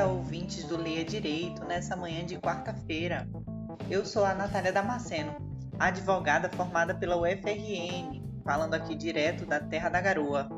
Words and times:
dia, 0.00 0.06
ouvintes 0.06 0.64
do 0.64 0.78
Leia 0.78 1.04
Direito, 1.04 1.62
nessa 1.64 1.94
manhã 1.94 2.24
de 2.24 2.36
quarta-feira. 2.36 3.28
Eu 3.90 4.06
sou 4.06 4.24
a 4.24 4.34
Natália 4.34 4.72
Damasceno, 4.72 5.36
advogada 5.78 6.48
formada 6.48 6.94
pela 6.94 7.16
UFRN, 7.16 8.22
falando 8.42 8.72
aqui 8.72 8.94
direto 8.94 9.44
da 9.44 9.60
Terra 9.60 9.90
da 9.90 10.00
Garoa. 10.00 10.48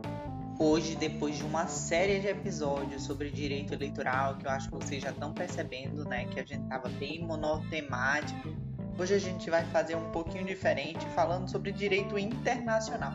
Hoje, 0.61 0.95
depois 0.95 1.37
de 1.37 1.43
uma 1.43 1.67
série 1.67 2.21
de 2.21 2.29
episódios 2.29 3.03
sobre 3.03 3.31
direito 3.31 3.75
eleitoral, 3.75 4.37
que 4.37 4.47
eu 4.47 4.51
acho 4.51 4.71
que 4.71 4.77
vocês 4.77 5.03
já 5.03 5.11
estão 5.11 5.33
percebendo, 5.33 6.05
né, 6.05 6.25
que 6.27 6.39
a 6.39 6.45
gente 6.45 6.63
estava 6.63 6.89
bem 6.91 7.27
monotemático, 7.27 8.49
hoje 8.97 9.15
a 9.15 9.19
gente 9.19 9.51
vai 9.51 9.65
fazer 9.65 9.97
um 9.97 10.11
pouquinho 10.13 10.45
diferente, 10.45 11.05
falando 11.17 11.51
sobre 11.51 11.73
direito 11.73 12.17
internacional, 12.17 13.15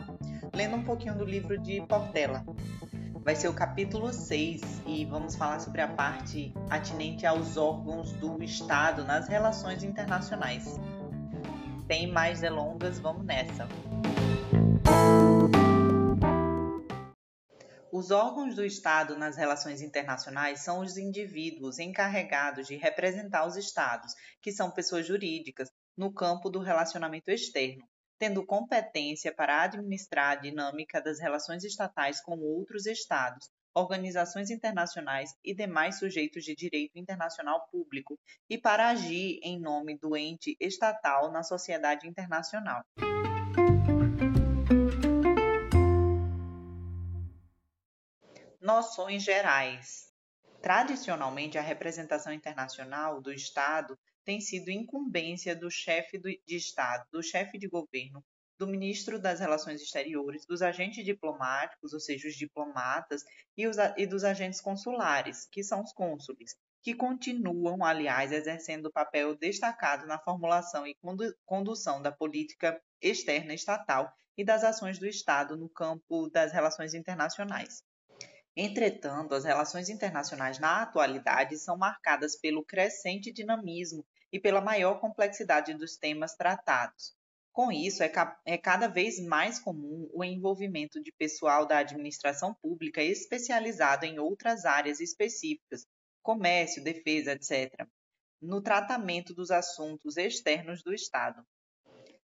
lendo 0.54 0.76
um 0.76 0.84
pouquinho 0.84 1.14
do 1.14 1.24
livro 1.24 1.56
de 1.56 1.80
Portela, 1.86 2.44
vai 3.28 3.36
ser 3.36 3.48
o 3.48 3.52
capítulo 3.52 4.10
6 4.10 4.62
e 4.86 5.04
vamos 5.04 5.36
falar 5.36 5.60
sobre 5.60 5.82
a 5.82 5.88
parte 5.88 6.50
atinente 6.70 7.26
aos 7.26 7.58
órgãos 7.58 8.10
do 8.14 8.42
Estado 8.42 9.04
nas 9.04 9.28
relações 9.28 9.84
internacionais. 9.84 10.64
Sem 11.86 12.10
mais 12.10 12.40
delongas, 12.40 12.98
vamos 12.98 13.26
nessa. 13.26 13.68
Os 17.92 18.10
órgãos 18.10 18.54
do 18.54 18.64
Estado 18.64 19.14
nas 19.14 19.36
relações 19.36 19.82
internacionais 19.82 20.60
são 20.60 20.80
os 20.80 20.96
indivíduos 20.96 21.78
encarregados 21.78 22.66
de 22.66 22.76
representar 22.76 23.46
os 23.46 23.58
Estados, 23.58 24.14
que 24.40 24.50
são 24.50 24.70
pessoas 24.70 25.06
jurídicas, 25.06 25.68
no 25.94 26.10
campo 26.14 26.48
do 26.48 26.60
relacionamento 26.60 27.30
externo, 27.30 27.86
tendo 28.18 28.44
competência 28.44 29.32
para 29.32 29.62
administrar 29.62 30.32
a 30.32 30.40
dinâmica 30.40 31.00
das 31.00 31.20
relações 31.20 31.62
estatais 31.64 32.20
com 32.20 32.38
outros 32.38 32.86
Estados, 32.86 33.48
organizações 33.74 34.50
internacionais 34.50 35.34
e 35.44 35.54
demais 35.54 35.98
sujeitos 35.98 36.44
de 36.44 36.54
direito 36.54 36.98
internacional 36.98 37.66
público 37.70 38.18
e 38.50 38.58
para 38.58 38.88
agir 38.88 39.38
em 39.42 39.60
nome 39.60 39.96
do 39.96 40.16
ente 40.16 40.56
estatal 40.58 41.30
na 41.30 41.42
sociedade 41.42 42.08
internacional. 42.08 42.82
Noções 48.60 49.22
gerais. 49.22 50.08
Tradicionalmente, 50.60 51.56
a 51.56 51.62
representação 51.62 52.32
internacional 52.32 53.22
do 53.22 53.32
Estado 53.32 53.96
tem 54.28 54.42
sido 54.42 54.70
incumbência 54.70 55.56
do 55.56 55.70
chefe 55.70 56.18
de 56.18 56.54
Estado, 56.54 57.02
do 57.10 57.22
chefe 57.22 57.56
de 57.56 57.66
governo, 57.66 58.22
do 58.58 58.66
ministro 58.66 59.18
das 59.18 59.40
Relações 59.40 59.80
Exteriores, 59.80 60.44
dos 60.44 60.60
agentes 60.60 61.02
diplomáticos, 61.02 61.94
ou 61.94 61.98
seja, 61.98 62.28
os 62.28 62.34
diplomatas, 62.34 63.24
e, 63.56 63.66
os, 63.66 63.78
e 63.96 64.06
dos 64.06 64.24
agentes 64.24 64.60
consulares, 64.60 65.48
que 65.50 65.64
são 65.64 65.82
os 65.82 65.94
cônsules, 65.94 66.54
que 66.82 66.94
continuam, 66.94 67.82
aliás, 67.82 68.30
exercendo 68.30 68.92
papel 68.92 69.34
destacado 69.34 70.06
na 70.06 70.18
formulação 70.18 70.86
e 70.86 70.94
condução 71.46 72.02
da 72.02 72.12
política 72.12 72.78
externa 73.00 73.54
estatal 73.54 74.12
e 74.36 74.44
das 74.44 74.62
ações 74.62 74.98
do 74.98 75.06
Estado 75.06 75.56
no 75.56 75.70
campo 75.70 76.28
das 76.28 76.52
relações 76.52 76.92
internacionais. 76.92 77.82
Entretanto, 78.54 79.34
as 79.34 79.44
relações 79.44 79.88
internacionais 79.88 80.58
na 80.58 80.82
atualidade 80.82 81.56
são 81.56 81.78
marcadas 81.78 82.36
pelo 82.36 82.62
crescente 82.62 83.32
dinamismo 83.32 84.04
e 84.32 84.38
pela 84.38 84.60
maior 84.60 85.00
complexidade 85.00 85.74
dos 85.74 85.96
temas 85.96 86.34
tratados. 86.34 87.16
Com 87.52 87.72
isso, 87.72 88.02
é, 88.02 88.08
ca 88.08 88.40
é 88.44 88.56
cada 88.56 88.86
vez 88.86 89.18
mais 89.18 89.58
comum 89.58 90.08
o 90.12 90.22
envolvimento 90.22 91.02
de 91.02 91.10
pessoal 91.10 91.66
da 91.66 91.78
administração 91.78 92.54
pública 92.54 93.02
especializado 93.02 94.06
em 94.06 94.18
outras 94.18 94.64
áreas 94.64 95.00
específicas, 95.00 95.84
comércio, 96.22 96.84
defesa, 96.84 97.32
etc., 97.32 97.86
no 98.40 98.62
tratamento 98.62 99.34
dos 99.34 99.50
assuntos 99.50 100.16
externos 100.16 100.82
do 100.82 100.94
Estado. 100.94 101.44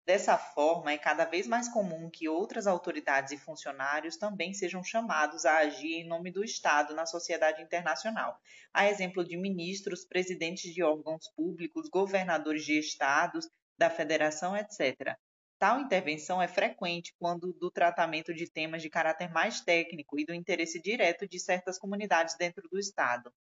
Dessa 0.05 0.37
forma, 0.37 0.91
é 0.91 0.97
cada 0.97 1.23
vez 1.23 1.47
mais 1.47 1.69
comum 1.69 2.09
que 2.09 2.27
outras 2.27 2.67
autoridades 2.67 3.31
e 3.31 3.37
funcionários 3.37 4.17
também 4.17 4.53
sejam 4.53 4.83
chamados 4.83 5.45
a 5.45 5.59
agir 5.59 5.93
em 5.93 6.07
nome 6.07 6.29
do 6.29 6.43
Estado 6.43 6.93
na 6.93 7.05
sociedade 7.05 7.61
internacional, 7.61 8.37
a 8.73 8.89
exemplo 8.89 9.23
de 9.23 9.37
ministros, 9.37 10.03
presidentes 10.03 10.73
de 10.73 10.83
órgãos 10.83 11.29
públicos, 11.35 11.89
governadores 11.89 12.65
de 12.65 12.77
estados, 12.77 13.49
da 13.77 13.89
federação, 13.89 14.57
etc. 14.57 15.17
Tal 15.57 15.79
intervenção 15.79 16.41
é 16.41 16.49
frequente 16.49 17.15
quando 17.17 17.53
do 17.53 17.71
tratamento 17.71 18.33
de 18.33 18.51
temas 18.51 18.81
de 18.81 18.89
caráter 18.89 19.31
mais 19.31 19.61
técnico 19.61 20.19
e 20.19 20.25
do 20.25 20.33
interesse 20.33 20.81
direto 20.81 21.25
de 21.25 21.39
certas 21.39 21.79
comunidades 21.79 22.35
dentro 22.35 22.67
do 22.67 22.77
Estado. 22.77 23.33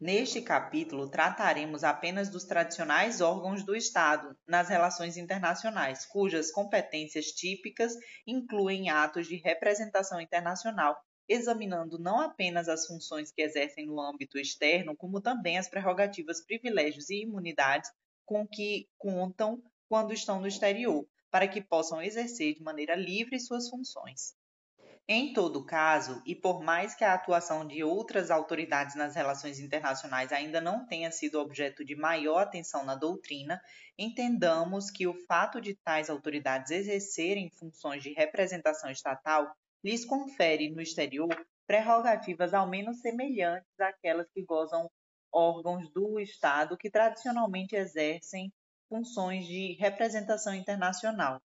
Neste 0.00 0.40
capítulo, 0.40 1.10
trataremos 1.10 1.82
apenas 1.82 2.28
dos 2.28 2.44
tradicionais 2.44 3.20
órgãos 3.20 3.64
do 3.64 3.74
Estado 3.74 4.38
nas 4.46 4.68
relações 4.68 5.16
internacionais, 5.16 6.06
cujas 6.06 6.52
competências 6.52 7.26
típicas 7.32 7.94
incluem 8.24 8.90
atos 8.90 9.26
de 9.26 9.34
representação 9.34 10.20
internacional, 10.20 10.96
examinando 11.28 11.98
não 11.98 12.20
apenas 12.20 12.68
as 12.68 12.86
funções 12.86 13.32
que 13.32 13.42
exercem 13.42 13.86
no 13.86 14.00
âmbito 14.00 14.38
externo, 14.38 14.96
como 14.96 15.20
também 15.20 15.58
as 15.58 15.68
prerrogativas, 15.68 16.44
privilégios 16.46 17.10
e 17.10 17.22
imunidades 17.22 17.90
com 18.24 18.46
que 18.46 18.88
contam 18.96 19.60
quando 19.88 20.12
estão 20.12 20.40
no 20.40 20.46
exterior, 20.46 21.08
para 21.28 21.48
que 21.48 21.60
possam 21.60 22.00
exercer 22.00 22.54
de 22.54 22.62
maneira 22.62 22.94
livre 22.94 23.40
suas 23.40 23.68
funções. 23.68 24.37
Em 25.10 25.32
todo 25.32 25.64
caso, 25.64 26.22
e 26.26 26.34
por 26.36 26.62
mais 26.62 26.94
que 26.94 27.02
a 27.02 27.14
atuação 27.14 27.66
de 27.66 27.82
outras 27.82 28.30
autoridades 28.30 28.94
nas 28.94 29.14
relações 29.16 29.58
internacionais 29.58 30.32
ainda 30.32 30.60
não 30.60 30.86
tenha 30.86 31.10
sido 31.10 31.40
objeto 31.40 31.82
de 31.84 31.96
maior 31.96 32.40
atenção 32.40 32.84
na 32.84 32.94
doutrina, 32.94 33.60
entendamos 33.98 34.90
que 34.90 35.06
o 35.06 35.14
fato 35.26 35.60
de 35.62 35.74
tais 35.82 36.08
autoridades 36.10 36.70
exercerem 36.70 37.50
funções 37.50 38.02
de 38.02 38.12
representação 38.12 38.90
estatal 38.90 39.50
lhes 39.82 40.04
confere 40.04 40.70
no 40.70 40.80
exterior 40.82 41.28
prerrogativas 41.66 42.52
ao 42.54 42.68
menos 42.68 43.00
semelhantes 43.00 43.80
àquelas 43.80 44.28
que 44.30 44.44
gozam 44.44 44.90
órgãos 45.32 45.90
do 45.90 46.20
Estado 46.20 46.76
que 46.76 46.90
tradicionalmente 46.90 47.74
exercem 47.74 48.52
funções 48.90 49.46
de 49.46 49.72
representação 49.80 50.54
internacional. 50.54 51.40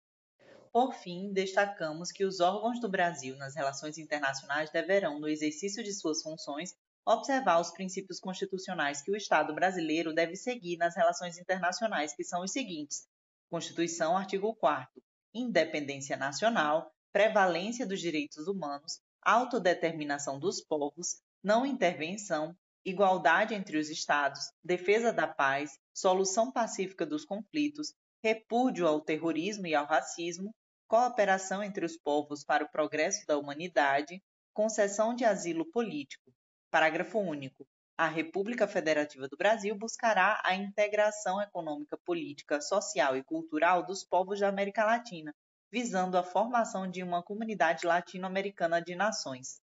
Por 0.73 0.95
fim, 0.95 1.31
destacamos 1.31 2.11
que 2.11 2.25
os 2.25 2.39
órgãos 2.39 2.81
do 2.81 2.89
Brasil 2.89 3.37
nas 3.37 3.55
relações 3.55 3.99
internacionais 3.99 4.71
deverão, 4.71 5.19
no 5.19 5.29
exercício 5.29 5.83
de 5.83 5.93
suas 5.93 6.23
funções, 6.23 6.75
observar 7.05 7.61
os 7.61 7.69
princípios 7.69 8.19
constitucionais 8.19 8.99
que 8.99 9.11
o 9.11 9.15
Estado 9.15 9.53
brasileiro 9.53 10.15
deve 10.15 10.35
seguir 10.35 10.77
nas 10.77 10.95
relações 10.95 11.37
internacionais, 11.37 12.15
que 12.15 12.23
são 12.23 12.41
os 12.43 12.51
seguintes: 12.51 13.07
Constituição, 13.51 14.17
artigo 14.17 14.55
4 14.55 14.99
independência 15.33 16.15
nacional, 16.15 16.91
prevalência 17.11 17.85
dos 17.85 17.99
direitos 17.99 18.47
humanos, 18.47 18.99
autodeterminação 19.21 20.39
dos 20.39 20.61
povos, 20.61 21.21
não 21.43 21.65
intervenção, 21.65 22.55
igualdade 22.85 23.53
entre 23.53 23.77
os 23.77 23.89
Estados, 23.89 24.51
defesa 24.63 25.11
da 25.11 25.27
paz, 25.27 25.79
solução 25.93 26.51
pacífica 26.51 27.05
dos 27.05 27.25
conflitos, 27.25 27.93
repúdio 28.23 28.87
ao 28.87 29.01
terrorismo 29.01 29.65
e 29.65 29.73
ao 29.73 29.85
racismo, 29.85 30.53
cooperação 30.93 31.63
entre 31.63 31.83
os 31.83 31.97
povos 31.97 32.43
para 32.43 32.63
o 32.63 32.69
progresso 32.69 33.25
da 33.25 33.35
humanidade, 33.35 34.21
concessão 34.53 35.15
de 35.15 35.25
asilo 35.25 35.65
político. 35.71 36.31
Parágrafo 36.69 37.17
único. 37.17 37.67
A 37.97 38.07
República 38.07 38.67
Federativa 38.67 39.27
do 39.27 39.35
Brasil 39.35 39.75
buscará 39.75 40.39
a 40.45 40.53
integração 40.53 41.41
econômica, 41.41 41.97
política, 42.05 42.61
social 42.61 43.17
e 43.17 43.23
cultural 43.23 43.83
dos 43.83 44.03
povos 44.03 44.39
da 44.39 44.49
América 44.49 44.85
Latina, 44.85 45.33
visando 45.71 46.15
a 46.15 46.21
formação 46.21 46.87
de 46.87 47.01
uma 47.01 47.23
comunidade 47.23 47.87
latino-americana 47.87 48.79
de 48.79 48.93
nações. 48.93 49.59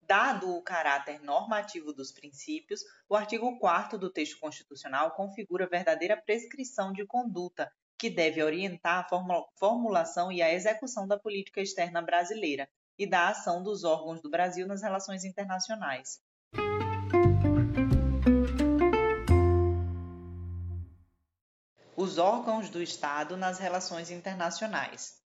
Dado 0.00 0.56
o 0.56 0.62
caráter 0.62 1.20
normativo 1.20 1.92
dos 1.92 2.10
princípios, 2.10 2.80
o 3.06 3.14
artigo 3.14 3.58
4 3.58 3.98
do 3.98 4.10
texto 4.10 4.40
constitucional 4.40 5.10
configura 5.10 5.68
verdadeira 5.68 6.16
prescrição 6.16 6.90
de 6.90 7.04
conduta 7.04 7.70
que 7.98 8.08
deve 8.08 8.42
orientar 8.42 9.04
a 9.04 9.44
formulação 9.58 10.30
e 10.30 10.40
a 10.40 10.54
execução 10.54 11.06
da 11.06 11.18
política 11.18 11.60
externa 11.60 12.00
brasileira 12.00 12.68
e 12.96 13.06
da 13.06 13.28
ação 13.28 13.62
dos 13.62 13.82
órgãos 13.82 14.22
do 14.22 14.30
Brasil 14.30 14.66
nas 14.66 14.82
relações 14.82 15.24
internacionais. 15.24 16.20
Os 21.96 22.16
órgãos 22.16 22.70
do 22.70 22.80
Estado 22.80 23.36
nas 23.36 23.58
relações 23.58 24.10
internacionais. 24.10 25.20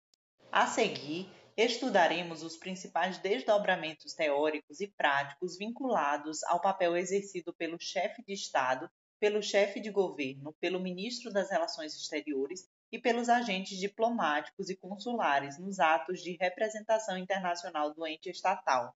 A 0.50 0.66
seguir, 0.66 1.30
estudaremos 1.54 2.42
os 2.42 2.56
principais 2.56 3.18
desdobramentos 3.18 4.14
teóricos 4.14 4.80
e 4.80 4.86
práticos 4.88 5.58
vinculados 5.58 6.42
ao 6.44 6.60
papel 6.60 6.96
exercido 6.96 7.52
pelo 7.52 7.78
chefe 7.78 8.22
de 8.24 8.32
Estado 8.32 8.90
pelo 9.22 9.40
chefe 9.40 9.78
de 9.78 9.88
governo, 9.88 10.52
pelo 10.54 10.80
ministro 10.80 11.32
das 11.32 11.48
Relações 11.48 11.94
Exteriores 11.94 12.68
e 12.90 12.98
pelos 12.98 13.28
agentes 13.28 13.78
diplomáticos 13.78 14.68
e 14.68 14.74
consulares 14.74 15.60
nos 15.60 15.78
atos 15.78 16.20
de 16.20 16.36
representação 16.40 17.16
internacional 17.16 17.94
do 17.94 18.04
ente 18.04 18.28
estatal. 18.28 18.92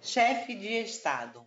Chefe 0.00 0.54
de 0.54 0.68
Estado. 0.74 1.44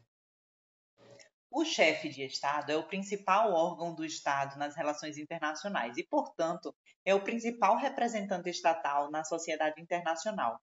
O 1.50 1.64
chefe 1.64 2.10
de 2.10 2.26
Estado 2.26 2.74
é 2.74 2.76
o 2.76 2.86
principal 2.86 3.54
órgão 3.54 3.96
do 3.96 4.04
Estado 4.04 4.60
nas 4.60 4.76
relações 4.76 5.18
internacionais 5.18 5.96
e, 5.96 6.04
portanto, 6.04 6.76
é 7.06 7.16
o 7.16 7.24
principal 7.24 7.78
representante 7.78 8.50
estatal 8.50 9.10
na 9.10 9.24
sociedade 9.24 9.82
internacional. 9.82 10.60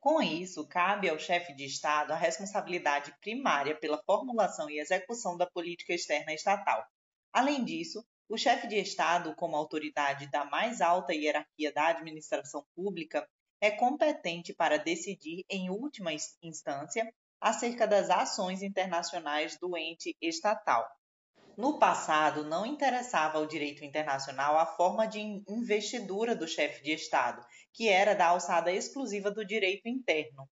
Com 0.00 0.22
isso, 0.22 0.66
cabe 0.68 1.08
ao 1.08 1.18
chefe 1.18 1.52
de 1.54 1.64
Estado 1.64 2.12
a 2.12 2.16
responsabilidade 2.16 3.14
primária 3.20 3.78
pela 3.78 4.02
formulação 4.04 4.70
e 4.70 4.78
execução 4.78 5.36
da 5.36 5.46
política 5.50 5.92
externa 5.92 6.32
estatal. 6.32 6.84
Além 7.32 7.64
disso, 7.64 8.04
o 8.28 8.36
chefe 8.36 8.66
de 8.66 8.76
Estado, 8.76 9.34
como 9.36 9.56
autoridade 9.56 10.30
da 10.30 10.44
mais 10.44 10.80
alta 10.80 11.14
hierarquia 11.14 11.72
da 11.72 11.88
administração 11.88 12.64
pública, 12.74 13.26
é 13.60 13.70
competente 13.70 14.54
para 14.54 14.78
decidir, 14.78 15.44
em 15.50 15.70
última 15.70 16.10
instância, 16.42 17.08
acerca 17.40 17.86
das 17.86 18.10
ações 18.10 18.62
internacionais 18.62 19.58
do 19.58 19.76
ente 19.76 20.16
estatal. 20.20 20.86
No 21.56 21.78
passado, 21.78 22.44
não 22.44 22.66
interessava 22.66 23.38
ao 23.38 23.46
direito 23.46 23.82
internacional 23.82 24.58
a 24.58 24.66
forma 24.66 25.06
de 25.06 25.20
investidura 25.48 26.36
do 26.36 26.46
chefe 26.46 26.82
de 26.82 26.92
Estado, 26.92 27.42
que 27.72 27.88
era 27.88 28.14
da 28.14 28.26
alçada 28.26 28.70
exclusiva 28.70 29.30
do 29.30 29.42
direito 29.42 29.88
interno. 29.88 30.46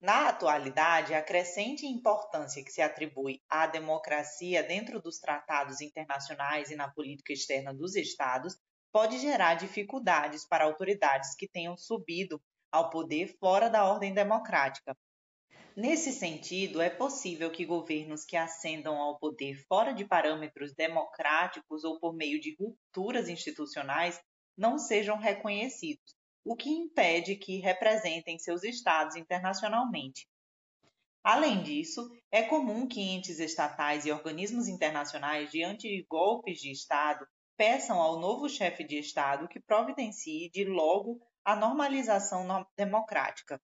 Na 0.00 0.30
atualidade, 0.30 1.12
a 1.12 1.22
crescente 1.22 1.86
importância 1.86 2.64
que 2.64 2.72
se 2.72 2.80
atribui 2.80 3.42
à 3.50 3.66
democracia 3.66 4.62
dentro 4.62 4.98
dos 4.98 5.18
tratados 5.18 5.82
internacionais 5.82 6.70
e 6.70 6.76
na 6.76 6.90
política 6.90 7.34
externa 7.34 7.74
dos 7.74 7.94
Estados 7.94 8.56
pode 8.90 9.18
gerar 9.18 9.56
dificuldades 9.56 10.46
para 10.46 10.64
autoridades 10.64 11.34
que 11.34 11.48
tenham 11.48 11.76
subido 11.76 12.40
ao 12.72 12.88
poder 12.88 13.36
fora 13.38 13.68
da 13.68 13.84
ordem 13.84 14.14
democrática, 14.14 14.96
Nesse 15.76 16.12
sentido, 16.12 16.80
é 16.80 16.88
possível 16.88 17.50
que 17.50 17.64
governos 17.64 18.24
que 18.24 18.36
ascendam 18.36 18.96
ao 18.96 19.18
poder 19.18 19.56
fora 19.66 19.92
de 19.92 20.04
parâmetros 20.04 20.72
democráticos 20.72 21.82
ou 21.82 21.98
por 21.98 22.14
meio 22.14 22.40
de 22.40 22.54
rupturas 22.56 23.28
institucionais 23.28 24.20
não 24.56 24.78
sejam 24.78 25.18
reconhecidos, 25.18 26.14
o 26.44 26.54
que 26.54 26.70
impede 26.70 27.34
que 27.34 27.58
representem 27.58 28.38
seus 28.38 28.62
estados 28.62 29.16
internacionalmente. 29.16 30.28
Além 31.24 31.60
disso, 31.64 32.08
é 32.30 32.42
comum 32.42 32.86
que 32.86 33.00
entes 33.00 33.40
estatais 33.40 34.06
e 34.06 34.12
organismos 34.12 34.68
internacionais, 34.68 35.50
diante 35.50 35.88
de 35.88 36.06
golpes 36.08 36.60
de 36.60 36.70
Estado, 36.70 37.26
peçam 37.56 38.00
ao 38.00 38.20
novo 38.20 38.48
chefe 38.48 38.84
de 38.84 38.98
Estado 38.98 39.48
que 39.48 39.58
providencie 39.58 40.50
de 40.50 40.64
logo 40.64 41.20
a 41.44 41.56
normalização 41.56 42.46
democrática. 42.76 43.60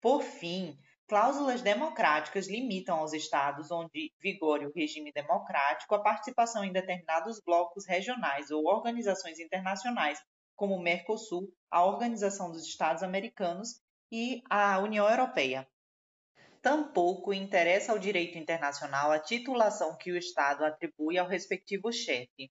Por 0.00 0.22
fim, 0.22 0.76
Cláusulas 1.08 1.62
democráticas 1.62 2.48
limitam 2.48 2.98
aos 2.98 3.12
estados 3.12 3.70
onde 3.70 4.12
vigore 4.20 4.66
o 4.66 4.72
regime 4.72 5.12
democrático 5.12 5.94
a 5.94 6.02
participação 6.02 6.64
em 6.64 6.72
determinados 6.72 7.40
blocos 7.40 7.86
regionais 7.86 8.50
ou 8.50 8.66
organizações 8.66 9.38
internacionais, 9.38 10.18
como 10.56 10.74
o 10.74 10.82
Mercosul, 10.82 11.48
a 11.70 11.84
Organização 11.84 12.50
dos 12.50 12.66
Estados 12.66 13.04
Americanos 13.04 13.80
e 14.10 14.42
a 14.50 14.80
União 14.80 15.08
Europeia. 15.08 15.68
Tampouco 16.60 17.32
interessa 17.32 17.92
ao 17.92 18.00
direito 18.00 18.36
internacional 18.36 19.12
a 19.12 19.20
titulação 19.20 19.96
que 19.96 20.10
o 20.10 20.16
Estado 20.16 20.64
atribui 20.64 21.18
ao 21.18 21.28
respectivo 21.28 21.92
chefe. 21.92 22.50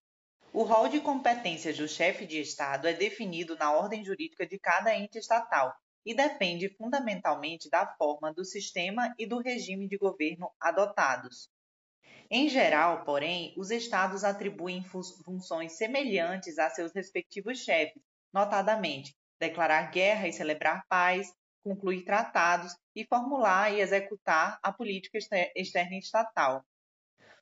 O 0.54 0.64
rol 0.64 0.88
de 0.88 1.02
competências 1.02 1.78
do 1.78 1.90
chefe 1.90 2.26
de 2.26 2.40
Estado 2.40 2.88
é 2.88 2.94
definido 2.94 3.58
na 3.58 3.74
ordem 3.74 4.06
jurídica 4.06 4.48
de 4.48 4.58
cada 4.58 4.96
ente 4.96 5.18
estatal, 5.18 5.76
e 6.06 6.14
depende 6.14 6.70
fundamentalmente 6.70 7.70
da 7.70 7.88
forma 7.96 8.34
do 8.34 8.46
sistema 8.46 9.14
e 9.18 9.26
do 9.26 9.40
regime 9.40 9.88
de 9.88 9.98
governo 9.98 10.52
adotados. 10.60 11.50
Em 12.30 12.50
geral, 12.50 13.04
porém, 13.04 13.54
os 13.58 13.72
estados 13.72 14.24
atribuem 14.24 14.84
funções 14.84 15.78
semelhantes 15.78 16.58
a 16.58 16.70
seus 16.70 16.94
respectivos 16.94 17.60
chefes, 17.60 18.02
notadamente 18.34 19.16
declarar 19.40 19.92
guerra 19.92 20.28
e 20.28 20.34
celebrar 20.34 20.86
paz, 20.88 21.32
concluir 21.64 22.04
tratados 22.04 22.76
e 22.96 23.06
formular 23.06 23.74
e 23.74 23.82
executar 23.82 24.60
a 24.62 24.72
política 24.72 25.18
externa 25.56 25.98
estatal. 25.98 26.64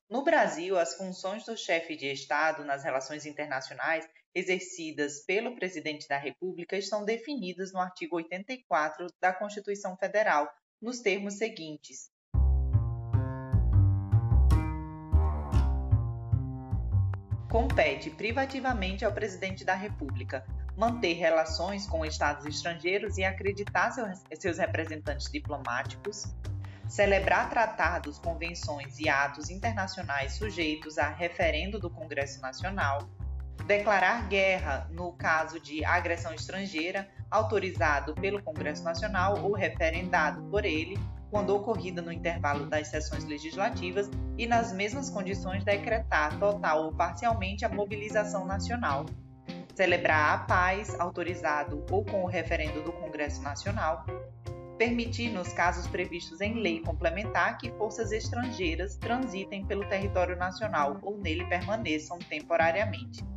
No 0.09 0.23
Brasil, 0.23 0.77
as 0.77 0.95
funções 0.95 1.45
do 1.45 1.57
chefe 1.57 1.95
de 1.95 2.07
Estado 2.07 2.63
nas 2.63 2.83
relações 2.83 3.25
internacionais 3.25 4.07
exercidas 4.35 5.23
pelo 5.25 5.55
Presidente 5.55 6.07
da 6.07 6.17
República 6.17 6.77
estão 6.77 7.05
definidas 7.05 7.71
no 7.71 7.79
artigo 7.79 8.15
84 8.15 9.07
da 9.21 9.33
Constituição 9.33 9.95
Federal, 9.97 10.51
nos 10.81 10.99
termos 10.99 11.35
seguintes: 11.35 12.11
compete 17.53 18.09
privativamente 18.09 19.05
ao 19.05 19.13
Presidente 19.13 19.63
da 19.63 19.75
República 19.75 20.43
manter 20.75 21.13
relações 21.13 21.85
com 21.85 22.03
estados 22.03 22.47
estrangeiros 22.47 23.19
e 23.19 23.23
acreditar 23.23 23.91
seus 24.33 24.57
representantes 24.57 25.31
diplomáticos, 25.31 26.25
celebrar 26.89 27.51
tratados, 27.51 28.17
convenções 28.17 28.99
e 28.99 29.07
atos 29.07 29.51
internacionais 29.51 30.33
sujeitos 30.33 30.97
a 30.97 31.09
referendo 31.09 31.79
do 31.79 31.91
Congresso 31.91 32.41
Nacional, 32.41 33.07
declarar 33.65 34.27
guerra 34.27 34.87
no 34.91 35.13
caso 35.13 35.59
de 35.59 35.83
agressão 35.85 36.33
estrangeira, 36.33 37.07
autorizado 37.31 38.13
pelo 38.15 38.41
Congresso 38.41 38.83
Nacional 38.83 39.43
ou 39.43 39.53
referendado 39.53 40.43
por 40.49 40.65
ele, 40.65 40.99
quando 41.31 41.55
ocorrida 41.55 41.99
no 41.99 42.11
intervalo 42.11 42.67
das 42.67 42.89
sessões 42.89 43.25
legislativas 43.25 44.07
e 44.37 44.45
nas 44.45 44.71
mesmas 44.71 45.09
condições 45.09 45.63
decretar 45.63 46.37
total 46.37 46.83
ou 46.83 46.93
parcialmente 46.93 47.65
a 47.65 47.69
mobilização 47.69 48.45
nacional. 48.45 49.07
Celebrar 49.73 50.35
a 50.35 50.37
paz, 50.39 50.99
autorizado 50.99 51.83
ou 51.89 52.05
com 52.05 52.23
o 52.23 52.27
referendo 52.27 52.83
do 52.83 52.91
Congresso 52.93 53.41
Nacional. 53.41 54.05
Permitir, 54.77 55.31
nos 55.31 55.51
casos 55.53 55.87
previstos 55.87 56.39
em 56.41 56.61
lei 56.61 56.81
complementar, 56.81 57.57
que 57.57 57.71
forças 57.71 58.11
estrangeiras 58.11 58.95
transitem 58.97 59.65
pelo 59.65 59.87
território 59.87 60.35
nacional 60.35 60.99
ou 61.01 61.17
nele 61.17 61.45
permaneçam 61.45 62.19
temporariamente. 62.19 63.32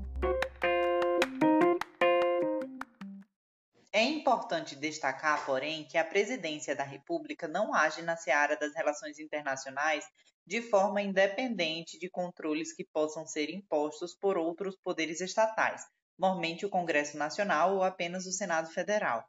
É 3.92 4.02
importante 4.02 4.76
destacar, 4.76 5.46
porém, 5.46 5.86
que 5.88 5.96
a 5.96 6.04
Presidência 6.04 6.76
da 6.76 6.84
República 6.84 7.48
não 7.48 7.72
age 7.72 8.02
na 8.02 8.14
seara 8.14 8.54
das 8.54 8.74
relações 8.74 9.18
internacionais 9.18 10.04
de 10.46 10.60
forma 10.60 11.00
independente 11.00 11.98
de 11.98 12.10
controles 12.10 12.74
que 12.74 12.84
possam 12.84 13.26
ser 13.26 13.48
impostos 13.48 14.14
por 14.14 14.36
outros 14.36 14.76
poderes 14.76 15.20
estatais, 15.20 15.82
normalmente 16.18 16.66
o 16.66 16.68
Congresso 16.68 17.16
Nacional 17.16 17.74
ou 17.74 17.82
apenas 17.82 18.26
o 18.26 18.32
Senado 18.32 18.70
Federal. 18.70 19.24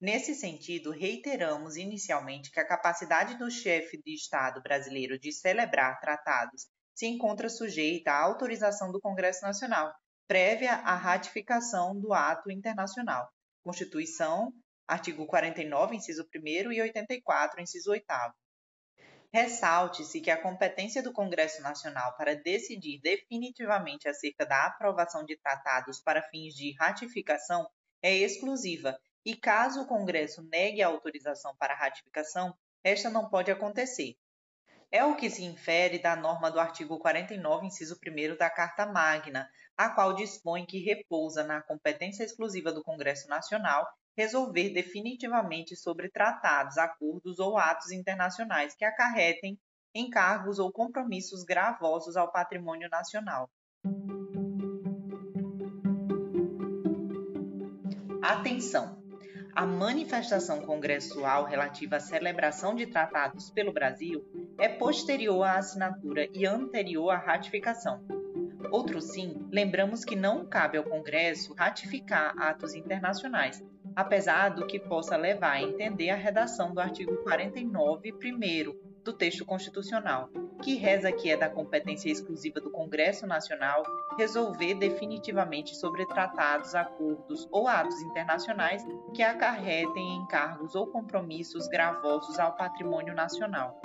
Nesse 0.00 0.34
sentido, 0.34 0.90
reiteramos 0.90 1.76
inicialmente 1.76 2.50
que 2.50 2.60
a 2.60 2.66
capacidade 2.66 3.36
do 3.36 3.50
chefe 3.50 4.00
de 4.02 4.14
Estado 4.14 4.62
brasileiro 4.62 5.18
de 5.18 5.32
celebrar 5.32 6.00
tratados 6.00 6.66
se 6.94 7.06
encontra 7.06 7.48
sujeita 7.48 8.10
à 8.10 8.22
autorização 8.22 8.90
do 8.90 9.00
Congresso 9.00 9.42
Nacional, 9.42 9.92
prévia 10.28 10.74
à 10.74 10.94
ratificação 10.94 11.98
do 11.98 12.12
ato 12.12 12.50
internacional. 12.50 13.32
Constituição, 13.64 14.52
artigo 14.86 15.26
49, 15.26 15.96
inciso 15.96 16.28
1 16.34 16.70
e 16.70 16.82
84, 16.82 17.62
inciso 17.62 17.90
8. 17.90 18.04
Ressalte-se 19.32 20.20
que 20.20 20.30
a 20.30 20.40
competência 20.40 21.02
do 21.02 21.14
Congresso 21.14 21.62
Nacional 21.62 22.14
para 22.16 22.36
decidir 22.36 23.00
definitivamente 23.00 24.06
acerca 24.06 24.44
da 24.44 24.66
aprovação 24.66 25.24
de 25.24 25.36
tratados 25.36 25.98
para 25.98 26.22
fins 26.22 26.54
de 26.54 26.74
ratificação 26.78 27.66
é 28.02 28.14
exclusiva 28.14 28.98
e, 29.24 29.34
caso 29.34 29.82
o 29.82 29.86
Congresso 29.86 30.42
negue 30.50 30.82
a 30.82 30.88
autorização 30.88 31.56
para 31.56 31.74
ratificação, 31.74 32.54
esta 32.84 33.08
não 33.08 33.30
pode 33.30 33.50
acontecer. 33.50 34.14
É 34.90 35.04
o 35.04 35.16
que 35.16 35.28
se 35.28 35.44
infere 35.44 35.98
da 35.98 36.16
norma 36.16 36.50
do 36.50 36.58
artigo 36.58 36.98
49, 36.98 37.66
inciso 37.66 37.98
1 38.02 38.36
da 38.36 38.48
Carta 38.48 38.86
Magna, 38.86 39.46
a 39.78 39.88
qual 39.88 40.12
dispõe 40.12 40.66
que 40.66 40.80
repousa 40.80 41.44
na 41.44 41.62
competência 41.62 42.24
exclusiva 42.24 42.72
do 42.72 42.82
Congresso 42.82 43.28
Nacional 43.28 43.86
resolver 44.16 44.70
definitivamente 44.70 45.76
sobre 45.76 46.10
tratados, 46.10 46.76
acordos 46.76 47.38
ou 47.38 47.56
atos 47.56 47.92
internacionais 47.92 48.74
que 48.74 48.84
acarretem 48.84 49.56
encargos 49.94 50.58
ou 50.58 50.72
compromissos 50.72 51.44
gravosos 51.44 52.16
ao 52.16 52.32
patrimônio 52.32 52.88
nacional. 52.90 53.48
Atenção! 58.20 58.98
A 59.54 59.64
manifestação 59.64 60.60
congressual 60.62 61.44
relativa 61.44 61.96
à 61.96 62.00
celebração 62.00 62.74
de 62.74 62.86
tratados 62.86 63.50
pelo 63.50 63.72
Brasil 63.72 64.24
é 64.58 64.68
posterior 64.68 65.44
à 65.44 65.58
assinatura 65.58 66.28
e 66.32 66.44
anterior 66.44 67.10
à 67.10 67.16
ratificação 67.16 68.18
Outro 68.70 69.00
sim, 69.00 69.46
lembramos 69.50 70.04
que 70.04 70.16
não 70.16 70.44
cabe 70.44 70.76
ao 70.76 70.84
Congresso 70.84 71.54
ratificar 71.54 72.34
atos 72.38 72.74
internacionais, 72.74 73.62
apesar 73.94 74.50
do 74.50 74.66
que 74.66 74.78
possa 74.78 75.16
levar 75.16 75.52
a 75.52 75.62
entender 75.62 76.10
a 76.10 76.16
redação 76.16 76.74
do 76.74 76.80
artigo 76.80 77.16
49, 77.22 78.12
primeiro, 78.12 78.76
do 79.04 79.12
texto 79.12 79.44
constitucional, 79.44 80.28
que 80.62 80.74
reza 80.74 81.10
que 81.10 81.30
é 81.30 81.36
da 81.36 81.48
competência 81.48 82.10
exclusiva 82.10 82.60
do 82.60 82.70
Congresso 82.70 83.26
Nacional 83.26 83.82
resolver 84.18 84.74
definitivamente 84.74 85.74
sobre 85.76 86.04
tratados, 86.04 86.74
acordos 86.74 87.48
ou 87.50 87.68
atos 87.68 88.02
internacionais 88.02 88.84
que 89.14 89.22
acarretem 89.22 90.16
encargos 90.16 90.74
ou 90.74 90.86
compromissos 90.86 91.68
gravosos 91.68 92.38
ao 92.38 92.54
patrimônio 92.56 93.14
nacional. 93.14 93.80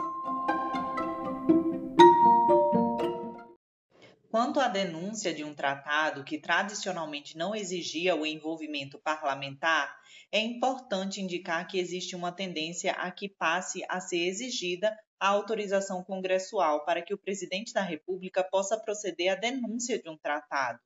Quanto 4.34 4.60
à 4.60 4.68
denúncia 4.68 5.32
de 5.32 5.44
um 5.44 5.54
tratado 5.54 6.24
que 6.24 6.40
tradicionalmente 6.40 7.38
não 7.38 7.54
exigia 7.54 8.16
o 8.16 8.26
envolvimento 8.26 8.98
parlamentar, 8.98 9.96
é 10.32 10.40
importante 10.40 11.22
indicar 11.22 11.68
que 11.68 11.78
existe 11.78 12.16
uma 12.16 12.32
tendência 12.32 12.94
a 12.94 13.12
que 13.12 13.30
passe 13.30 13.86
a 13.88 14.00
ser 14.00 14.26
exigida 14.26 14.92
a 15.20 15.28
autorização 15.28 16.04
congressual 16.04 16.84
para 16.84 17.04
que 17.04 17.14
o 17.14 17.18
presidente 17.20 17.74
da 17.74 17.84
República 17.84 18.44
possa 18.44 18.76
proceder 18.76 19.34
à 19.34 19.36
denúncia 19.36 20.02
de 20.02 20.10
um 20.10 20.18
tratado. 20.18 20.80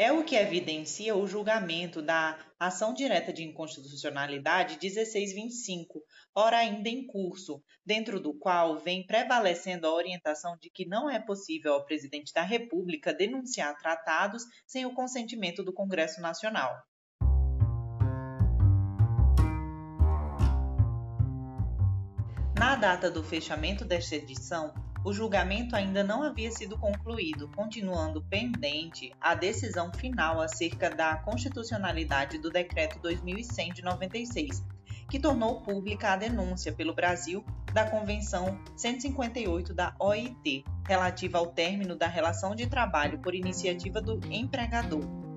É 0.00 0.10
o 0.10 0.24
que 0.24 0.34
evidencia 0.34 1.14
o 1.14 1.26
julgamento 1.26 2.00
da 2.00 2.38
ação 2.58 2.94
direta 2.94 3.34
de 3.34 3.44
inconstitucionalidade 3.44 4.78
1625, 4.80 6.02
ora 6.34 6.56
ainda 6.56 6.88
em 6.88 7.06
curso, 7.06 7.62
dentro 7.84 8.18
do 8.18 8.32
qual 8.32 8.78
vem 8.78 9.06
prevalecendo 9.06 9.86
a 9.86 9.92
orientação 9.92 10.56
de 10.58 10.70
que 10.70 10.86
não 10.86 11.10
é 11.10 11.20
possível 11.20 11.74
ao 11.74 11.84
presidente 11.84 12.32
da 12.32 12.40
República 12.40 13.12
denunciar 13.12 13.76
tratados 13.76 14.42
sem 14.66 14.86
o 14.86 14.94
consentimento 14.94 15.62
do 15.62 15.70
Congresso 15.70 16.18
Nacional. 16.22 16.74
Na 22.58 22.74
data 22.74 23.10
do 23.10 23.22
fechamento 23.22 23.84
desta 23.84 24.16
edição, 24.16 24.72
o 25.02 25.12
julgamento 25.12 25.74
ainda 25.74 26.04
não 26.04 26.22
havia 26.22 26.50
sido 26.50 26.76
concluído, 26.76 27.48
continuando 27.48 28.22
pendente 28.22 29.12
a 29.20 29.34
decisão 29.34 29.92
final 29.92 30.40
acerca 30.40 30.90
da 30.90 31.16
constitucionalidade 31.16 32.38
do 32.38 32.50
Decreto 32.50 32.98
2100 33.00 33.72
de 33.72 33.82
96, 33.82 34.62
que 35.08 35.18
tornou 35.18 35.62
pública 35.62 36.12
a 36.12 36.16
denúncia 36.16 36.72
pelo 36.72 36.94
Brasil 36.94 37.44
da 37.72 37.88
Convenção 37.88 38.60
158 38.76 39.72
da 39.72 39.94
OIT, 39.98 40.64
relativa 40.86 41.38
ao 41.38 41.46
término 41.46 41.96
da 41.96 42.06
relação 42.06 42.54
de 42.54 42.66
trabalho 42.66 43.18
por 43.20 43.34
iniciativa 43.34 44.00
do 44.00 44.20
empregador. 44.30 45.29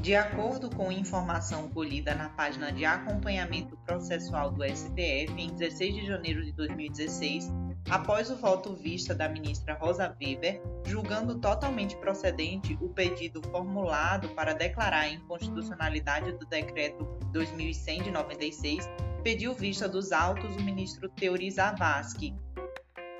De 0.00 0.16
acordo 0.16 0.70
com 0.70 0.90
informação 0.90 1.68
colhida 1.68 2.14
na 2.14 2.30
página 2.30 2.72
de 2.72 2.86
acompanhamento 2.86 3.76
processual 3.84 4.50
do 4.50 4.64
STF, 4.64 5.30
em 5.36 5.48
16 5.54 5.94
de 5.94 6.06
janeiro 6.06 6.42
de 6.42 6.52
2016, 6.52 7.52
após 7.90 8.30
o 8.30 8.36
voto 8.36 8.74
vista 8.74 9.14
da 9.14 9.28
ministra 9.28 9.74
Rosa 9.74 10.16
Weber, 10.18 10.62
julgando 10.86 11.38
totalmente 11.38 11.96
procedente 11.96 12.78
o 12.80 12.88
pedido 12.88 13.42
formulado 13.50 14.30
para 14.30 14.54
declarar 14.54 15.02
a 15.02 15.10
inconstitucionalidade 15.10 16.32
do 16.32 16.46
decreto 16.46 17.04
2100 17.30 18.04
de 18.04 18.10
96, 18.10 18.88
pediu 19.22 19.52
vista 19.52 19.86
dos 19.86 20.12
autos 20.12 20.56
o 20.56 20.62
ministro 20.62 21.10
Teori 21.10 21.50
Zavascki. 21.50 22.34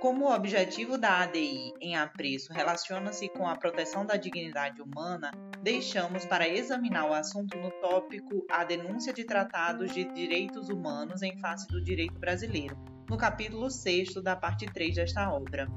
Como 0.01 0.25
o 0.25 0.35
objetivo 0.35 0.97
da 0.97 1.19
ADI 1.19 1.75
em 1.79 1.95
apreço 1.95 2.55
relaciona-se 2.55 3.29
com 3.29 3.47
a 3.47 3.55
proteção 3.55 4.07
da 4.07 4.17
dignidade 4.17 4.81
humana, 4.81 5.31
deixamos 5.63 6.25
para 6.25 6.49
examinar 6.49 7.09
o 7.09 7.13
assunto 7.13 7.57
no 7.59 7.71
tópico 7.71 8.47
A 8.51 8.65
denúncia 8.65 9.13
de 9.13 9.25
tratados 9.25 9.93
de 9.93 10.05
direitos 10.05 10.69
humanos 10.69 11.23
em 11.23 11.39
face 11.39 11.69
do 11.69 11.83
direito 11.83 12.19
brasileiro, 12.19 12.77
no 13.09 13.19
capítulo 13.19 13.71
6 13.71 14.15
da 14.23 14.35
parte 14.35 14.67
3 14.67 14.95
desta 14.95 15.31
obra. 15.31 15.69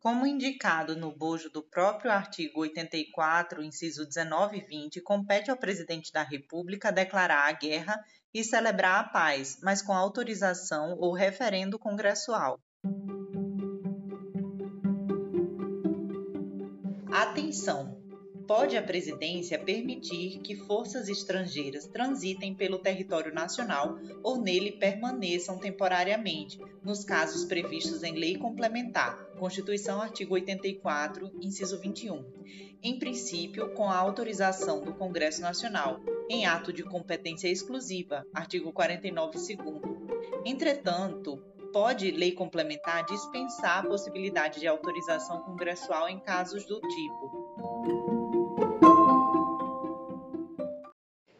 Como 0.00 0.26
indicado 0.26 0.96
no 0.96 1.14
bojo 1.14 1.50
do 1.50 1.62
próprio 1.62 2.10
artigo 2.10 2.62
84, 2.62 3.62
inciso 3.62 4.06
19 4.06 4.56
e 4.56 4.64
20, 4.64 5.00
compete 5.02 5.50
ao 5.50 5.58
presidente 5.58 6.10
da 6.10 6.22
República 6.22 6.90
declarar 6.90 7.46
a 7.46 7.52
guerra 7.52 8.02
e 8.32 8.42
celebrar 8.42 9.00
a 9.00 9.08
paz, 9.08 9.58
mas 9.62 9.82
com 9.82 9.92
autorização 9.92 10.96
ou 10.98 11.12
referendo 11.12 11.78
congressual. 11.78 12.58
Atenção! 17.50 18.00
pode 18.50 18.76
a 18.76 18.82
presidência 18.82 19.56
permitir 19.58 20.40
que 20.40 20.56
forças 20.56 21.08
estrangeiras 21.08 21.86
transitem 21.86 22.52
pelo 22.52 22.80
território 22.80 23.32
nacional 23.32 23.96
ou 24.24 24.40
nele 24.40 24.72
permaneçam 24.72 25.56
temporariamente, 25.56 26.58
nos 26.82 27.04
casos 27.04 27.44
previstos 27.44 28.02
em 28.02 28.14
lei 28.14 28.36
complementar, 28.36 29.16
Constituição, 29.38 30.02
artigo 30.02 30.34
84, 30.34 31.30
inciso 31.40 31.78
21. 31.80 32.24
Em 32.82 32.98
princípio, 32.98 33.72
com 33.74 33.88
a 33.88 33.96
autorização 33.96 34.82
do 34.82 34.94
Congresso 34.94 35.40
Nacional, 35.40 36.00
em 36.28 36.46
ato 36.46 36.72
de 36.72 36.82
competência 36.82 37.46
exclusiva, 37.46 38.26
artigo 38.34 38.72
49, 38.72 39.38
segundo. 39.38 40.08
Entretanto, 40.44 41.40
pode 41.72 42.10
lei 42.10 42.32
complementar 42.32 43.04
dispensar 43.04 43.84
a 43.84 43.88
possibilidade 43.88 44.60
de 44.60 44.66
autorização 44.66 45.42
congressual 45.42 46.08
em 46.08 46.20
casos 46.20 46.66
do 46.66 46.80
tipo. 46.80 47.40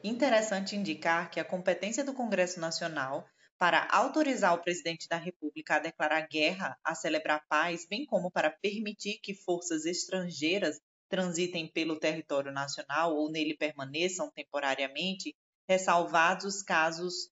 Interessante 0.03 0.77
indicar 0.77 1.31
que 1.31 1.41
a 1.41 1.45
competência 1.45 2.05
do 2.05 2.15
Congresso 2.15 2.59
Nacional 2.59 3.27
para 3.59 3.87
autorizar 3.91 4.55
o 4.55 4.63
presidente 4.63 5.07
da 5.07 5.17
República 5.17 5.77
a 5.77 5.81
declarar 5.81 6.27
guerra, 6.27 6.79
a 6.83 6.95
celebrar 6.95 7.45
paz, 7.47 7.87
bem 7.87 8.07
como 8.07 8.31
para 8.31 8.51
permitir 8.51 9.21
que 9.23 9.35
forças 9.35 9.85
estrangeiras 9.85 10.81
transitem 11.11 11.71
pelo 11.71 11.99
território 11.99 12.51
nacional 12.51 13.15
ou 13.15 13.31
nele 13.31 13.55
permaneçam 13.55 14.31
temporariamente, 14.31 15.37
ressalvados 15.69 16.47
os 16.47 16.63
casos 16.63 17.31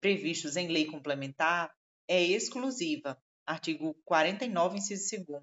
previstos 0.00 0.56
em 0.56 0.68
lei 0.68 0.86
complementar, 0.86 1.70
é 2.08 2.22
exclusiva. 2.22 3.20
Artigo 3.46 3.94
49, 4.04 4.78
inciso 4.78 5.24
2 5.24 5.42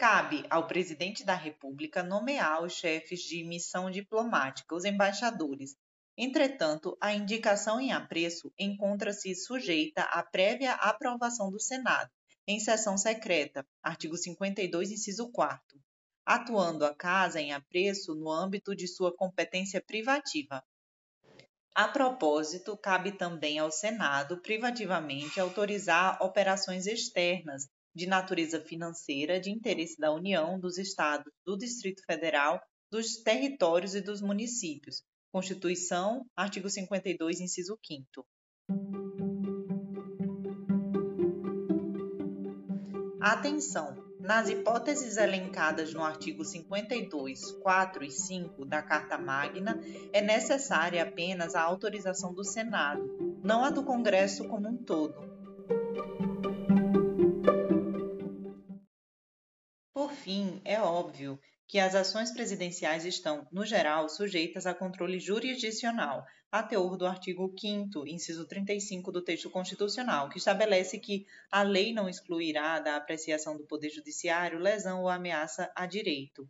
cabe 0.00 0.46
ao 0.48 0.66
presidente 0.66 1.26
da 1.26 1.34
República 1.34 2.02
nomear 2.02 2.62
os 2.62 2.72
chefes 2.72 3.20
de 3.20 3.44
missão 3.44 3.90
diplomática, 3.90 4.74
os 4.74 4.86
embaixadores. 4.86 5.76
Entretanto, 6.16 6.96
a 6.98 7.12
indicação 7.12 7.78
em 7.78 7.92
apreço 7.92 8.50
encontra-se 8.58 9.34
sujeita 9.34 10.00
à 10.04 10.22
prévia 10.22 10.72
aprovação 10.72 11.50
do 11.50 11.60
Senado, 11.60 12.10
em 12.46 12.58
sessão 12.58 12.96
secreta, 12.96 13.66
artigo 13.82 14.16
52, 14.16 14.90
inciso 14.90 15.30
4, 15.30 15.78
atuando 16.24 16.86
a 16.86 16.94
Casa 16.94 17.38
em 17.38 17.52
apreço 17.52 18.14
no 18.14 18.30
âmbito 18.30 18.74
de 18.74 18.88
sua 18.88 19.14
competência 19.14 19.82
privativa. 19.82 20.64
A 21.74 21.86
propósito, 21.88 22.76
cabe 22.76 23.12
também 23.12 23.58
ao 23.58 23.70
Senado 23.70 24.40
privativamente 24.42 25.38
autorizar 25.38 26.20
operações 26.22 26.86
externas 26.86 27.68
de 27.94 28.06
natureza 28.06 28.60
financeira 28.60 29.40
de 29.40 29.50
interesse 29.50 29.98
da 29.98 30.12
União, 30.12 30.58
dos 30.58 30.78
Estados, 30.78 31.32
do 31.44 31.56
Distrito 31.56 32.02
Federal, 32.04 32.60
dos 32.90 33.22
territórios 33.22 33.94
e 33.94 34.00
dos 34.00 34.20
municípios. 34.20 35.02
Constituição, 35.32 36.26
artigo 36.36 36.68
52, 36.68 37.40
inciso 37.40 37.78
5. 37.86 38.26
Atenção! 43.20 44.09
Nas 44.20 44.48
hipóteses 44.48 45.16
elencadas 45.16 45.92
no 45.92 46.04
artigo 46.04 46.44
52, 46.44 47.52
4 47.62 48.04
e 48.04 48.10
5 48.10 48.64
da 48.64 48.82
Carta 48.82 49.18
Magna, 49.18 49.80
é 50.12 50.20
necessária 50.20 51.02
apenas 51.02 51.54
a 51.54 51.62
autorização 51.62 52.32
do 52.32 52.44
Senado, 52.44 53.38
não 53.42 53.64
a 53.64 53.70
do 53.70 53.82
Congresso 53.82 54.46
como 54.46 54.68
um 54.68 54.76
todo. 54.76 55.30
fim, 60.20 60.60
é 60.64 60.80
óbvio 60.80 61.40
que 61.66 61.78
as 61.78 61.94
ações 61.94 62.30
presidenciais 62.32 63.04
estão, 63.04 63.46
no 63.50 63.64
geral, 63.64 64.08
sujeitas 64.08 64.66
a 64.66 64.74
controle 64.74 65.18
jurisdicional, 65.18 66.24
a 66.52 66.62
teor 66.62 66.96
do 66.96 67.06
artigo 67.06 67.54
5 67.58 68.06
inciso 68.06 68.46
35 68.46 69.12
do 69.12 69.22
texto 69.22 69.48
constitucional, 69.48 70.28
que 70.28 70.38
estabelece 70.38 70.98
que 70.98 71.24
a 71.50 71.62
lei 71.62 71.92
não 71.92 72.08
excluirá 72.08 72.80
da 72.80 72.96
apreciação 72.96 73.56
do 73.56 73.66
Poder 73.66 73.90
Judiciário 73.90 74.58
lesão 74.58 75.02
ou 75.02 75.08
ameaça 75.08 75.70
a 75.76 75.86
direito. 75.86 76.48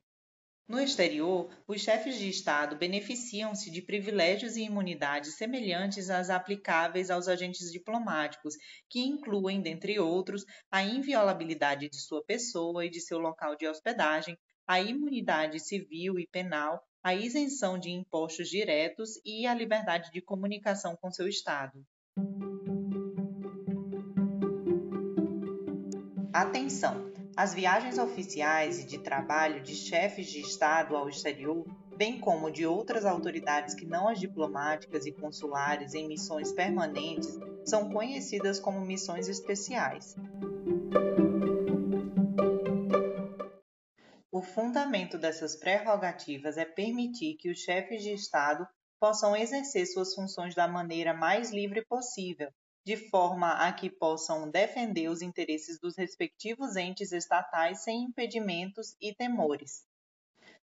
No 0.70 0.78
exterior, 0.78 1.50
os 1.66 1.80
chefes 1.80 2.16
de 2.16 2.28
Estado 2.28 2.76
beneficiam-se 2.76 3.72
de 3.72 3.82
privilégios 3.82 4.56
e 4.56 4.62
imunidades 4.62 5.34
semelhantes 5.34 6.08
às 6.08 6.30
aplicáveis 6.30 7.10
aos 7.10 7.26
agentes 7.26 7.72
diplomáticos, 7.72 8.54
que 8.88 9.00
incluem, 9.00 9.60
dentre 9.60 9.98
outros, 9.98 10.44
a 10.70 10.80
inviolabilidade 10.80 11.88
de 11.88 12.00
sua 12.00 12.24
pessoa 12.24 12.86
e 12.86 12.88
de 12.88 13.00
seu 13.00 13.18
local 13.18 13.56
de 13.56 13.66
hospedagem, 13.66 14.38
a 14.64 14.80
imunidade 14.80 15.58
civil 15.58 16.20
e 16.20 16.26
penal, 16.28 16.80
a 17.02 17.14
isenção 17.14 17.78
de 17.78 17.90
impostos 17.90 18.48
diretos 18.48 19.18
e 19.24 19.46
a 19.46 19.54
liberdade 19.54 20.10
de 20.12 20.20
comunicação 20.20 20.96
com 20.96 21.10
seu 21.10 21.26
Estado. 21.26 21.82
Atenção! 26.32 27.10
As 27.36 27.54
viagens 27.54 27.96
oficiais 27.96 28.80
e 28.80 28.86
de 28.86 28.98
trabalho 28.98 29.62
de 29.62 29.74
chefes 29.74 30.26
de 30.26 30.40
Estado 30.40 30.94
ao 30.94 31.08
exterior, 31.08 31.64
bem 31.96 32.20
como 32.20 32.50
de 32.50 32.66
outras 32.66 33.06
autoridades 33.06 33.74
que 33.74 33.86
não 33.86 34.08
as 34.08 34.20
diplomáticas 34.20 35.06
e 35.06 35.12
consulares 35.12 35.94
em 35.94 36.06
missões 36.06 36.52
permanentes, 36.52 37.38
são 37.64 37.90
conhecidas 37.90 38.60
como 38.60 38.84
missões 38.84 39.26
especiais. 39.26 40.14
Fundamento 44.54 45.16
dessas 45.16 45.56
prerrogativas 45.56 46.56
é 46.56 46.64
permitir 46.64 47.36
que 47.36 47.50
os 47.50 47.58
chefes 47.58 48.02
de 48.02 48.12
Estado 48.12 48.66
possam 49.00 49.34
exercer 49.34 49.86
suas 49.86 50.14
funções 50.14 50.54
da 50.54 50.68
maneira 50.68 51.14
mais 51.14 51.50
livre 51.50 51.84
possível, 51.86 52.52
de 52.84 52.96
forma 52.96 53.52
a 53.52 53.72
que 53.72 53.88
possam 53.88 54.50
defender 54.50 55.08
os 55.08 55.22
interesses 55.22 55.78
dos 55.78 55.96
respectivos 55.96 56.76
entes 56.76 57.12
estatais 57.12 57.82
sem 57.82 58.04
impedimentos 58.04 58.96
e 59.00 59.14
temores. 59.14 59.84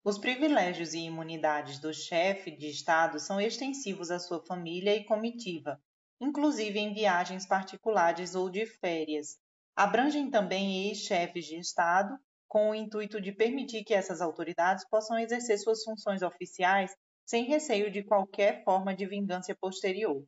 Os 0.04 0.18
privilégios 0.18 0.94
e 0.94 1.00
imunidades 1.00 1.78
do 1.78 1.92
chefe 1.92 2.50
de 2.50 2.68
Estado 2.68 3.18
são 3.18 3.40
extensivos 3.40 4.10
à 4.10 4.18
sua 4.18 4.44
família 4.44 4.94
e 4.94 5.04
comitiva, 5.04 5.80
inclusive 6.20 6.78
em 6.78 6.94
viagens 6.94 7.46
particulares 7.46 8.34
ou 8.34 8.48
de 8.50 8.66
férias. 8.66 9.38
Abrangem 9.76 10.30
também 10.30 10.88
ex-chefes 10.88 11.46
de 11.46 11.56
Estado, 11.56 12.18
com 12.48 12.70
o 12.70 12.74
intuito 12.74 13.20
de 13.20 13.30
permitir 13.30 13.84
que 13.84 13.94
essas 13.94 14.20
autoridades 14.20 14.88
possam 14.88 15.18
exercer 15.18 15.58
suas 15.58 15.84
funções 15.84 16.22
oficiais 16.22 16.96
sem 17.26 17.44
receio 17.44 17.90
de 17.90 18.02
qualquer 18.02 18.64
forma 18.64 18.94
de 18.94 19.06
vingança 19.06 19.54
posterior. 19.54 20.24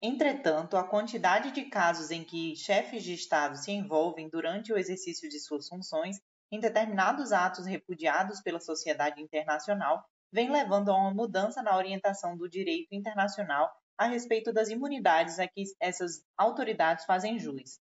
Entretanto, 0.00 0.76
a 0.76 0.84
quantidade 0.84 1.50
de 1.52 1.64
casos 1.64 2.10
em 2.10 2.24
que 2.24 2.56
chefes 2.56 3.02
de 3.04 3.14
Estado 3.14 3.56
se 3.56 3.72
envolvem 3.72 4.28
durante 4.28 4.72
o 4.72 4.78
exercício 4.78 5.28
de 5.28 5.38
suas 5.40 5.68
funções 5.68 6.20
em 6.50 6.60
determinados 6.60 7.32
atos 7.32 7.66
repudiados 7.66 8.40
pela 8.40 8.60
sociedade 8.60 9.20
internacional 9.20 10.04
vem 10.32 10.50
levando 10.50 10.90
a 10.90 10.96
uma 10.96 11.12
mudança 11.12 11.62
na 11.62 11.76
orientação 11.76 12.36
do 12.36 12.48
direito 12.48 12.94
internacional 12.94 13.70
a 13.98 14.06
respeito 14.06 14.52
das 14.52 14.68
imunidades 14.68 15.38
a 15.38 15.46
que 15.46 15.64
essas 15.80 16.24
autoridades 16.36 17.04
fazem 17.04 17.38
jus. 17.38 17.78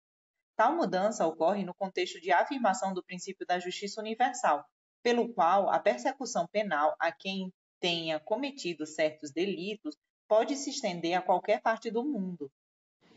Tal 0.58 0.76
mudança 0.76 1.28
ocorre 1.28 1.64
no 1.64 1.76
contexto 1.76 2.20
de 2.20 2.32
afirmação 2.32 2.92
do 2.92 3.04
princípio 3.04 3.46
da 3.46 3.60
justiça 3.60 4.02
universal, 4.02 4.66
pelo 5.04 5.32
qual 5.32 5.70
a 5.70 5.78
persecução 5.78 6.48
penal 6.48 6.96
a 7.00 7.12
quem 7.12 7.54
tenha 7.80 8.20
cometido 8.20 8.84
certos 8.88 9.32
delitos 9.32 9.96
pode 10.28 10.56
se 10.56 10.72
estender 10.72 11.14
a 11.14 11.22
qualquer 11.22 11.62
parte 11.62 11.92
do 11.92 12.04
mundo. 12.04 12.52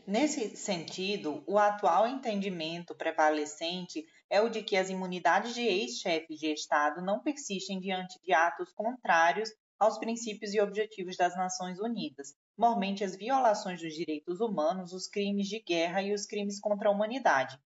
Nesse 0.05 0.55
sentido, 0.55 1.43
o 1.47 1.57
atual 1.57 2.07
entendimento 2.07 2.93
prevalecente 2.93 4.05
é 4.29 4.39
o 4.39 4.49
de 4.49 4.61
que 4.61 4.77
as 4.77 4.91
imunidades 4.91 5.55
de 5.55 5.61
ex-chefes 5.61 6.39
de 6.39 6.53
Estado 6.53 7.01
não 7.01 7.23
persistem 7.23 7.79
diante 7.79 8.21
de 8.21 8.33
atos 8.33 8.71
contrários 8.71 9.49
aos 9.79 9.97
princípios 9.97 10.53
e 10.53 10.61
objetivos 10.61 11.17
das 11.17 11.35
Nações 11.35 11.79
Unidas, 11.79 12.35
mormente 12.57 13.03
as 13.03 13.15
violações 13.15 13.81
dos 13.81 13.93
direitos 13.93 14.39
humanos, 14.39 14.93
os 14.93 15.07
crimes 15.07 15.47
de 15.47 15.59
guerra 15.59 16.01
e 16.01 16.13
os 16.13 16.25
crimes 16.25 16.59
contra 16.59 16.89
a 16.89 16.91
humanidade. 16.91 17.59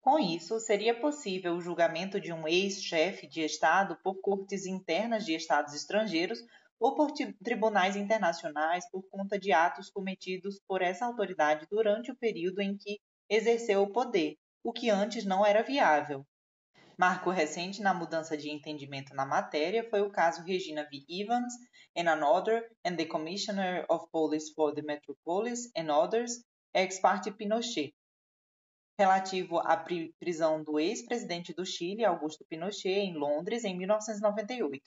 Com 0.00 0.18
isso, 0.18 0.60
seria 0.60 0.98
possível 0.98 1.54
o 1.54 1.60
julgamento 1.60 2.20
de 2.20 2.32
um 2.32 2.46
ex-chefe 2.46 3.26
de 3.26 3.40
Estado 3.40 3.98
por 4.04 4.20
cortes 4.20 4.64
internas 4.64 5.24
de 5.24 5.34
Estados 5.34 5.74
estrangeiros 5.74 6.38
ou 6.78 6.94
por 6.94 7.10
tribunais 7.42 7.96
internacionais 7.96 8.88
por 8.90 9.02
conta 9.08 9.38
de 9.38 9.52
atos 9.52 9.90
cometidos 9.90 10.60
por 10.68 10.82
essa 10.82 11.06
autoridade 11.06 11.66
durante 11.70 12.12
o 12.12 12.16
período 12.16 12.60
em 12.60 12.76
que 12.76 13.00
exerceu 13.28 13.82
o 13.82 13.92
poder, 13.92 14.36
o 14.62 14.72
que 14.72 14.90
antes 14.90 15.24
não 15.24 15.44
era 15.44 15.62
viável. 15.62 16.24
Marco 16.98 17.28
recente 17.28 17.82
na 17.82 17.92
mudança 17.92 18.38
de 18.38 18.50
entendimento 18.50 19.14
na 19.14 19.26
matéria 19.26 19.86
foi 19.90 20.00
o 20.00 20.10
caso 20.10 20.42
Regina 20.42 20.82
V. 20.90 21.04
Evans 21.10 21.52
and 21.94 22.08
Another 22.10 22.66
and 22.86 22.96
the 22.96 23.04
Commissioner 23.04 23.84
of 23.90 24.06
Police 24.10 24.54
for 24.54 24.74
the 24.74 24.80
Metropolis 24.80 25.70
and 25.76 25.90
Others, 25.90 26.42
ex 26.72 26.98
parte 26.98 27.30
Pinochet, 27.30 27.92
relativo 28.98 29.58
à 29.58 29.76
prisão 30.18 30.62
do 30.62 30.80
ex-presidente 30.80 31.52
do 31.52 31.66
Chile, 31.66 32.02
Augusto 32.02 32.46
Pinochet, 32.48 33.00
em 33.00 33.14
Londres, 33.14 33.64
em 33.64 33.76
1998. 33.76 34.82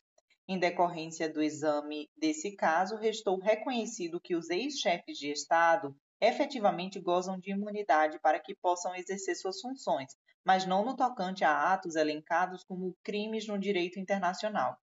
Em 0.48 0.58
decorrência 0.58 1.32
do 1.32 1.44
exame 1.44 2.10
desse 2.18 2.56
caso, 2.56 2.96
restou 2.96 3.38
reconhecido 3.38 4.20
que 4.20 4.36
os 4.36 4.50
ex-chefes 4.50 5.16
de 5.16 5.30
Estado 5.30 5.96
efetivamente 6.20 7.00
gozam 7.00 7.40
de 7.40 7.52
imunidade 7.52 8.20
para 8.20 8.40
que 8.40 8.56
possam 8.56 8.96
exercer 8.96 9.36
suas 9.36 9.62
funções, 9.62 10.12
mas 10.44 10.66
não 10.66 10.84
no 10.84 10.96
tocante 10.96 11.44
a 11.44 11.74
atos 11.74 11.96
elencados 11.96 12.64
como 12.64 12.96
crimes 13.04 13.48
no 13.48 13.58
direito 13.58 14.00
internacional. 14.00 14.78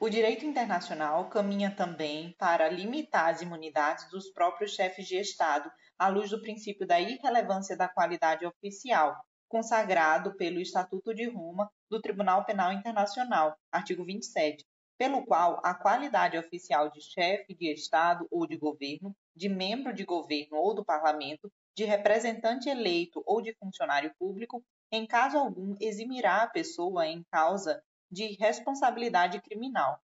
O 0.00 0.08
direito 0.08 0.44
internacional 0.44 1.28
caminha 1.28 1.74
também 1.74 2.32
para 2.38 2.68
limitar 2.68 3.30
as 3.30 3.42
imunidades 3.42 4.08
dos 4.10 4.30
próprios 4.30 4.72
chefes 4.72 5.08
de 5.08 5.16
Estado, 5.16 5.70
à 5.98 6.06
luz 6.06 6.30
do 6.30 6.40
princípio 6.40 6.86
da 6.86 7.00
irrelevância 7.00 7.76
da 7.76 7.88
qualidade 7.88 8.46
oficial, 8.46 9.16
consagrado 9.48 10.36
pelo 10.36 10.60
Estatuto 10.60 11.12
de 11.12 11.28
Roma 11.28 11.68
do 11.90 12.00
Tribunal 12.00 12.44
Penal 12.44 12.72
Internacional, 12.72 13.56
artigo 13.72 14.04
27, 14.04 14.64
pelo 14.96 15.24
qual 15.24 15.60
a 15.64 15.74
qualidade 15.74 16.36
oficial 16.36 16.90
de 16.90 17.00
chefe 17.00 17.54
de 17.54 17.72
Estado 17.72 18.26
ou 18.30 18.46
de 18.46 18.56
governo, 18.56 19.16
de 19.34 19.48
membro 19.48 19.92
de 19.92 20.04
governo 20.04 20.58
ou 20.58 20.74
do 20.74 20.84
parlamento, 20.84 21.50
de 21.74 21.84
representante 21.84 22.68
eleito 22.68 23.22
ou 23.24 23.40
de 23.40 23.54
funcionário 23.54 24.12
público, 24.18 24.62
em 24.90 25.06
caso 25.06 25.36
algum 25.36 25.74
eximirá 25.80 26.42
a 26.42 26.48
pessoa 26.48 27.06
em 27.06 27.22
causa 27.30 27.82
de 28.10 28.36
responsabilidade 28.36 29.40
criminal, 29.42 30.00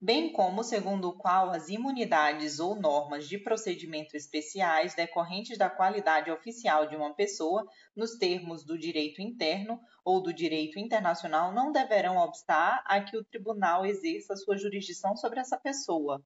bem 0.00 0.32
como 0.32 0.64
segundo 0.64 1.10
o 1.10 1.16
qual 1.16 1.50
as 1.50 1.68
imunidades 1.68 2.58
ou 2.58 2.74
normas 2.74 3.28
de 3.28 3.38
procedimento 3.38 4.16
especiais 4.16 4.96
decorrentes 4.96 5.56
da 5.56 5.70
qualidade 5.70 6.28
oficial 6.28 6.88
de 6.88 6.96
uma 6.96 7.14
pessoa, 7.14 7.64
nos 7.94 8.18
termos 8.18 8.64
do 8.64 8.76
direito 8.76 9.22
interno 9.22 9.80
ou 10.04 10.20
do 10.20 10.34
direito 10.34 10.80
internacional, 10.80 11.52
não 11.52 11.70
deverão 11.70 12.16
obstar 12.16 12.82
a 12.84 13.00
que 13.00 13.16
o 13.16 13.24
tribunal 13.24 13.86
exerça 13.86 14.34
sua 14.34 14.58
jurisdição 14.58 15.16
sobre 15.16 15.38
essa 15.38 15.56
pessoa. 15.56 16.20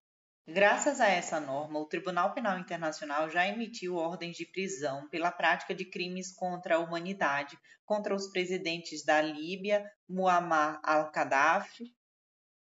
Graças 0.49 1.01
a 1.01 1.09
essa 1.09 1.41
norma, 1.41 1.81
o 1.81 1.87
Tribunal 1.87 2.33
Penal 2.33 2.57
Internacional 2.59 3.29
já 3.29 3.47
emitiu 3.49 3.97
ordens 3.97 4.37
de 4.37 4.47
prisão 4.47 5.09
pela 5.09 5.33
prática 5.33 5.75
de 5.75 5.85
crimes 5.85 6.33
contra 6.33 6.77
a 6.77 6.79
humanidade 6.79 7.59
contra 7.85 8.15
os 8.15 8.29
presidentes 8.29 9.05
da 9.05 9.21
Líbia, 9.21 9.85
Muammar 10.09 10.81
al-Gaddafi, 10.85 11.93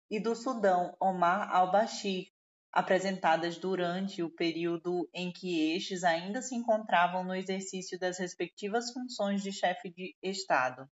e 0.10 0.20
do 0.20 0.36
Sudão, 0.36 0.96
Omar 1.00 1.54
al-Bashir, 1.54 2.28
apresentadas 2.72 3.58
durante 3.58 4.24
o 4.24 4.30
período 4.30 5.10
em 5.14 5.32
que 5.32 5.76
estes 5.76 6.04
ainda 6.04 6.42
se 6.42 6.56
encontravam 6.56 7.24
no 7.24 7.36
exercício 7.36 8.00
das 8.00 8.18
respectivas 8.18 8.92
funções 8.92 9.44
de 9.44 9.52
chefe 9.52 9.90
de 9.90 10.16
Estado. 10.22 10.90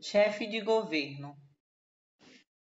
Chefe 0.00 0.46
de 0.46 0.60
governo. 0.60 1.36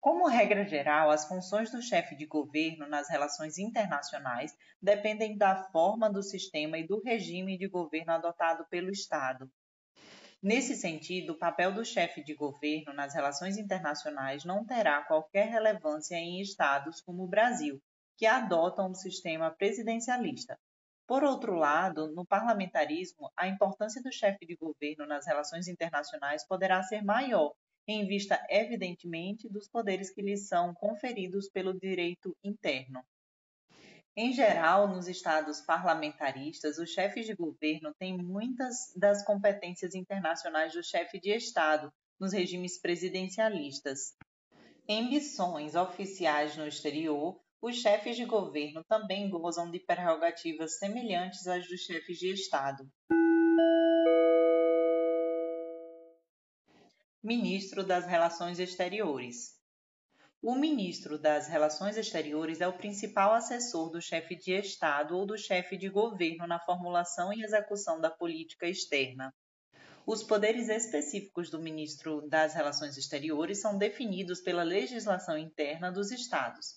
Como 0.02 0.30
regra 0.30 0.66
geral, 0.66 1.12
as 1.12 1.28
funções 1.28 1.72
do 1.72 1.82
chefe 1.82 2.16
de 2.16 2.26
governo 2.26 2.88
nas 2.88 3.10
relações 3.10 3.58
internacionais 3.58 4.56
dependem 4.82 5.38
da 5.38 5.66
forma 5.72 6.10
do 6.10 6.24
sistema 6.24 6.78
e 6.78 6.88
do 6.88 7.02
regime 7.02 7.58
de 7.58 7.68
governo 7.68 8.14
adotado 8.14 8.66
pelo 8.70 8.90
Estado. 8.90 9.52
Nesse 10.42 10.74
sentido, 10.74 11.34
o 11.34 11.38
papel 11.38 11.74
do 11.74 11.84
chefe 11.84 12.24
de 12.24 12.34
governo 12.34 12.94
nas 12.94 13.14
relações 13.14 13.58
internacionais 13.58 14.46
não 14.46 14.66
terá 14.66 15.04
qualquer 15.04 15.50
relevância 15.50 16.16
em 16.16 16.40
estados 16.40 17.02
como 17.02 17.24
o 17.24 17.28
Brasil, 17.28 17.78
que 18.18 18.26
adotam 18.26 18.92
um 18.92 18.96
sistema 18.96 19.52
presidencialista. 19.52 20.58
Por 21.06 21.26
outro 21.26 21.56
lado, 21.56 22.14
no 22.14 22.26
parlamentarismo, 22.26 23.30
a 23.36 23.50
importância 23.50 24.02
do 24.02 24.14
chefe 24.14 24.46
de 24.46 24.56
governo 24.56 25.06
nas 25.06 25.28
relações 25.28 25.68
internacionais 25.68 26.48
poderá 26.48 26.82
ser 26.84 27.04
maior, 27.04 27.54
em 27.92 28.06
vista, 28.06 28.40
evidentemente, 28.50 29.50
dos 29.50 29.68
poderes 29.68 30.12
que 30.12 30.22
lhes 30.22 30.48
são 30.48 30.76
conferidos 30.76 31.50
pelo 31.50 31.74
direito 31.74 32.38
interno. 32.44 33.04
Em 34.16 34.32
geral, 34.32 34.88
nos 34.88 35.08
estados 35.08 35.62
parlamentaristas, 35.62 36.78
os 36.78 36.92
chefes 36.92 37.26
de 37.26 37.34
governo 37.34 37.94
têm 37.98 38.16
muitas 38.16 38.94
das 38.96 39.24
competências 39.24 39.96
internacionais 39.96 40.74
do 40.74 40.84
chefe 40.84 41.20
de 41.20 41.32
Estado 41.32 41.92
nos 42.20 42.34
regimes 42.34 42.80
presidencialistas. 42.80 44.14
Em 44.88 45.10
missões 45.10 45.74
oficiais 45.74 46.56
no 46.58 46.68
exterior, 46.68 47.40
os 47.62 47.78
chefes 47.78 48.16
de 48.16 48.26
governo 48.26 48.84
também 48.84 49.30
gozam 49.30 49.72
de 49.72 49.80
prerrogativas 49.80 50.78
semelhantes 50.78 51.48
às 51.48 51.68
dos 51.68 51.82
chefes 51.82 52.20
de 52.20 52.34
Estado. 52.34 52.88
Ministro 57.22 57.84
das 57.84 58.06
Relações 58.06 58.60
Exteriores 58.60 59.60
o 60.42 60.56
ministro 60.56 61.20
das 61.20 61.50
Relações 61.50 61.98
Exteriores 61.98 62.62
é 62.62 62.68
o 62.68 62.78
principal 62.78 63.34
assessor 63.34 63.90
do 63.90 64.02
chefe 64.02 64.38
de 64.38 64.54
Estado 64.54 65.18
ou 65.18 65.26
do 65.26 65.38
chefe 65.38 65.76
de 65.76 65.90
governo 65.90 66.48
na 66.48 66.58
formulação 66.58 67.34
e 67.34 67.44
execução 67.44 68.00
da 68.00 68.10
política 68.10 68.66
externa. 68.66 69.34
Os 70.08 70.24
poderes 70.24 70.70
específicos 70.70 71.50
do 71.50 71.62
ministro 71.62 72.26
das 72.30 72.54
Relações 72.54 72.96
Exteriores 72.96 73.60
são 73.60 73.78
definidos 73.78 74.40
pela 74.40 74.64
legislação 74.64 75.38
interna 75.38 75.92
dos 75.92 76.10
Estados. 76.10 76.76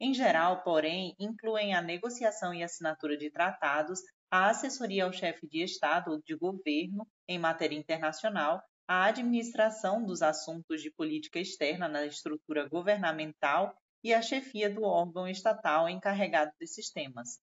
Em 0.00 0.14
geral, 0.14 0.62
porém, 0.62 1.14
incluem 1.18 1.74
a 1.74 1.82
negociação 1.82 2.54
e 2.54 2.62
assinatura 2.62 3.14
de 3.18 3.30
tratados, 3.30 4.00
a 4.30 4.48
assessoria 4.48 5.04
ao 5.04 5.12
chefe 5.12 5.46
de 5.46 5.62
Estado 5.62 6.12
ou 6.12 6.22
de 6.22 6.34
governo 6.34 7.06
em 7.28 7.38
matéria 7.38 7.76
internacional 7.76 8.62
a 8.86 9.04
administração 9.04 10.04
dos 10.04 10.22
assuntos 10.22 10.82
de 10.82 10.90
política 10.90 11.38
externa 11.38 11.88
na 11.88 12.04
estrutura 12.04 12.68
governamental 12.68 13.74
e 14.02 14.12
a 14.12 14.20
chefia 14.20 14.68
do 14.68 14.82
órgão 14.82 15.28
estatal 15.28 15.88
encarregado 15.88 16.52
desses 16.58 16.90
temas. 16.90 17.40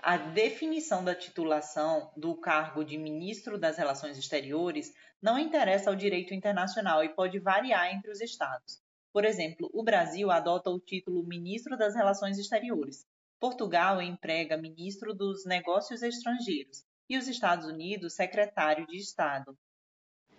A 0.00 0.16
definição 0.16 1.02
da 1.02 1.14
titulação 1.14 2.12
do 2.16 2.36
cargo 2.36 2.84
de 2.84 2.98
ministro 2.98 3.58
das 3.58 3.78
Relações 3.78 4.18
Exteriores 4.18 4.92
não 5.20 5.38
interessa 5.38 5.88
ao 5.88 5.96
direito 5.96 6.34
internacional 6.34 7.02
e 7.02 7.08
pode 7.08 7.38
variar 7.38 7.94
entre 7.94 8.10
os 8.10 8.20
estados. 8.20 8.82
Por 9.12 9.24
exemplo, 9.24 9.70
o 9.72 9.82
Brasil 9.82 10.30
adota 10.30 10.68
o 10.70 10.78
título 10.78 11.26
Ministro 11.26 11.76
das 11.76 11.94
Relações 11.94 12.38
Exteriores. 12.38 13.06
Portugal 13.40 14.02
emprega 14.02 14.56
Ministro 14.56 15.14
dos 15.14 15.44
Negócios 15.46 16.02
Estrangeiros 16.02 16.84
e 17.08 17.16
os 17.16 17.26
Estados 17.26 17.66
Unidos 17.66 18.14
Secretário 18.14 18.86
de 18.86 18.96
Estado. 18.96 19.56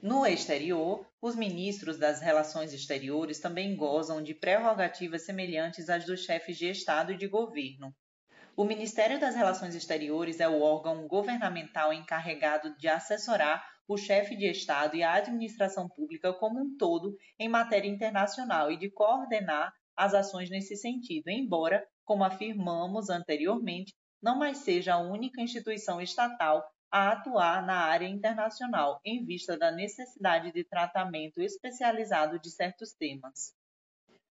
No 0.01 0.25
exterior, 0.25 1.07
os 1.21 1.35
ministros 1.35 1.97
das 1.97 2.21
Relações 2.21 2.73
Exteriores 2.73 3.39
também 3.39 3.75
gozam 3.75 4.21
de 4.21 4.33
prerrogativas 4.33 5.25
semelhantes 5.25 5.89
às 5.89 6.05
dos 6.05 6.23
chefes 6.23 6.57
de 6.57 6.69
Estado 6.69 7.13
e 7.13 7.17
de 7.17 7.27
governo. 7.27 7.93
O 8.55 8.63
Ministério 8.63 9.19
das 9.19 9.35
Relações 9.35 9.73
Exteriores 9.73 10.39
é 10.39 10.47
o 10.47 10.61
órgão 10.61 11.07
governamental 11.07 11.91
encarregado 11.91 12.75
de 12.77 12.87
assessorar 12.87 13.65
o 13.87 13.97
chefe 13.97 14.35
de 14.35 14.49
Estado 14.49 14.95
e 14.95 15.03
a 15.03 15.13
administração 15.13 15.89
pública 15.89 16.33
como 16.33 16.59
um 16.59 16.77
todo 16.77 17.15
em 17.39 17.49
matéria 17.49 17.89
internacional 17.89 18.71
e 18.71 18.77
de 18.77 18.89
coordenar 18.89 19.73
as 19.95 20.13
ações 20.13 20.49
nesse 20.49 20.75
sentido, 20.75 21.29
embora, 21.29 21.85
como 22.03 22.23
afirmamos 22.23 23.09
anteriormente, 23.09 23.93
não 24.21 24.37
mais 24.37 24.59
seja 24.59 24.93
a 24.93 24.99
única 24.99 25.41
instituição 25.41 26.01
estatal 26.01 26.63
a 26.95 27.11
atuar 27.11 27.61
na 27.65 27.75
área 27.75 28.07
internacional 28.07 29.01
em 29.03 29.25
vista 29.25 29.57
da 29.57 29.69
necessidade 29.69 30.53
de 30.53 30.63
tratamento 30.63 31.41
especializado 31.41 32.39
de 32.39 32.49
certos 32.49 32.93
temas. 32.93 33.53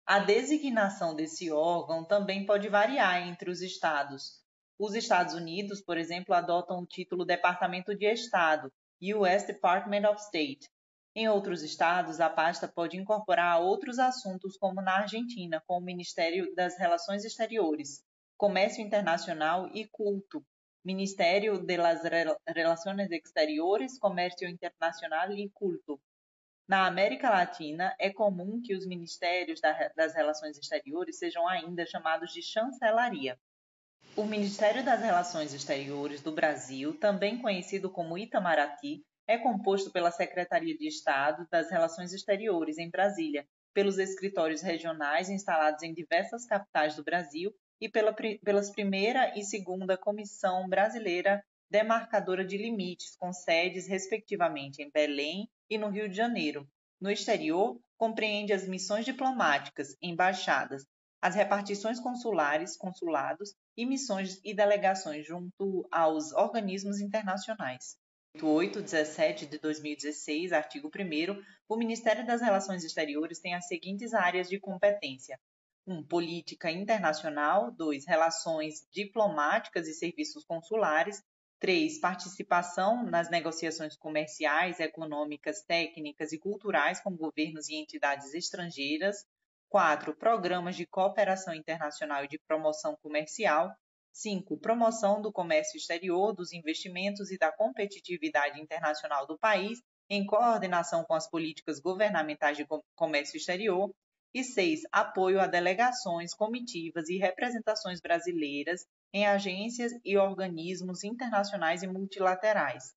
A 0.07 0.21
designação 0.21 1.15
desse 1.15 1.53
órgão 1.53 2.03
também 2.03 2.47
pode 2.47 2.71
variar 2.71 3.29
entre 3.29 3.51
os 3.51 3.61
estados. 3.61 4.43
Os 4.79 4.95
Estados 4.95 5.35
Unidos, 5.35 5.83
por 5.83 5.99
exemplo, 5.99 6.35
adotam 6.35 6.81
o 6.81 6.87
título 6.87 7.27
Departamento 7.27 7.95
de 7.95 8.11
Estado, 8.11 8.73
US 9.03 9.47
Department 9.47 10.09
of 10.09 10.19
State. 10.23 10.67
Em 11.15 11.29
outros 11.29 11.63
estados, 11.63 12.21
a 12.21 12.31
pasta 12.31 12.67
pode 12.67 12.97
incorporar 12.97 13.61
outros 13.61 13.99
assuntos, 13.99 14.57
como 14.57 14.81
na 14.81 15.01
Argentina, 15.01 15.63
com 15.67 15.77
o 15.77 15.85
Ministério 15.85 16.55
das 16.55 16.79
Relações 16.79 17.23
Exteriores, 17.23 18.03
Comércio 18.35 18.83
Internacional 18.83 19.69
e 19.75 19.87
Culto, 19.87 20.43
Ministério 20.87 21.59
de 21.59 21.77
las 21.79 22.05
Relaciones 22.47 23.11
Exteriores, 23.11 23.99
Comércio 23.99 24.49
Internacional 24.49 25.33
e 25.33 25.51
Culto. 25.51 26.01
Na 26.69 26.87
América 26.87 27.29
Latina, 27.29 27.93
é 27.99 28.09
comum 28.09 28.63
que 28.63 28.73
os 28.73 28.87
ministérios 28.87 29.61
das 29.97 30.15
Relações 30.15 30.57
Exteriores 30.57 31.19
sejam 31.19 31.49
ainda 31.49 31.85
chamados 31.85 32.33
de 32.33 32.41
chancelaria. 32.41 33.37
O 34.15 34.23
Ministério 34.23 34.85
das 34.85 35.01
Relações 35.01 35.53
Exteriores 35.53 36.23
do 36.23 36.31
Brasil, 36.31 36.97
também 37.01 37.43
conhecido 37.43 37.91
como 37.91 38.17
Itamaraty, 38.17 39.05
é 39.27 39.37
composto 39.37 39.91
pela 39.91 40.13
Secretaria 40.13 40.79
de 40.79 40.87
Estado 40.87 41.49
das 41.51 41.69
Relações 41.69 42.13
Exteriores 42.13 42.79
em 42.79 42.89
Brasília, 42.89 43.45
pelos 43.75 43.99
escritórios 43.99 44.63
regionais 44.63 45.29
instalados 45.29 45.83
em 45.83 45.93
diversas 45.93 46.47
capitais 46.47 46.95
do 46.95 47.03
Brasil 47.03 47.53
e 47.81 47.89
pela, 47.89 48.13
pelas 48.13 48.71
primeira 48.71 49.33
e 49.39 49.43
segunda 49.43 49.97
Comissão 49.97 50.69
Brasileira 50.69 51.45
Demarcadora 51.71 52.45
de 52.45 52.57
Limites, 52.57 53.17
com 53.17 53.33
sedes, 53.33 53.89
respectivamente, 53.89 54.83
em 54.83 54.91
Belém 54.91 55.49
e 55.69 55.77
no 55.77 55.89
Rio 55.89 56.09
de 56.09 56.17
Janeiro. 56.17 56.67
No 57.01 57.11
exterior, 57.11 57.79
compreende 57.99 58.53
as 58.53 58.67
missões 58.67 59.05
diplomáticas, 59.05 59.97
embaixadas, 60.01 60.87
as 61.21 61.35
repartições 61.35 61.99
consulares, 61.99 62.77
consulados 62.77 63.55
e 63.77 63.85
missões 63.85 64.41
e 64.45 64.55
delegações 64.55 65.27
junto 65.27 65.87
aos 65.91 66.33
organismos 66.33 67.01
internacionais. 67.01 67.97
817 68.41 69.47
de 69.47 69.59
2016, 69.59 70.53
artigo 70.53 70.89
1 70.89 71.43
o 71.69 71.77
Ministério 71.77 72.25
das 72.25 72.41
Relações 72.41 72.85
Exteriores 72.85 73.41
tem 73.41 73.55
as 73.55 73.67
seguintes 73.67 74.15
áreas 74.15 74.49
de 74.49 74.61
competência: 74.61 75.39
1. 75.87 75.95
Um, 75.95 76.03
política 76.03 76.71
internacional. 76.71 77.71
2. 77.71 78.07
Relações 78.07 78.87
diplomáticas 78.91 79.87
e 79.87 79.95
serviços 79.95 80.45
consulares. 80.45 81.23
3. 81.61 82.01
Participação 82.01 83.05
nas 83.05 83.31
negociações 83.31 83.97
comerciais, 83.97 84.79
econômicas, 84.81 85.63
técnicas 85.63 86.33
e 86.33 86.39
culturais 86.39 87.01
com 87.01 87.17
governos 87.17 87.69
e 87.69 87.77
entidades 87.77 88.35
estrangeiras. 88.35 89.25
4. 89.69 90.15
Programas 90.17 90.77
de 90.77 90.87
cooperação 90.87 91.55
internacional 91.55 92.25
e 92.25 92.29
de 92.29 92.39
promoção 92.47 92.97
comercial. 93.03 93.71
5. 94.13 94.59
Promoção 94.59 95.21
do 95.21 95.33
comércio 95.33 95.77
exterior, 95.77 96.35
dos 96.35 96.53
investimentos 96.53 97.31
e 97.31 97.39
da 97.39 97.53
competitividade 97.53 98.61
internacional 98.61 99.27
do 99.27 99.39
país, 99.39 99.79
em 100.09 100.25
coordenação 100.25 101.05
com 101.05 101.15
as 101.15 101.29
políticas 101.29 101.81
governamentais 101.81 102.57
de 102.57 102.67
comércio 102.95 103.37
exterior. 103.37 103.93
E 104.37 104.45
seis, 104.45 104.83
apoio 104.93 105.41
a 105.41 105.47
delegações, 105.47 106.35
comitivas 106.35 107.09
e 107.09 107.17
representações 107.17 108.03
brasileiras 108.03 108.85
em 109.11 109.27
agências 109.27 109.93
e 110.05 110.19
organismos 110.19 111.05
internacionais 111.05 111.83
e 111.83 111.87
multilaterais. 111.87 112.93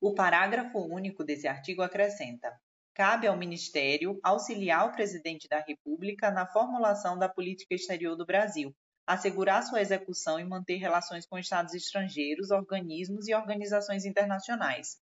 O 0.00 0.14
parágrafo 0.14 0.78
único 0.78 1.24
desse 1.24 1.48
artigo 1.48 1.82
acrescenta: 1.82 2.56
cabe 2.94 3.26
ao 3.26 3.36
Ministério 3.36 4.20
auxiliar 4.22 4.86
o 4.86 4.92
Presidente 4.92 5.48
da 5.48 5.58
República 5.58 6.30
na 6.30 6.46
formulação 6.46 7.18
da 7.18 7.28
política 7.28 7.74
exterior 7.74 8.14
do 8.14 8.24
Brasil, 8.24 8.72
assegurar 9.04 9.60
sua 9.64 9.80
execução 9.80 10.38
e 10.38 10.44
manter 10.44 10.76
relações 10.76 11.26
com 11.26 11.36
Estados 11.36 11.74
estrangeiros, 11.74 12.52
organismos 12.52 13.26
e 13.26 13.34
organizações 13.34 14.04
internacionais. 14.04 15.00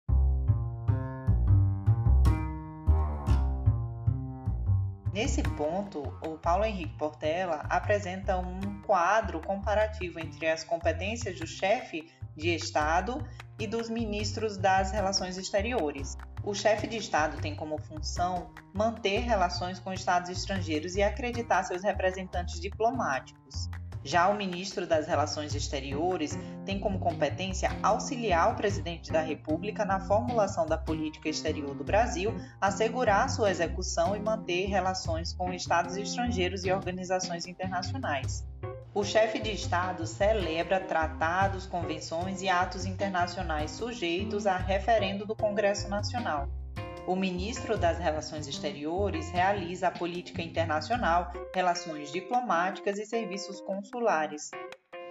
Nesse 5.13 5.43
ponto, 5.43 6.02
o 6.26 6.38
Paulo 6.38 6.63
Henrique 6.63 6.97
Portela 6.97 7.65
apresenta 7.69 8.38
um 8.38 8.82
quadro 8.84 9.41
comparativo 9.41 10.19
entre 10.19 10.47
as 10.47 10.63
competências 10.63 11.38
do 11.38 11.45
chefe 11.45 12.10
de 12.36 12.56
Estado 12.56 13.21
e 13.60 13.67
dos 13.67 13.89
ministros 13.89 14.56
das 14.56 14.91
relações 14.91 15.38
exteriores. 15.38 16.17
O 16.43 16.54
chefe 16.54 16.88
de 16.88 16.95
Estado 16.95 17.41
tem 17.41 17.54
como 17.54 17.78
função 17.78 18.52
manter 18.74 19.19
relações 19.19 19.80
com 19.80 19.91
estados 19.91 20.30
estrangeiros 20.30 20.95
e 20.95 21.04
acreditar 21.04 21.63
seus 21.63 21.84
representantes 21.84 22.60
diplomáticos. 22.62 23.69
Já 24.03 24.29
o 24.29 24.35
ministro 24.35 24.87
das 24.87 25.07
Relações 25.07 25.53
Exteriores 25.53 26.37
tem 26.65 26.79
como 26.79 26.99
competência 26.99 27.69
auxiliar 27.83 28.51
o 28.51 28.55
presidente 28.55 29.11
da 29.11 29.21
República 29.21 29.85
na 29.85 29.99
formulação 29.99 30.65
da 30.65 30.77
política 30.77 31.29
exterior 31.29 31.75
do 31.75 31.83
Brasil, 31.83 32.33
assegurar 32.59 33.29
sua 33.29 33.51
execução 33.51 34.15
e 34.15 34.19
manter 34.19 34.65
relações 34.65 35.33
com 35.33 35.53
estados 35.53 35.97
estrangeiros 35.97 36.65
e 36.65 36.71
organizações 36.71 37.45
internacionais. 37.45 38.43
O 38.93 39.03
chefe 39.03 39.39
de 39.39 39.51
Estado 39.51 40.05
celebra 40.05 40.79
tratados, 40.79 41.65
convenções 41.65 42.41
e 42.41 42.49
atos 42.49 42.85
internacionais 42.85 43.71
sujeitos 43.71 44.45
a 44.45 44.57
referendo 44.57 45.25
do 45.25 45.35
Congresso 45.35 45.87
Nacional. 45.87 46.49
O 47.07 47.15
ministro 47.15 47.79
das 47.79 47.97
Relações 47.97 48.47
Exteriores 48.47 49.31
realiza 49.31 49.87
a 49.87 49.91
política 49.91 50.39
internacional, 50.43 51.33
relações 51.53 52.11
diplomáticas 52.11 52.99
e 52.99 53.05
serviços 53.07 53.59
consulares. 53.59 54.51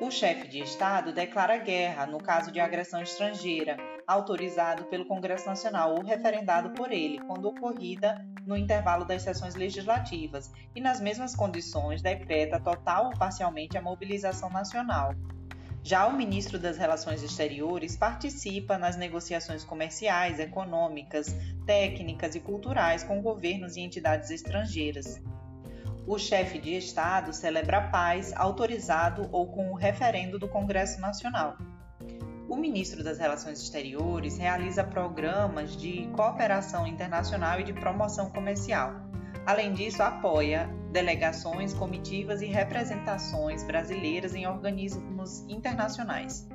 O 0.00 0.08
chefe 0.08 0.46
de 0.46 0.60
Estado 0.60 1.12
declara 1.12 1.58
guerra 1.58 2.06
no 2.06 2.22
caso 2.22 2.52
de 2.52 2.60
agressão 2.60 3.02
estrangeira, 3.02 3.76
autorizado 4.06 4.84
pelo 4.84 5.04
Congresso 5.04 5.46
Nacional 5.46 5.96
ou 5.96 6.02
referendado 6.02 6.70
por 6.70 6.92
ele, 6.92 7.18
quando 7.26 7.48
ocorrida 7.48 8.24
no 8.46 8.56
intervalo 8.56 9.04
das 9.04 9.22
sessões 9.22 9.56
legislativas, 9.56 10.50
e 10.76 10.80
nas 10.80 11.00
mesmas 11.00 11.34
condições 11.34 12.00
decreta 12.00 12.60
total 12.60 13.06
ou 13.06 13.18
parcialmente 13.18 13.76
a 13.76 13.82
mobilização 13.82 14.48
nacional. 14.48 15.12
Já 15.82 16.06
o 16.06 16.16
ministro 16.16 16.58
das 16.58 16.76
Relações 16.76 17.22
Exteriores 17.22 17.96
participa 17.96 18.76
nas 18.76 18.96
negociações 18.96 19.64
comerciais, 19.64 20.38
econômicas, 20.38 21.34
técnicas 21.64 22.34
e 22.34 22.40
culturais 22.40 23.02
com 23.02 23.22
governos 23.22 23.76
e 23.76 23.80
entidades 23.80 24.30
estrangeiras. 24.30 25.20
O 26.06 26.18
chefe 26.18 26.58
de 26.58 26.76
Estado 26.76 27.32
celebra 27.32 27.78
a 27.78 27.88
paz 27.88 28.32
autorizado 28.36 29.28
ou 29.32 29.46
com 29.46 29.70
o 29.70 29.74
referendo 29.74 30.38
do 30.38 30.48
Congresso 30.48 31.00
Nacional. 31.00 31.56
O 32.48 32.56
ministro 32.56 33.02
das 33.02 33.18
Relações 33.18 33.62
Exteriores 33.62 34.36
realiza 34.36 34.84
programas 34.84 35.76
de 35.76 36.08
cooperação 36.08 36.86
internacional 36.86 37.60
e 37.60 37.64
de 37.64 37.72
promoção 37.72 38.28
comercial 38.30 39.09
Além 39.46 39.72
disso, 39.72 40.02
apoia 40.02 40.68
delegações, 40.92 41.72
comitivas 41.72 42.42
e 42.42 42.46
representações 42.46 43.64
brasileiras 43.64 44.34
em 44.34 44.46
organismos 44.46 45.40
internacionais. 45.48 46.46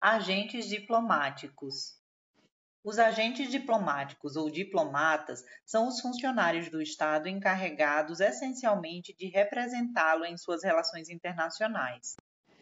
Agentes 0.00 0.68
diplomáticos. 0.68 1.98
Os 2.84 2.98
agentes 2.98 3.50
diplomáticos 3.50 4.36
ou 4.36 4.48
diplomatas 4.48 5.44
são 5.66 5.88
os 5.88 6.00
funcionários 6.00 6.70
do 6.70 6.80
Estado 6.80 7.28
encarregados 7.28 8.20
essencialmente 8.20 9.14
de 9.14 9.26
representá-lo 9.26 10.24
em 10.24 10.36
suas 10.38 10.62
relações 10.62 11.10
internacionais. 11.10 12.16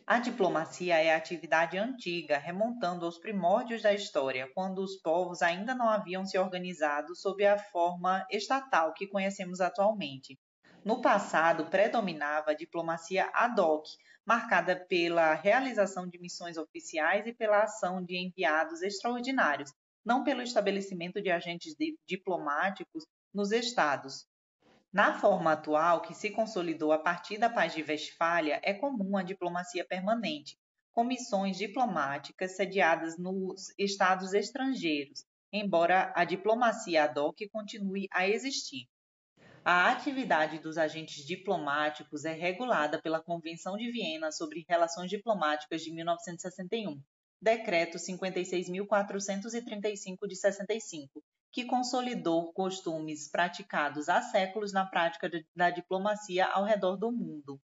A 0.09 0.21
diplomacia 0.21 1.03
é 1.03 1.13
atividade 1.13 1.77
antiga, 1.77 2.39
remontando 2.39 3.05
aos 3.05 3.19
primórdios 3.19 3.83
da 3.83 3.93
história, 3.93 4.49
quando 4.55 4.79
os 4.79 4.95
povos 5.03 5.43
ainda 5.43 5.75
não 5.75 5.89
haviam 5.89 6.25
se 6.25 6.39
organizado 6.39 7.17
sob 7.17 7.45
a 7.45 7.59
forma 7.59 8.25
estatal 8.31 8.95
que 8.95 9.09
conhecemos 9.09 9.61
atualmente. 9.61 10.39
No 10.85 11.01
passado, 11.01 11.67
predominava 11.67 12.53
a 12.53 12.55
diplomacia 12.55 13.29
ad 13.35 13.61
hoc, 13.61 13.85
marcada 14.25 14.77
pela 14.77 15.35
realização 15.35 16.09
de 16.09 16.21
missões 16.21 16.57
oficiais 16.57 17.27
e 17.27 17.35
pela 17.35 17.65
ação 17.65 18.01
de 18.01 18.17
enviados 18.17 18.83
extraordinários, 18.83 19.73
não 20.05 20.23
pelo 20.23 20.41
estabelecimento 20.41 21.21
de 21.21 21.33
agentes 21.33 21.75
diplomáticos 22.07 23.05
nos 23.35 23.51
estados. 23.51 24.25
Na 24.97 25.13
forma 25.13 25.53
atual, 25.53 26.01
que 26.01 26.15
se 26.15 26.31
consolidou 26.31 26.91
a 26.91 26.99
partir 26.99 27.37
da 27.37 27.51
Paz 27.51 27.75
de 27.75 27.83
Westfália, 27.83 28.59
é 28.65 28.73
comum 28.73 29.15
a 29.15 29.23
diplomacia 29.23 29.85
permanente, 29.85 30.59
com 30.91 31.05
missões 31.05 31.59
diplomáticas 31.59 32.57
sediadas 32.57 33.19
nos 33.19 33.75
estados 33.79 34.33
estrangeiros, 34.33 35.23
embora 35.53 36.15
a 36.17 36.25
diplomacia 36.25 37.05
ad 37.05 37.21
hoc 37.21 37.47
continue 37.53 38.09
a 38.11 38.27
existir. 38.27 38.89
A 39.63 39.91
atividade 39.91 40.61
dos 40.61 40.79
agentes 40.79 41.27
diplomáticos 41.27 42.25
é 42.25 42.33
regulada 42.33 42.99
pela 42.99 43.23
Convenção 43.23 43.77
de 43.77 43.93
Viena 43.93 44.33
sobre 44.33 44.65
Relações 44.67 45.11
Diplomáticas 45.11 45.83
de 45.83 45.93
1961, 45.93 47.03
Decreto 47.39 47.99
56.435 47.99 50.27
de 50.27 50.37
65, 50.37 51.23
que 51.57 51.65
consolidou 51.65 52.53
costumes 52.53 53.31
praticados 53.31 54.11
há 54.11 54.21
séculos 54.21 54.75
na 54.75 54.85
prática 54.85 55.31
da 55.55 55.71
diplomacia 55.71 56.45
ao 56.45 56.65
redor 56.65 56.99
do 56.99 57.11
mundo. 57.11 57.59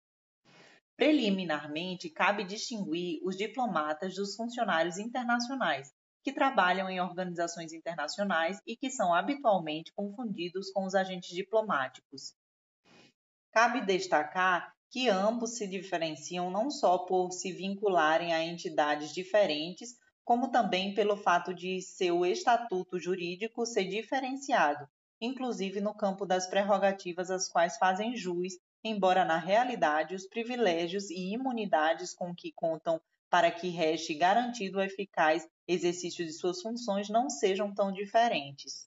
Preliminarmente, 0.95 2.11
cabe 2.11 2.45
distinguir 2.45 3.19
os 3.25 3.35
diplomatas 3.35 4.15
dos 4.15 4.37
funcionários 4.37 4.99
internacionais, 4.99 5.91
que 6.23 6.35
trabalham 6.35 6.91
em 6.91 7.01
organizações 7.01 7.73
internacionais 7.73 8.61
e 8.67 8.77
que 8.77 8.91
são 8.91 9.15
habitualmente 9.15 9.91
confundidos 9.97 10.71
com 10.71 10.85
os 10.85 10.95
agentes 10.95 11.35
diplomáticos. 11.35 12.35
Cabe 13.51 13.87
destacar 13.87 14.71
que 14.91 15.09
ambos 15.09 15.57
se 15.57 15.67
diferenciam 15.67 16.51
não 16.51 16.71
só 16.71 16.99
por 16.99 17.33
se 17.33 17.53
vincularem 17.53 18.35
a 18.35 18.45
entidades 18.45 19.15
diferentes 19.15 19.97
como 20.29 20.49
também 20.49 20.93
pelo 20.93 21.17
fato 21.17 21.55
de 21.55 21.81
seu 21.81 22.27
estatuto 22.27 22.99
jurídico 23.01 23.65
ser 23.65 23.85
diferenciado, 23.85 24.87
inclusive 25.19 25.81
no 25.81 25.95
campo 25.95 26.27
das 26.27 26.47
prerrogativas 26.47 27.31
às 27.31 27.49
quais 27.49 27.79
fazem 27.79 28.15
jus, 28.15 28.53
embora 28.85 29.25
na 29.25 29.39
realidade 29.39 30.15
os 30.15 30.27
privilégios 30.27 31.09
e 31.09 31.33
imunidades 31.33 32.13
com 32.13 32.35
que 32.35 32.53
contam 32.53 33.01
para 33.31 33.51
que 33.51 33.71
reste 33.71 34.13
garantido 34.13 34.77
o 34.77 34.83
eficaz 34.83 35.49
exercício 35.67 36.27
de 36.27 36.33
suas 36.35 36.61
funções 36.61 37.09
não 37.09 37.31
sejam 37.31 37.73
tão 37.73 37.91
diferentes. 37.91 38.87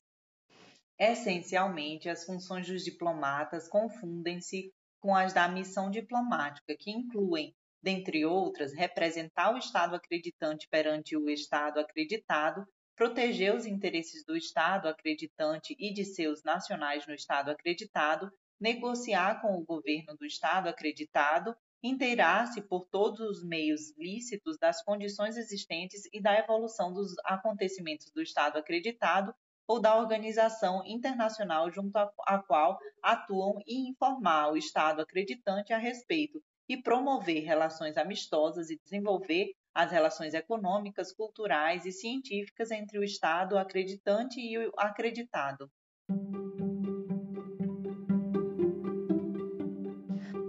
Essencialmente, 1.00 2.08
as 2.08 2.24
funções 2.24 2.68
dos 2.68 2.84
diplomatas 2.84 3.68
confundem-se 3.68 4.72
com 5.00 5.16
as 5.16 5.34
da 5.34 5.48
missão 5.48 5.90
diplomática, 5.90 6.76
que 6.78 6.92
incluem 6.92 7.52
dentre 7.82 8.26
outras, 8.26 8.74
representar 8.74 9.54
o 9.54 9.58
Estado 9.58 9.96
acreditante 9.96 10.68
perante 10.70 11.18
o 11.18 11.30
Estado 11.30 11.80
acreditado, 11.80 12.66
proteger 12.96 13.56
os 13.56 13.66
interesses 13.66 14.24
do 14.24 14.38
Estado 14.38 14.88
acreditante 14.88 15.76
e 15.80 15.92
de 15.94 16.06
seus 16.06 16.44
nacionais 16.44 17.08
no 17.08 17.14
Estado 17.14 17.50
acreditado, 17.50 18.32
negociar 18.60 19.42
com 19.42 19.56
o 19.56 19.66
governo 19.66 20.16
do 20.16 20.26
Estado 20.26 20.70
acreditado, 20.70 21.56
inteirar-se 21.82 22.62
por 22.62 22.86
todos 22.92 23.20
os 23.20 23.44
meios 23.44 23.98
lícitos 23.98 24.58
das 24.60 24.84
condições 24.84 25.36
existentes 25.36 26.02
e 26.14 26.22
da 26.22 26.38
evolução 26.38 26.94
dos 26.94 27.16
acontecimentos 27.26 28.12
do 28.12 28.22
Estado 28.22 28.60
acreditado 28.60 29.34
ou 29.68 29.82
da 29.82 29.98
organização 29.98 30.84
internacional 30.86 31.72
junto 31.72 31.98
à 31.98 32.38
qual 32.44 32.78
atuam 33.02 33.58
e 33.66 33.90
informar 33.90 34.52
o 34.52 34.58
Estado 34.58 35.02
acreditante 35.02 35.74
a 35.74 35.78
respeito 35.80 36.40
e 36.72 36.82
promover 36.82 37.44
relações 37.44 37.98
amistosas 37.98 38.70
e 38.70 38.80
desenvolver 38.82 39.52
as 39.76 39.92
relações 39.92 40.34
econômicas, 40.34 41.12
culturais 41.12 41.86
e 41.86 41.92
científicas 41.92 42.72
entre 42.72 42.98
o 42.98 43.04
Estado 43.04 43.58
acreditante 43.58 44.40
e 44.40 44.58
o 44.58 44.72
acreditado. 44.78 45.70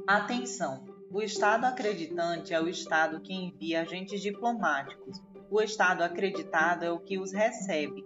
Atenção! 0.06 0.86
O 1.10 1.20
Estado 1.20 1.64
acreditante 1.64 2.54
é 2.54 2.60
o 2.60 2.68
Estado 2.68 3.20
que 3.20 3.34
envia 3.34 3.82
agentes 3.82 4.22
diplomáticos. 4.22 5.20
O 5.50 5.60
Estado 5.60 6.04
acreditado 6.04 6.84
é 6.84 6.90
o 6.92 7.00
que 7.00 7.18
os 7.18 7.32
recebe. 7.32 8.04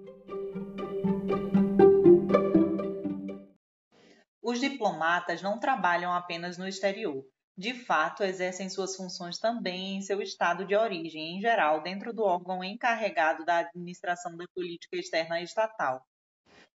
Os 4.43 4.59
diplomatas 4.59 5.43
não 5.43 5.61
trabalham 5.61 6.15
apenas 6.15 6.57
no 6.57 6.67
exterior 6.67 7.23
de 7.57 7.73
fato 7.75 8.23
exercem 8.23 8.69
suas 8.69 8.95
funções 8.95 9.39
também 9.39 9.97
em 9.97 10.03
seu 10.03 10.21
estado 10.21 10.67
de 10.67 10.77
origem, 10.77 11.37
em 11.37 11.41
geral, 11.41 11.83
dentro 11.83 12.13
do 12.13 12.23
órgão 12.23 12.63
encarregado 12.63 13.45
da 13.45 13.59
administração 13.59 14.37
da 14.37 14.45
política 14.55 14.97
externa 14.97 15.41
estatal. 15.41 16.07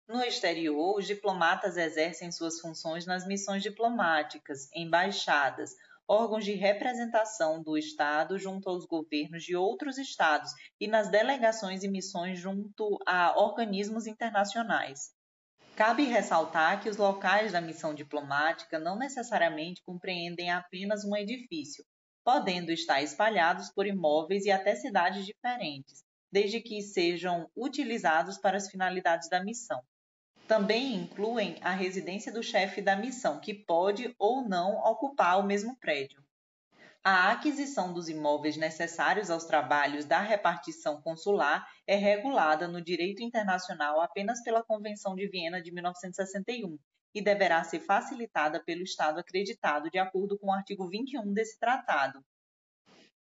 No 0.08 0.24
exterior, 0.24 0.98
os 0.98 1.08
diplomatas 1.08 1.78
exercem 1.78 2.32
suas 2.32 2.60
funções 2.60 3.06
nas 3.06 3.26
missões 3.26 3.64
diplomáticas, 3.64 4.70
embaixadas, 4.76 5.76
órgãos 6.08 6.44
de 6.44 6.54
representação 6.54 7.64
do 7.64 7.78
Estado 7.78 8.38
junto 8.38 8.68
aos 8.68 8.86
governos 8.86 9.44
de 9.44 9.56
outros 9.56 9.98
Estados 9.98 10.52
e 10.80 10.88
nas 10.88 11.10
delegações 11.10 11.84
e 11.84 11.88
missões 11.88 12.40
junto 12.40 12.98
a 13.08 13.40
organismos 13.40 14.08
internacionais. 14.08 15.12
Cabe 15.84 16.04
ressaltar 16.04 16.80
que 16.80 16.88
os 16.88 16.98
locais 16.98 17.54
da 17.54 17.60
missão 17.60 17.92
diplomática 17.92 18.78
não 18.78 18.96
necessariamente 18.96 19.82
compreendem 19.82 20.52
apenas 20.52 21.04
um 21.04 21.16
edifício, 21.16 21.84
podendo 22.24 22.72
estar 22.72 23.02
espalhados 23.02 23.72
por 23.72 23.88
imóveis 23.88 24.46
e 24.46 24.52
até 24.52 24.76
cidades 24.76 25.26
diferentes, 25.26 26.04
desde 26.32 26.62
que 26.62 26.84
sejam 26.84 27.50
utilizados 27.56 28.38
para 28.38 28.58
as 28.58 28.70
finalidades 28.70 29.28
da 29.28 29.44
missão. 29.44 29.82
Também 30.48 30.94
incluem 30.94 31.58
a 31.64 31.72
residência 31.72 32.32
do 32.32 32.44
chefe 32.44 32.80
da 32.80 32.96
missão, 32.96 33.40
que 33.40 33.56
pode 33.56 34.14
ou 34.20 34.48
não 34.48 34.78
ocupar 34.86 35.40
o 35.40 35.48
mesmo 35.48 35.76
prédio. 35.80 36.24
A 37.04 37.32
aquisição 37.32 37.92
dos 37.92 38.10
imóveis 38.10 38.58
necessários 38.58 39.32
aos 39.32 39.46
trabalhos 39.46 40.06
da 40.06 40.20
repartição 40.20 41.02
consular 41.02 41.68
é 41.88 41.96
regulada 41.96 42.68
no 42.68 42.80
direito 42.80 43.24
internacional 43.24 44.00
apenas 44.00 44.44
pela 44.44 44.64
Convenção 44.64 45.16
de 45.16 45.28
Viena 45.28 45.60
de 45.60 45.72
1961 45.72 46.78
e 47.16 47.20
deverá 47.20 47.64
ser 47.64 47.80
facilitada 47.80 48.64
pelo 48.64 48.84
Estado 48.84 49.20
acreditado 49.20 49.90
de 49.90 49.98
acordo 49.98 50.38
com 50.38 50.48
o 50.48 50.54
artigo 50.54 50.88
21 50.88 51.34
desse 51.34 51.60
tratado. 51.60 52.24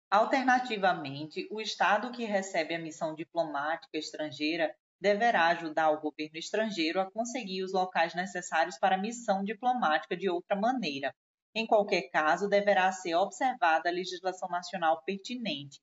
Alternativamente, 0.08 1.48
o 1.50 1.60
Estado 1.60 2.12
que 2.12 2.24
recebe 2.24 2.76
a 2.76 2.78
missão 2.78 3.12
diplomática 3.12 3.98
estrangeira 3.98 4.72
deverá 5.00 5.48
ajudar 5.48 5.90
o 5.90 6.00
governo 6.00 6.38
estrangeiro 6.38 7.00
a 7.00 7.10
conseguir 7.10 7.64
os 7.64 7.72
locais 7.72 8.14
necessários 8.14 8.78
para 8.78 8.94
a 8.94 9.00
missão 9.00 9.42
diplomática 9.42 10.16
de 10.16 10.30
outra 10.30 10.54
maneira. 10.54 11.12
Em 11.54 11.66
qualquer 11.66 12.10
caso, 12.10 12.48
deverá 12.48 12.90
ser 12.90 13.14
observada 13.14 13.88
a 13.88 13.92
legislação 13.92 14.48
nacional 14.48 15.02
pertinente. 15.04 15.80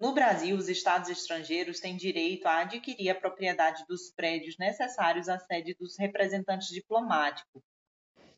No 0.00 0.12
Brasil, 0.12 0.56
os 0.56 0.68
estados 0.68 1.08
estrangeiros 1.10 1.78
têm 1.78 1.96
direito 1.96 2.46
a 2.46 2.62
adquirir 2.62 3.10
a 3.10 3.14
propriedade 3.14 3.84
dos 3.86 4.10
prédios 4.10 4.56
necessários 4.58 5.28
à 5.28 5.38
sede 5.38 5.76
dos 5.78 5.96
representantes 5.98 6.68
diplomáticos. 6.68 7.62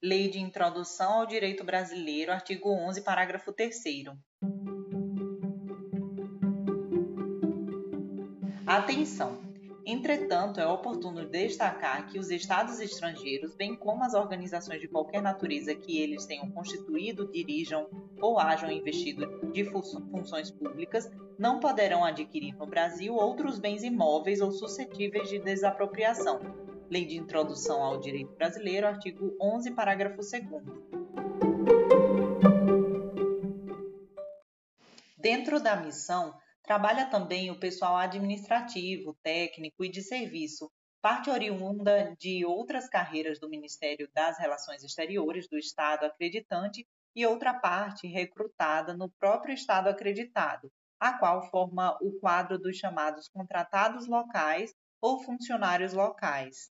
Lei 0.02 0.28
de 0.28 0.40
Introdução 0.40 1.20
ao 1.20 1.26
Direito 1.26 1.62
Brasileiro, 1.62 2.32
artigo 2.32 2.68
11, 2.70 3.02
parágrafo 3.02 3.52
3 3.52 3.74
Atenção! 8.66 9.51
Entretanto, 9.84 10.60
é 10.60 10.66
oportuno 10.66 11.26
destacar 11.26 12.06
que 12.06 12.18
os 12.18 12.30
Estados 12.30 12.78
estrangeiros, 12.78 13.54
bem 13.54 13.74
como 13.74 14.04
as 14.04 14.14
organizações 14.14 14.80
de 14.80 14.86
qualquer 14.86 15.20
natureza 15.20 15.74
que 15.74 15.98
eles 15.98 16.24
tenham 16.24 16.48
constituído, 16.50 17.30
dirijam 17.30 17.88
ou 18.20 18.38
hajam 18.38 18.70
investido 18.70 19.50
de 19.50 19.64
funções 19.64 20.52
públicas, 20.52 21.10
não 21.36 21.58
poderão 21.58 22.04
adquirir 22.04 22.54
no 22.56 22.66
Brasil 22.66 23.14
outros 23.14 23.58
bens 23.58 23.82
imóveis 23.82 24.40
ou 24.40 24.52
suscetíveis 24.52 25.28
de 25.28 25.40
desapropriação. 25.40 26.40
Lei 26.88 27.04
de 27.04 27.16
Introdução 27.16 27.82
ao 27.82 27.98
Direito 27.98 28.34
Brasileiro, 28.34 28.86
artigo 28.86 29.36
11, 29.40 29.72
parágrafo 29.72 30.18
2. 30.18 30.92
Dentro 35.18 35.60
da 35.60 35.76
missão, 35.76 36.34
Trabalha 36.62 37.06
também 37.06 37.50
o 37.50 37.58
pessoal 37.58 37.96
administrativo, 37.96 39.16
técnico 39.22 39.84
e 39.84 39.90
de 39.90 40.00
serviço, 40.00 40.70
parte 41.00 41.28
oriunda 41.28 42.14
de 42.18 42.44
outras 42.44 42.88
carreiras 42.88 43.40
do 43.40 43.48
Ministério 43.48 44.08
das 44.14 44.38
Relações 44.38 44.84
Exteriores 44.84 45.48
do 45.48 45.58
Estado 45.58 46.06
acreditante 46.06 46.86
e 47.14 47.26
outra 47.26 47.52
parte 47.52 48.06
recrutada 48.06 48.94
no 48.94 49.10
próprio 49.10 49.52
Estado 49.52 49.88
acreditado, 49.88 50.70
a 51.00 51.12
qual 51.18 51.50
forma 51.50 51.98
o 52.00 52.12
quadro 52.20 52.58
dos 52.58 52.76
chamados 52.76 53.28
contratados 53.28 54.06
locais 54.06 54.72
ou 55.00 55.20
funcionários 55.20 55.92
locais. 55.92 56.70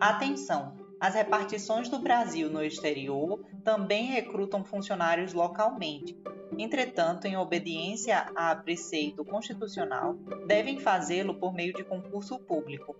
Atenção! 0.00 0.85
As 1.06 1.14
repartições 1.14 1.88
do 1.88 2.00
Brasil 2.00 2.50
no 2.50 2.64
exterior 2.64 3.40
também 3.62 4.06
recrutam 4.06 4.64
funcionários 4.64 5.32
localmente. 5.32 6.20
Entretanto, 6.58 7.28
em 7.28 7.36
obediência 7.36 8.28
a 8.34 8.56
preceito 8.56 9.24
constitucional, 9.24 10.14
devem 10.48 10.80
fazê-lo 10.80 11.38
por 11.38 11.54
meio 11.54 11.72
de 11.72 11.84
concurso 11.84 12.40
público. 12.40 12.96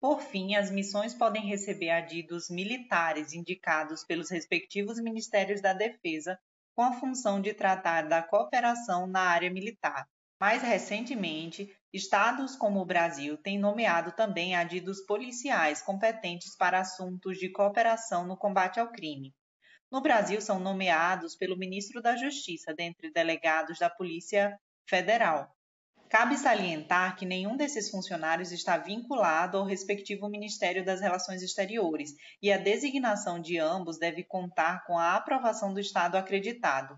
Por 0.00 0.20
fim, 0.20 0.56
as 0.56 0.68
missões 0.68 1.14
podem 1.14 1.46
receber 1.46 1.90
adidos 1.90 2.50
militares 2.50 3.32
indicados 3.32 4.02
pelos 4.02 4.30
respectivos 4.32 4.98
Ministérios 4.98 5.60
da 5.60 5.72
Defesa 5.72 6.36
com 6.74 6.82
a 6.82 6.94
função 6.94 7.40
de 7.40 7.54
tratar 7.54 8.08
da 8.08 8.20
cooperação 8.20 9.06
na 9.06 9.20
área 9.20 9.48
militar. 9.48 10.08
Mais 10.40 10.60
recentemente, 10.60 11.72
Estados 11.92 12.54
como 12.54 12.80
o 12.80 12.84
Brasil 12.84 13.36
têm 13.36 13.58
nomeado 13.58 14.12
também 14.12 14.54
adidos 14.54 15.00
policiais 15.00 15.82
competentes 15.82 16.56
para 16.56 16.78
assuntos 16.78 17.38
de 17.38 17.50
cooperação 17.50 18.24
no 18.26 18.36
combate 18.36 18.78
ao 18.78 18.92
crime. 18.92 19.34
No 19.90 20.00
Brasil, 20.00 20.40
são 20.40 20.60
nomeados 20.60 21.34
pelo 21.34 21.58
ministro 21.58 22.00
da 22.00 22.16
Justiça, 22.16 22.72
dentre 22.72 23.10
delegados 23.10 23.78
da 23.78 23.90
Polícia 23.90 24.56
Federal. 24.88 25.52
Cabe 26.08 26.36
salientar 26.36 27.16
que 27.16 27.26
nenhum 27.26 27.56
desses 27.56 27.90
funcionários 27.90 28.52
está 28.52 28.76
vinculado 28.76 29.58
ao 29.58 29.64
respectivo 29.64 30.28
Ministério 30.28 30.84
das 30.84 31.00
Relações 31.00 31.42
Exteriores 31.42 32.14
e 32.40 32.52
a 32.52 32.58
designação 32.58 33.40
de 33.40 33.58
ambos 33.58 33.98
deve 33.98 34.22
contar 34.22 34.84
com 34.86 34.96
a 34.96 35.16
aprovação 35.16 35.74
do 35.74 35.80
Estado 35.80 36.16
acreditado. 36.16 36.96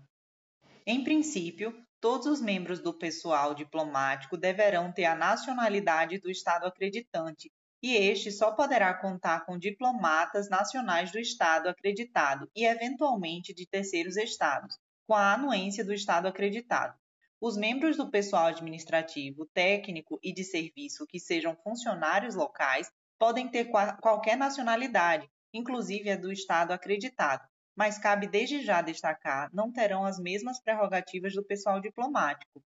Em 0.85 1.03
princípio, 1.03 1.75
todos 2.03 2.27
os 2.27 2.41
membros 2.41 2.81
do 2.81 2.93
pessoal 2.93 3.55
diplomático 3.55 4.35
deverão 4.35 4.91
ter 4.91 5.05
a 5.05 5.15
nacionalidade 5.15 6.19
do 6.19 6.29
Estado 6.29 6.65
acreditante 6.65 7.49
e 7.81 7.95
este 7.95 8.29
só 8.29 8.51
poderá 8.51 8.93
contar 8.93 9.45
com 9.45 9.57
diplomatas 9.57 10.49
nacionais 10.49 11.13
do 11.13 11.17
Estado 11.17 11.69
acreditado 11.69 12.51
e, 12.53 12.65
eventualmente, 12.65 13.53
de 13.53 13.65
terceiros 13.65 14.17
estados, 14.17 14.77
com 15.07 15.13
a 15.13 15.31
anuência 15.31 15.85
do 15.85 15.93
Estado 15.93 16.27
acreditado. 16.27 16.93
Os 17.39 17.55
membros 17.55 17.95
do 17.95 18.11
pessoal 18.11 18.47
administrativo, 18.47 19.45
técnico 19.53 20.19
e 20.21 20.33
de 20.33 20.43
serviço 20.43 21.07
que 21.07 21.21
sejam 21.21 21.55
funcionários 21.63 22.35
locais 22.35 22.91
podem 23.17 23.47
ter 23.47 23.69
qualquer 24.01 24.35
nacionalidade, 24.35 25.25
inclusive 25.53 26.09
a 26.09 26.17
do 26.17 26.33
Estado 26.33 26.73
acreditado, 26.73 27.47
mas 27.75 27.97
cabe 27.97 28.27
desde 28.27 28.61
já 28.61 28.81
destacar, 28.81 29.49
não 29.53 29.71
terão 29.71 30.05
as 30.05 30.19
mesmas 30.19 30.61
prerrogativas 30.61 31.33
do 31.33 31.43
pessoal 31.43 31.79
diplomático. 31.79 32.63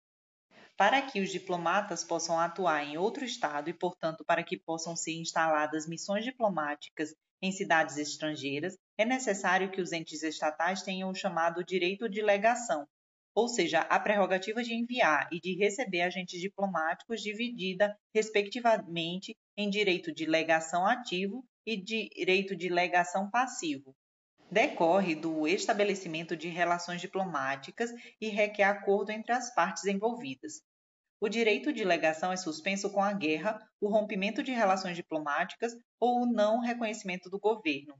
Para 0.76 1.02
que 1.02 1.22
os 1.22 1.32
diplomatas 1.32 2.04
possam 2.04 2.40
atuar 2.40 2.84
em 2.84 2.98
outro 2.98 3.26
estado 3.26 3.70
e, 3.70 3.74
portanto, 3.74 4.24
para 4.26 4.44
que 4.44 4.60
possam 4.60 4.96
ser 4.96 5.14
instaladas 5.14 5.88
missões 5.88 6.24
diplomáticas 6.24 7.16
em 7.42 7.52
cidades 7.52 7.98
estrangeiras, 7.98 8.78
é 8.98 9.06
necessário 9.06 9.72
que 9.72 9.82
os 9.82 9.92
entes 9.92 10.22
estatais 10.24 10.84
tenham 10.84 11.10
o 11.10 11.16
chamado 11.16 11.64
direito 11.64 12.10
de 12.10 12.22
legação, 12.22 12.86
ou 13.34 13.48
seja, 13.48 13.82
a 13.82 14.00
prerrogativa 14.00 14.64
de 14.64 14.74
enviar 14.74 15.28
e 15.32 15.40
de 15.40 15.56
receber 15.56 16.02
agentes 16.02 16.40
diplomáticos 16.40 17.22
dividida, 17.22 17.96
respectivamente, 18.14 19.36
em 19.56 19.70
direito 19.70 20.14
de 20.14 20.26
legação 20.26 20.86
ativo 20.86 21.44
e 21.66 21.76
direito 21.76 22.56
de 22.56 22.70
legação 22.70 23.30
passivo 23.30 23.96
decorre 24.50 25.16
do 25.16 25.48
estabelecimento 25.48 26.36
de 26.36 26.48
relações 26.48 27.02
diplomáticas 27.02 27.92
e 28.20 28.30
requer 28.30 28.64
acordo 28.64 29.12
entre 29.12 29.32
as 29.32 29.54
partes 29.54 29.86
envolvidas. 29.86 30.62
O 31.20 31.28
direito 31.28 31.74
de 31.74 31.84
legação 31.84 32.32
é 32.32 32.38
suspenso 32.38 32.90
com 32.92 33.02
a 33.02 33.12
guerra, 33.12 33.60
o 33.82 33.90
rompimento 33.90 34.44
de 34.44 34.52
relações 34.52 34.96
diplomáticas 34.96 35.76
ou 36.00 36.22
o 36.22 36.26
não 36.26 36.60
reconhecimento 36.60 37.30
do 37.30 37.40
governo. 37.40 37.96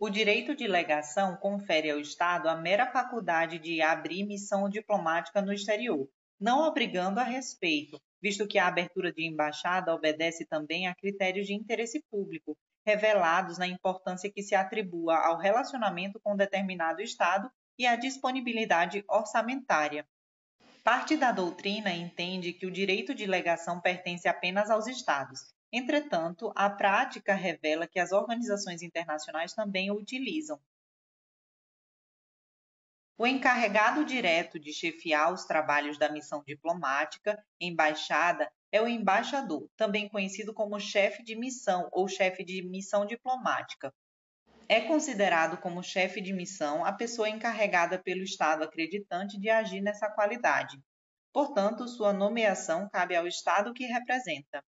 O 0.00 0.10
direito 0.10 0.54
de 0.56 0.66
legação 0.66 1.36
confere 1.36 1.90
ao 1.90 2.00
Estado 2.00 2.48
a 2.48 2.56
mera 2.56 2.90
faculdade 2.90 3.58
de 3.60 3.80
abrir 3.80 4.26
missão 4.26 4.68
diplomática 4.68 5.40
no 5.40 5.52
exterior, 5.52 6.08
não 6.42 6.66
obrigando 6.66 7.20
a 7.20 7.22
respeito, 7.22 8.02
visto 8.20 8.48
que 8.48 8.58
a 8.58 8.66
abertura 8.66 9.12
de 9.12 9.24
embaixada 9.24 9.94
obedece 9.94 10.44
também 10.44 10.88
a 10.88 10.94
critérios 10.96 11.46
de 11.46 11.54
interesse 11.54 12.04
público, 12.10 12.58
revelados 12.84 13.58
na 13.58 13.66
importância 13.66 14.30
que 14.30 14.42
se 14.42 14.54
atribua 14.54 15.16
ao 15.16 15.38
relacionamento 15.38 16.20
com 16.20 16.36
determinado 16.36 17.00
Estado 17.00 17.50
e 17.78 17.86
à 17.86 17.96
disponibilidade 17.96 19.04
orçamentária. 19.08 20.06
Parte 20.84 21.16
da 21.16 21.30
doutrina 21.30 21.92
entende 21.92 22.52
que 22.52 22.66
o 22.66 22.70
direito 22.70 23.14
de 23.14 23.24
legação 23.24 23.80
pertence 23.80 24.26
apenas 24.26 24.68
aos 24.68 24.86
Estados. 24.86 25.54
Entretanto, 25.72 26.52
a 26.54 26.68
prática 26.68 27.34
revela 27.34 27.86
que 27.86 28.00
as 28.00 28.12
organizações 28.12 28.82
internacionais 28.82 29.54
também 29.54 29.90
o 29.90 29.94
utilizam. 29.94 30.60
O 33.16 33.26
encarregado 33.26 34.04
direto 34.04 34.58
de 34.58 34.72
chefiar 34.72 35.32
os 35.32 35.44
trabalhos 35.44 35.96
da 35.96 36.10
missão 36.10 36.42
diplomática, 36.44 37.42
embaixada, 37.60 38.52
é 38.72 38.80
o 38.80 38.88
embaixador, 38.88 39.68
também 39.76 40.08
conhecido 40.08 40.54
como 40.54 40.80
chefe 40.80 41.22
de 41.22 41.36
missão 41.36 41.88
ou 41.92 42.08
chefe 42.08 42.42
de 42.42 42.66
missão 42.66 43.04
diplomática. 43.04 43.92
É 44.66 44.80
considerado 44.80 45.58
como 45.58 45.82
chefe 45.82 46.22
de 46.22 46.32
missão 46.32 46.82
a 46.82 46.92
pessoa 46.92 47.28
encarregada 47.28 48.02
pelo 48.02 48.22
Estado 48.22 48.64
acreditante 48.64 49.38
de 49.38 49.50
agir 49.50 49.82
nessa 49.82 50.08
qualidade. 50.08 50.80
Portanto, 51.30 51.86
sua 51.86 52.12
nomeação 52.12 52.88
cabe 52.90 53.14
ao 53.14 53.26
Estado 53.26 53.74
que 53.74 53.84
representa. 53.84 54.64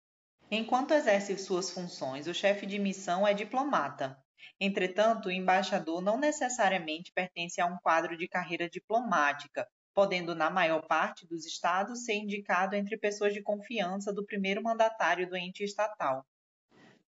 Enquanto 0.49 0.93
exerce 0.93 1.37
suas 1.37 1.69
funções, 1.69 2.27
o 2.27 2.33
chefe 2.33 2.65
de 2.65 2.79
missão 2.79 3.27
é 3.27 3.33
diplomata. 3.33 4.17
Entretanto, 4.59 5.27
o 5.27 5.31
embaixador 5.31 6.01
não 6.01 6.17
necessariamente 6.17 7.11
pertence 7.13 7.61
a 7.61 7.65
um 7.65 7.77
quadro 7.77 8.17
de 8.17 8.27
carreira 8.27 8.69
diplomática, 8.69 9.67
podendo, 9.93 10.33
na 10.33 10.49
maior 10.49 10.85
parte 10.87 11.27
dos 11.27 11.45
estados, 11.45 12.05
ser 12.05 12.15
indicado 12.15 12.75
entre 12.75 12.97
pessoas 12.97 13.33
de 13.33 13.41
confiança 13.41 14.13
do 14.13 14.25
primeiro 14.25 14.61
mandatário 14.61 15.29
do 15.29 15.35
ente 15.35 15.63
estatal. 15.63 16.25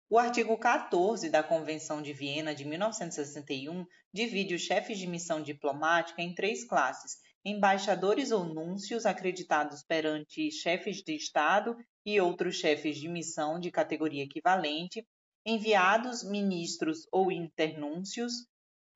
O 0.10 0.20
artigo 0.20 0.56
14 0.58 1.30
da 1.30 1.42
Convenção 1.42 2.02
de 2.02 2.14
Viena 2.14 2.54
de 2.54 2.66
1961 2.66 3.86
divide 4.14 4.54
os 4.54 4.62
chefes 4.62 5.00
de 5.00 5.08
missão 5.08 5.42
diplomática 5.42 6.22
em 6.22 6.36
três 6.36 6.64
classes: 6.64 7.18
embaixadores 7.44 8.32
ou 8.32 8.46
núncios 8.46 9.06
acreditados 9.06 9.82
perante 9.82 10.52
chefes 10.52 10.98
de 10.98 11.16
Estado 11.16 11.76
e 12.06 12.22
outros 12.22 12.58
chefes 12.58 12.98
de 12.98 13.08
missão 13.08 13.60
de 13.60 13.72
categoria 13.72 14.24
equivalente, 14.24 15.04
enviados, 15.46 16.24
ministros 16.24 17.08
ou 17.12 17.32
internúncios, 17.32 18.34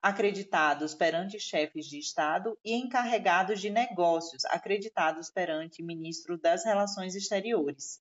acreditados 0.02 0.94
perante 0.94 1.38
chefes 1.40 1.86
de 1.86 1.98
Estado 1.98 2.58
e 2.64 2.74
encarregados 2.74 3.60
de 3.60 3.70
negócios, 3.70 4.44
acreditados 4.44 5.30
perante 5.30 5.82
ministro 5.82 6.38
das 6.38 6.64
Relações 6.64 7.14
Exteriores. 7.14 8.00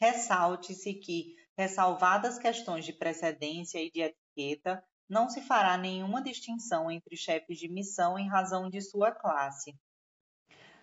Ressalte-se 0.00 0.94
que, 0.94 1.34
ressalvadas 1.56 2.38
questões 2.38 2.84
de 2.84 2.92
precedência 2.92 3.82
e 3.82 3.90
de 3.90 4.00
etiqueta, 4.00 4.82
não 5.08 5.28
se 5.28 5.40
fará 5.40 5.76
nenhuma 5.76 6.22
distinção 6.22 6.90
entre 6.90 7.16
chefes 7.16 7.58
de 7.58 7.68
missão 7.68 8.18
em 8.18 8.28
razão 8.28 8.70
de 8.70 8.80
sua 8.80 9.10
classe. 9.10 9.74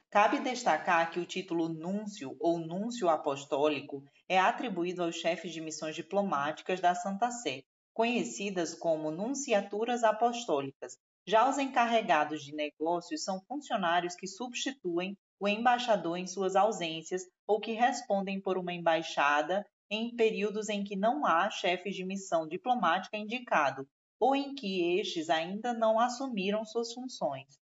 Cabe 0.10 0.40
destacar 0.40 1.12
que 1.12 1.20
o 1.20 1.26
título 1.26 1.70
núncio 1.70 2.36
ou 2.40 2.58
núncio 2.58 3.10
apostólico 3.10 4.04
é 4.28 4.40
atribuído 4.40 5.04
aos 5.04 5.16
chefes 5.16 5.54
de 5.54 5.62
missões 5.62 5.96
diplomáticas 5.96 6.80
da 6.80 6.96
Santa 6.96 7.30
Sé, 7.32 7.64
conhecidas 7.96 8.76
como 8.76 9.10
nunciaturas 9.10 10.04
apostólicas. 10.04 10.98
Já 11.26 11.50
os 11.50 11.58
encarregados 11.58 12.44
de 12.44 12.54
negócios 12.54 13.24
são 13.24 13.42
funcionários 13.48 14.16
que 14.16 14.28
substituem 14.28 15.18
o 15.40 15.48
embaixador 15.48 16.18
em 16.18 16.28
suas 16.28 16.58
ausências 16.58 17.24
ou 17.48 17.60
que 17.60 17.72
respondem 17.72 18.40
por 18.40 18.58
uma 18.58 18.74
embaixada 18.74 19.66
em 19.90 20.14
períodos 20.14 20.68
em 20.68 20.84
que 20.84 20.96
não 20.96 21.26
há 21.26 21.50
chefe 21.50 21.90
de 21.90 22.04
missão 22.04 22.46
diplomática 22.46 23.18
indicado 23.18 23.88
ou 24.20 24.36
em 24.36 24.54
que 24.54 25.00
estes 25.00 25.30
ainda 25.30 25.74
não 25.74 25.98
assumiram 25.98 26.66
suas 26.66 26.94
funções. 26.94 27.60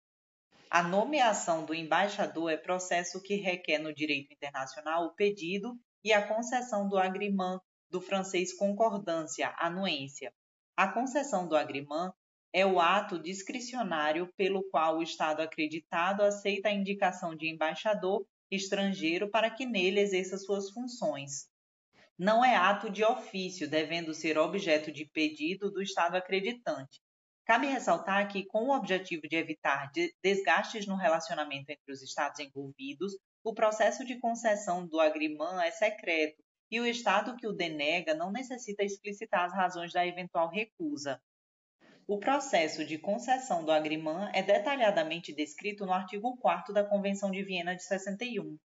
A 0.70 0.82
nomeação 0.82 1.66
do 1.66 1.74
embaixador 1.74 2.50
é 2.50 2.56
processo 2.56 3.20
que 3.20 3.34
requer 3.34 3.78
no 3.78 3.94
direito 3.94 4.32
internacional 4.32 5.04
o 5.04 5.14
pedido 5.14 5.78
e 6.02 6.10
a 6.10 6.26
concessão 6.26 6.88
do 6.88 6.96
agrimã 6.96 7.60
do 7.92 8.00
francês 8.00 8.54
concordância, 8.54 9.54
anuência. 9.58 10.32
A 10.74 10.88
concessão 10.88 11.46
do 11.46 11.54
agrimã 11.54 12.10
é 12.50 12.64
o 12.64 12.80
ato 12.80 13.18
discricionário 13.18 14.32
pelo 14.34 14.62
qual 14.70 14.96
o 14.96 15.02
Estado 15.02 15.42
acreditado 15.42 16.22
aceita 16.22 16.70
a 16.70 16.72
indicação 16.72 17.36
de 17.36 17.48
embaixador 17.48 18.26
estrangeiro 18.50 19.30
para 19.30 19.50
que 19.50 19.66
nele 19.66 20.00
exerça 20.00 20.38
suas 20.38 20.70
funções. 20.70 21.48
Não 22.18 22.42
é 22.42 22.56
ato 22.56 22.88
de 22.88 23.04
ofício, 23.04 23.68
devendo 23.68 24.14
ser 24.14 24.38
objeto 24.38 24.90
de 24.90 25.04
pedido 25.04 25.70
do 25.70 25.82
Estado 25.82 26.16
acreditante. 26.16 27.00
Cabe 27.44 27.66
ressaltar 27.66 28.26
que, 28.28 28.44
com 28.46 28.68
o 28.68 28.76
objetivo 28.76 29.22
de 29.28 29.36
evitar 29.36 29.90
desgastes 30.22 30.86
no 30.86 30.96
relacionamento 30.96 31.70
entre 31.70 31.92
os 31.92 32.02
Estados 32.02 32.40
envolvidos, 32.40 33.18
o 33.44 33.52
processo 33.52 34.04
de 34.04 34.18
concessão 34.18 34.86
do 34.86 35.00
agrimã 35.00 35.62
é 35.62 35.70
secreto 35.70 36.41
e 36.72 36.80
o 36.80 36.86
Estado 36.86 37.36
que 37.36 37.46
o 37.46 37.52
denega 37.52 38.14
não 38.14 38.32
necessita 38.32 38.82
explicitar 38.82 39.44
as 39.44 39.52
razões 39.52 39.92
da 39.92 40.06
eventual 40.06 40.48
recusa. 40.48 41.20
O 42.08 42.18
processo 42.18 42.82
de 42.82 42.96
concessão 42.96 43.62
do 43.62 43.70
agrimã 43.70 44.30
é 44.32 44.42
detalhadamente 44.42 45.34
descrito 45.34 45.84
no 45.84 45.92
artigo 45.92 46.34
4 46.38 46.72
da 46.72 46.82
Convenção 46.82 47.30
de 47.30 47.42
Viena 47.42 47.76
de 47.76 47.84
61. 47.84 48.58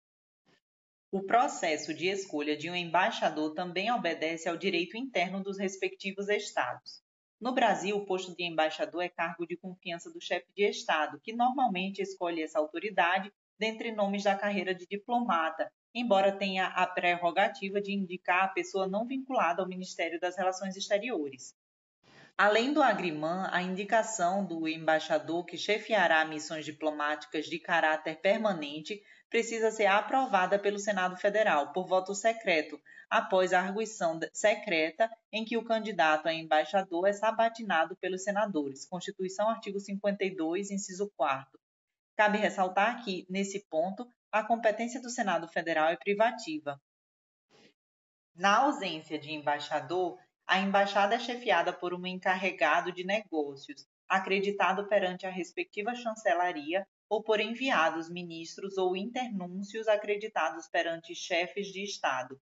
O 1.11 1.23
processo 1.23 1.95
de 1.95 2.09
escolha 2.09 2.55
de 2.55 2.69
um 2.69 2.77
embaixador 2.77 3.55
também 3.55 3.91
obedece 3.91 4.51
ao 4.51 4.57
direito 4.59 4.99
interno 4.99 5.43
dos 5.43 5.59
respectivos 5.59 6.29
estados. 6.29 7.03
No 7.41 7.55
Brasil, 7.55 7.97
o 7.97 8.05
posto 8.05 8.37
de 8.37 8.45
embaixador 8.45 9.03
é 9.03 9.09
cargo 9.09 9.47
de 9.47 9.57
confiança 9.57 10.11
do 10.11 10.21
chefe 10.21 10.53
de 10.55 10.69
Estado, 10.69 11.19
que 11.23 11.33
normalmente 11.33 12.03
escolhe 12.03 12.43
essa 12.43 12.59
autoridade 12.59 13.33
dentre 13.59 13.93
nomes 13.93 14.25
da 14.25 14.37
carreira 14.37 14.75
de 14.75 14.87
diplomata, 14.87 15.71
embora 15.95 16.37
tenha 16.37 16.67
a 16.67 16.87
prerrogativa 16.87 17.81
de 17.81 17.93
indicar 17.93 18.45
a 18.45 18.49
pessoa 18.49 18.87
não 18.87 19.07
vinculada 19.07 19.63
ao 19.63 19.69
Ministério 19.69 20.19
das 20.19 20.37
Relações 20.37 20.77
Exteriores. 20.77 21.55
Além 22.37 22.73
do 22.73 22.83
agrimã, 22.83 23.49
a 23.53 23.63
indicação 23.63 24.45
do 24.45 24.67
embaixador 24.67 25.45
que 25.45 25.57
chefiará 25.57 26.25
missões 26.25 26.65
diplomáticas 26.65 27.47
de 27.47 27.61
caráter 27.61 28.21
permanente 28.21 29.01
precisa 29.31 29.71
ser 29.71 29.87
aprovada 29.87 30.59
pelo 30.59 30.79
Senado 30.79 31.17
Federal 31.17 31.73
por 31.73 31.87
voto 31.87 32.13
secreto, 32.13 32.81
após 33.09 33.53
a 33.53 33.61
arguição 33.61 34.19
secreta 34.33 35.09
em 35.33 35.45
que 35.45 35.57
o 35.57 35.65
candidato 35.65 36.27
a 36.27 36.35
embaixador 36.35 37.07
é 37.07 37.13
sabatinado 37.13 37.97
pelos 37.97 38.25
senadores. 38.25 38.85
Constituição, 38.85 39.49
artigo 39.49 39.79
52, 39.79 40.73
inciso 40.73 41.13
4. 41.17 41.64
Cabe 42.17 42.39
ressaltar 42.39 43.05
que, 43.05 43.27
nesse 43.29 43.67
ponto, 43.69 44.07
a 44.31 44.43
competência 44.43 45.01
do 45.01 45.11
Senado 45.11 45.49
Federal 45.49 45.89
é 45.89 45.97
privativa. 45.97 46.81
Na 48.35 48.59
ausência 48.59 49.19
de 49.19 49.33
embaixador, 49.33 50.19
a 50.47 50.59
embaixada 50.59 51.15
é 51.15 51.19
chefiada 51.19 51.73
por 51.73 51.95
um 51.95 52.07
encarregado 52.07 52.93
de 52.93 53.05
negócios, 53.05 53.87
acreditado 54.09 54.87
perante 54.89 55.27
a 55.27 55.31
respectiva 55.31 55.95
chancelaria 55.95 56.87
ou 57.09 57.23
por 57.23 57.41
enviados, 57.41 58.11
ministros 58.11 58.77
ou 58.77 58.97
internúncios 58.97 59.89
acreditados 59.89 60.69
perante 60.69 61.15
chefes 61.15 61.69
de 61.69 61.83
Estado. 61.83 62.41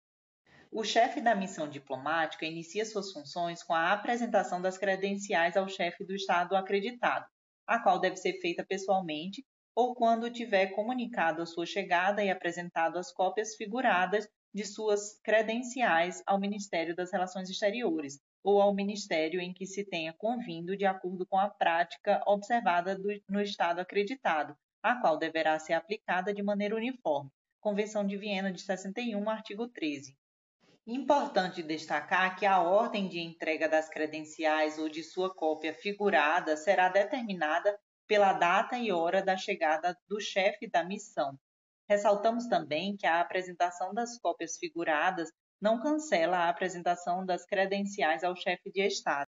O 0.70 0.84
chefe 0.84 1.20
da 1.20 1.34
missão 1.34 1.68
diplomática 1.68 2.44
inicia 2.44 2.84
suas 2.84 3.12
funções 3.12 3.62
com 3.62 3.74
a 3.74 3.92
apresentação 3.92 4.60
das 4.60 4.76
credenciais 4.76 5.56
ao 5.56 5.68
chefe 5.68 6.04
do 6.04 6.14
Estado 6.14 6.54
acreditado, 6.54 7.26
a 7.66 7.78
qual 7.78 7.98
deve 7.98 8.16
ser 8.16 8.38
feita 8.40 8.64
pessoalmente 8.64 9.44
ou 9.78 9.94
quando 9.94 10.28
tiver 10.28 10.72
comunicado 10.72 11.40
a 11.40 11.46
sua 11.46 11.64
chegada 11.64 12.20
e 12.24 12.28
apresentado 12.28 12.98
as 12.98 13.12
cópias 13.12 13.54
figuradas 13.54 14.28
de 14.52 14.64
suas 14.64 15.20
credenciais 15.22 16.20
ao 16.26 16.36
Ministério 16.36 16.96
das 16.96 17.12
Relações 17.12 17.48
Exteriores 17.48 18.18
ou 18.42 18.60
ao 18.60 18.74
ministério 18.74 19.40
em 19.40 19.54
que 19.54 19.66
se 19.66 19.84
tenha 19.84 20.12
convindo 20.12 20.76
de 20.76 20.84
acordo 20.84 21.24
com 21.24 21.38
a 21.38 21.48
prática 21.48 22.20
observada 22.26 22.98
do, 22.98 23.08
no 23.28 23.40
Estado 23.40 23.78
acreditado, 23.78 24.52
a 24.82 24.96
qual 24.96 25.16
deverá 25.16 25.56
ser 25.60 25.74
aplicada 25.74 26.34
de 26.34 26.42
maneira 26.42 26.74
uniforme. 26.74 27.30
Convenção 27.60 28.04
de 28.04 28.16
Viena 28.16 28.50
de 28.50 28.60
61, 28.60 29.30
artigo 29.30 29.68
13. 29.68 30.12
Importante 30.88 31.62
destacar 31.62 32.36
que 32.36 32.44
a 32.44 32.60
ordem 32.60 33.08
de 33.08 33.20
entrega 33.20 33.68
das 33.68 33.88
credenciais 33.88 34.76
ou 34.76 34.88
de 34.88 35.04
sua 35.04 35.32
cópia 35.32 35.72
figurada 35.72 36.56
será 36.56 36.88
determinada 36.88 37.78
pela 38.08 38.32
data 38.32 38.78
e 38.78 38.90
hora 38.90 39.22
da 39.22 39.36
chegada 39.36 39.96
do 40.08 40.18
chefe 40.18 40.66
da 40.66 40.82
missão. 40.82 41.38
Ressaltamos 41.88 42.46
também 42.46 42.96
que 42.96 43.06
a 43.06 43.20
apresentação 43.20 43.92
das 43.92 44.18
cópias 44.18 44.56
figuradas 44.56 45.30
não 45.60 45.80
cancela 45.80 46.38
a 46.38 46.48
apresentação 46.48 47.24
das 47.24 47.44
credenciais 47.44 48.24
ao 48.24 48.34
chefe 48.34 48.72
de 48.72 48.80
Estado. 48.80 49.28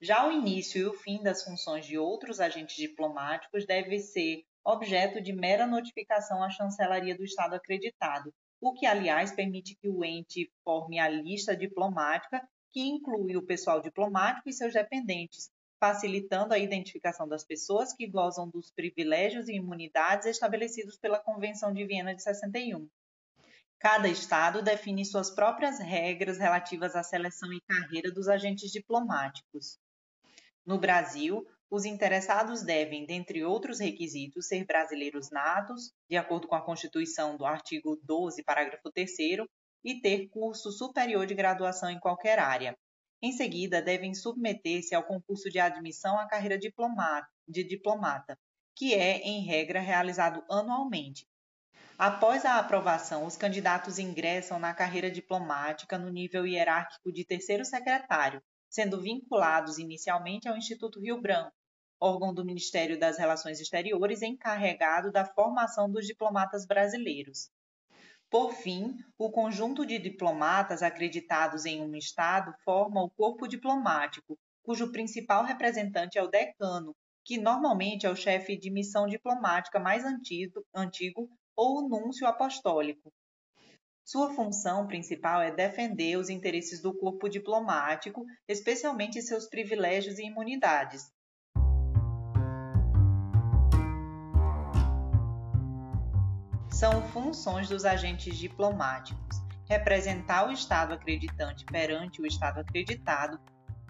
Já 0.00 0.26
o 0.26 0.32
início 0.32 0.80
e 0.80 0.84
o 0.86 0.92
fim 0.92 1.22
das 1.22 1.44
funções 1.44 1.86
de 1.86 1.98
outros 1.98 2.40
agentes 2.40 2.76
diplomáticos 2.76 3.66
deve 3.66 3.98
ser 3.98 4.42
objeto 4.64 5.20
de 5.20 5.32
mera 5.32 5.66
notificação 5.66 6.42
à 6.42 6.50
chancelaria 6.50 7.16
do 7.16 7.24
Estado 7.24 7.54
acreditado, 7.54 8.32
o 8.60 8.72
que, 8.72 8.86
aliás, 8.86 9.32
permite 9.32 9.76
que 9.76 9.88
o 9.88 10.04
ente 10.04 10.50
forme 10.64 10.98
a 10.98 11.08
lista 11.08 11.56
diplomática, 11.56 12.42
que 12.72 12.80
inclui 12.80 13.36
o 13.36 13.46
pessoal 13.46 13.80
diplomático 13.80 14.48
e 14.48 14.52
seus 14.52 14.72
dependentes, 14.72 15.50
facilitando 15.86 16.52
a 16.52 16.58
identificação 16.58 17.28
das 17.28 17.44
pessoas 17.44 17.92
que 17.92 18.08
gozam 18.08 18.48
dos 18.48 18.72
privilégios 18.72 19.48
e 19.48 19.52
imunidades 19.52 20.26
estabelecidos 20.26 20.96
pela 20.96 21.20
Convenção 21.20 21.72
de 21.72 21.84
Viena 21.86 22.12
de 22.12 22.24
61. 22.24 22.88
Cada 23.78 24.08
estado 24.08 24.62
define 24.62 25.04
suas 25.04 25.30
próprias 25.30 25.78
regras 25.78 26.38
relativas 26.38 26.96
à 26.96 27.04
seleção 27.04 27.52
e 27.52 27.60
carreira 27.60 28.10
dos 28.10 28.26
agentes 28.26 28.72
diplomáticos. 28.72 29.78
No 30.64 30.76
Brasil, 30.76 31.46
os 31.70 31.84
interessados 31.84 32.64
devem, 32.64 33.06
dentre 33.06 33.44
outros 33.44 33.78
requisitos, 33.78 34.48
ser 34.48 34.64
brasileiros 34.64 35.30
natos, 35.30 35.92
de 36.10 36.16
acordo 36.16 36.48
com 36.48 36.56
a 36.56 36.64
Constituição 36.64 37.36
do 37.36 37.46
artigo 37.46 37.96
12, 38.02 38.42
parágrafo 38.42 38.90
3, 38.90 39.12
e 39.84 40.00
ter 40.00 40.28
curso 40.30 40.72
superior 40.72 41.26
de 41.26 41.34
graduação 41.34 41.88
em 41.88 42.00
qualquer 42.00 42.40
área, 42.40 42.76
em 43.22 43.32
seguida, 43.32 43.80
devem 43.80 44.14
submeter-se 44.14 44.94
ao 44.94 45.02
concurso 45.02 45.48
de 45.48 45.58
admissão 45.58 46.18
à 46.18 46.26
carreira 46.26 46.58
de 46.58 47.64
diplomata, 47.64 48.38
que 48.74 48.94
é, 48.94 49.18
em 49.18 49.44
regra, 49.44 49.80
realizado 49.80 50.44
anualmente. 50.50 51.26
Após 51.98 52.44
a 52.44 52.58
aprovação, 52.58 53.24
os 53.24 53.36
candidatos 53.36 53.98
ingressam 53.98 54.58
na 54.58 54.74
carreira 54.74 55.10
diplomática 55.10 55.96
no 55.96 56.10
nível 56.10 56.46
hierárquico 56.46 57.10
de 57.10 57.24
terceiro 57.24 57.64
secretário, 57.64 58.42
sendo 58.68 59.00
vinculados 59.00 59.78
inicialmente 59.78 60.46
ao 60.46 60.58
Instituto 60.58 61.00
Rio 61.00 61.18
Branco, 61.18 61.54
órgão 61.98 62.34
do 62.34 62.44
Ministério 62.44 63.00
das 63.00 63.16
Relações 63.16 63.60
Exteriores 63.60 64.20
encarregado 64.20 65.10
da 65.10 65.24
formação 65.24 65.90
dos 65.90 66.06
diplomatas 66.06 66.66
brasileiros. 66.66 67.48
Por 68.28 68.52
fim, 68.52 68.96
o 69.16 69.30
conjunto 69.30 69.86
de 69.86 69.98
diplomatas 69.98 70.82
acreditados 70.82 71.64
em 71.64 71.80
um 71.80 71.94
Estado 71.94 72.52
forma 72.64 73.02
o 73.02 73.10
corpo 73.10 73.46
diplomático, 73.46 74.36
cujo 74.64 74.90
principal 74.90 75.44
representante 75.44 76.18
é 76.18 76.22
o 76.22 76.28
decano, 76.28 76.94
que 77.24 77.38
normalmente 77.38 78.04
é 78.04 78.10
o 78.10 78.16
chefe 78.16 78.56
de 78.56 78.70
missão 78.70 79.06
diplomática 79.06 79.78
mais 79.78 80.04
antigo, 80.04 80.64
antigo 80.74 81.28
ou 81.54 81.78
o 81.78 81.88
núncio 81.88 82.26
apostólico. 82.26 83.12
Sua 84.04 84.32
função 84.34 84.86
principal 84.86 85.40
é 85.40 85.50
defender 85.50 86.16
os 86.16 86.28
interesses 86.28 86.80
do 86.80 86.96
corpo 86.96 87.28
diplomático, 87.28 88.24
especialmente 88.48 89.22
seus 89.22 89.48
privilégios 89.48 90.18
e 90.18 90.24
imunidades, 90.24 91.10
são 96.76 97.00
funções 97.08 97.70
dos 97.70 97.86
agentes 97.86 98.36
diplomáticos: 98.36 99.42
representar 99.66 100.46
o 100.46 100.52
Estado 100.52 100.92
acreditante 100.92 101.64
perante 101.64 102.20
o 102.20 102.26
Estado 102.26 102.60
acreditado, 102.60 103.40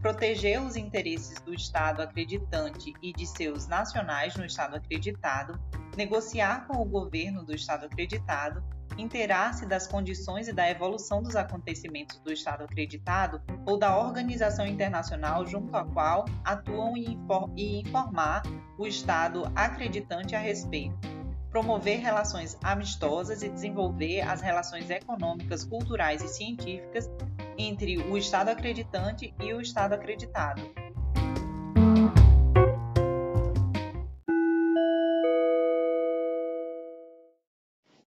proteger 0.00 0.62
os 0.62 0.76
interesses 0.76 1.40
do 1.40 1.52
Estado 1.52 2.00
acreditante 2.00 2.94
e 3.02 3.12
de 3.12 3.26
seus 3.26 3.66
nacionais 3.66 4.36
no 4.36 4.44
Estado 4.44 4.76
acreditado, 4.76 5.60
negociar 5.96 6.68
com 6.68 6.80
o 6.80 6.84
governo 6.84 7.44
do 7.44 7.52
Estado 7.52 7.86
acreditado, 7.86 8.62
inteirar-se 8.96 9.66
das 9.66 9.88
condições 9.88 10.46
e 10.46 10.52
da 10.52 10.70
evolução 10.70 11.20
dos 11.20 11.34
acontecimentos 11.34 12.20
do 12.20 12.32
Estado 12.32 12.62
acreditado 12.62 13.42
ou 13.66 13.76
da 13.76 13.98
organização 13.98 14.64
internacional 14.64 15.44
junto 15.44 15.76
à 15.76 15.84
qual 15.84 16.24
atuam 16.44 16.96
e, 16.96 17.80
informar 17.80 18.44
o 18.78 18.86
Estado 18.86 19.50
acreditante 19.56 20.36
a 20.36 20.38
respeito, 20.38 21.15
promover 21.56 22.00
relações 22.00 22.54
amistosas 22.62 23.42
e 23.42 23.48
desenvolver 23.48 24.20
as 24.20 24.42
relações 24.42 24.90
econômicas, 24.90 25.64
culturais 25.64 26.22
e 26.22 26.28
científicas 26.28 27.08
entre 27.56 27.96
o 27.96 28.18
Estado 28.18 28.50
acreditante 28.50 29.34
e 29.40 29.54
o 29.54 29.60
Estado 29.62 29.94
acreditado 29.94 30.60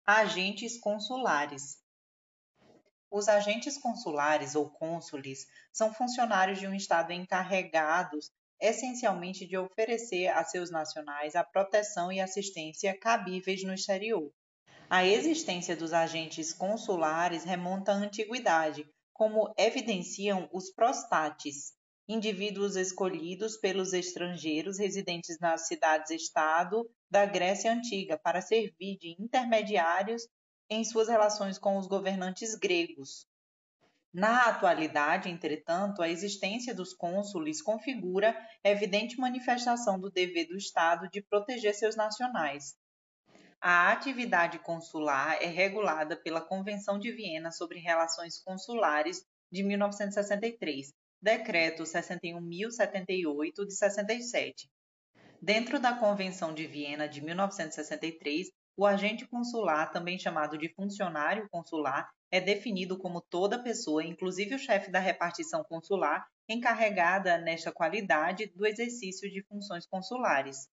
Agentes 0.07 0.79
consulares. 0.79 1.83
Os 3.11 3.27
agentes 3.27 3.77
consulares 3.77 4.55
ou 4.55 4.71
cônsules 4.71 5.49
são 5.73 5.93
funcionários 5.93 6.61
de 6.61 6.69
um 6.69 6.75
Estado 6.75 7.13
encarregados 7.13 8.31
essencialmente 8.63 9.47
de 9.47 9.59
oferecer 9.59 10.29
a 10.29 10.45
seus 10.45 10.71
nacionais 10.71 11.35
a 11.35 11.43
proteção 11.43 12.13
e 12.13 12.21
assistência 12.21 12.97
cabíveis 12.97 13.65
no 13.65 13.75
exterior. 13.75 14.33
A 14.89 15.05
existência 15.05 15.75
dos 15.75 15.93
agentes 15.93 16.53
consulares 16.53 17.45
remonta 17.45 17.93
à 17.93 17.97
antiguidade, 17.97 18.89
como 19.13 19.53
evidenciam 19.59 20.49
os 20.53 20.71
prostates, 20.71 21.73
indivíduos 22.09 22.77
escolhidos 22.77 23.57
pelos 23.57 23.93
estrangeiros 23.93 24.79
residentes 24.79 25.39
nas 25.41 25.67
cidades-estado 25.67 26.89
da 27.11 27.27
Grécia 27.27 27.73
Antiga 27.73 28.19
para 28.19 28.41
servir 28.41 28.97
de 28.99 29.17
intermediários 29.19 30.29
em 30.69 30.85
suas 30.85 31.09
relações 31.09 31.59
com 31.59 31.77
os 31.77 31.87
governantes 31.87 32.55
gregos. 32.55 33.27
Na 34.13 34.49
atualidade, 34.49 35.31
entretanto, 35.31 36.03
a 36.03 36.09
existência 36.09 36.75
dos 36.75 36.93
cônsules 36.93 37.63
configura 37.63 38.37
evidente 38.63 39.19
manifestação 39.19 39.99
do 39.99 40.11
dever 40.11 40.49
do 40.49 40.57
Estado 40.57 41.09
de 41.09 41.23
proteger 41.23 41.75
seus 41.75 41.97
nacionais. 41.97 42.75
A 43.59 43.91
atividade 43.91 44.59
consular 44.59 45.41
é 45.41 45.47
regulada 45.47 46.15
pela 46.17 46.41
Convenção 46.41 46.99
de 46.99 47.11
Viena 47.11 47.51
sobre 47.51 47.79
Relações 47.79 48.39
Consulares 48.43 49.25
de 49.51 49.63
1963, 49.63 50.93
Decreto 51.23 51.85
61.078 51.85 53.65
de 53.65 53.75
67, 53.75 54.69
Dentro 55.41 55.81
da 55.81 55.95
Convenção 55.95 56.53
de 56.53 56.67
Viena 56.67 57.09
de 57.09 57.21
1963, 57.21 58.49
o 58.77 58.87
agente 58.87 59.27
consular, 59.27 59.91
também 59.91 60.19
chamado 60.19 60.57
de 60.57 60.69
funcionário 60.75 61.49
consular, 61.51 62.11
é 62.31 62.41
definido 62.41 62.99
como 62.99 63.21
toda 63.21 63.63
pessoa, 63.63 64.03
inclusive 64.03 64.55
o 64.55 64.59
chefe 64.59 64.91
da 64.91 64.99
repartição 64.99 65.63
consular, 65.63 66.27
encarregada 66.49 67.39
nesta 67.39 67.71
qualidade 67.71 68.47
do 68.55 68.67
exercício 68.67 69.31
de 69.31 69.43
funções 69.45 69.87
consulares. 69.87 70.69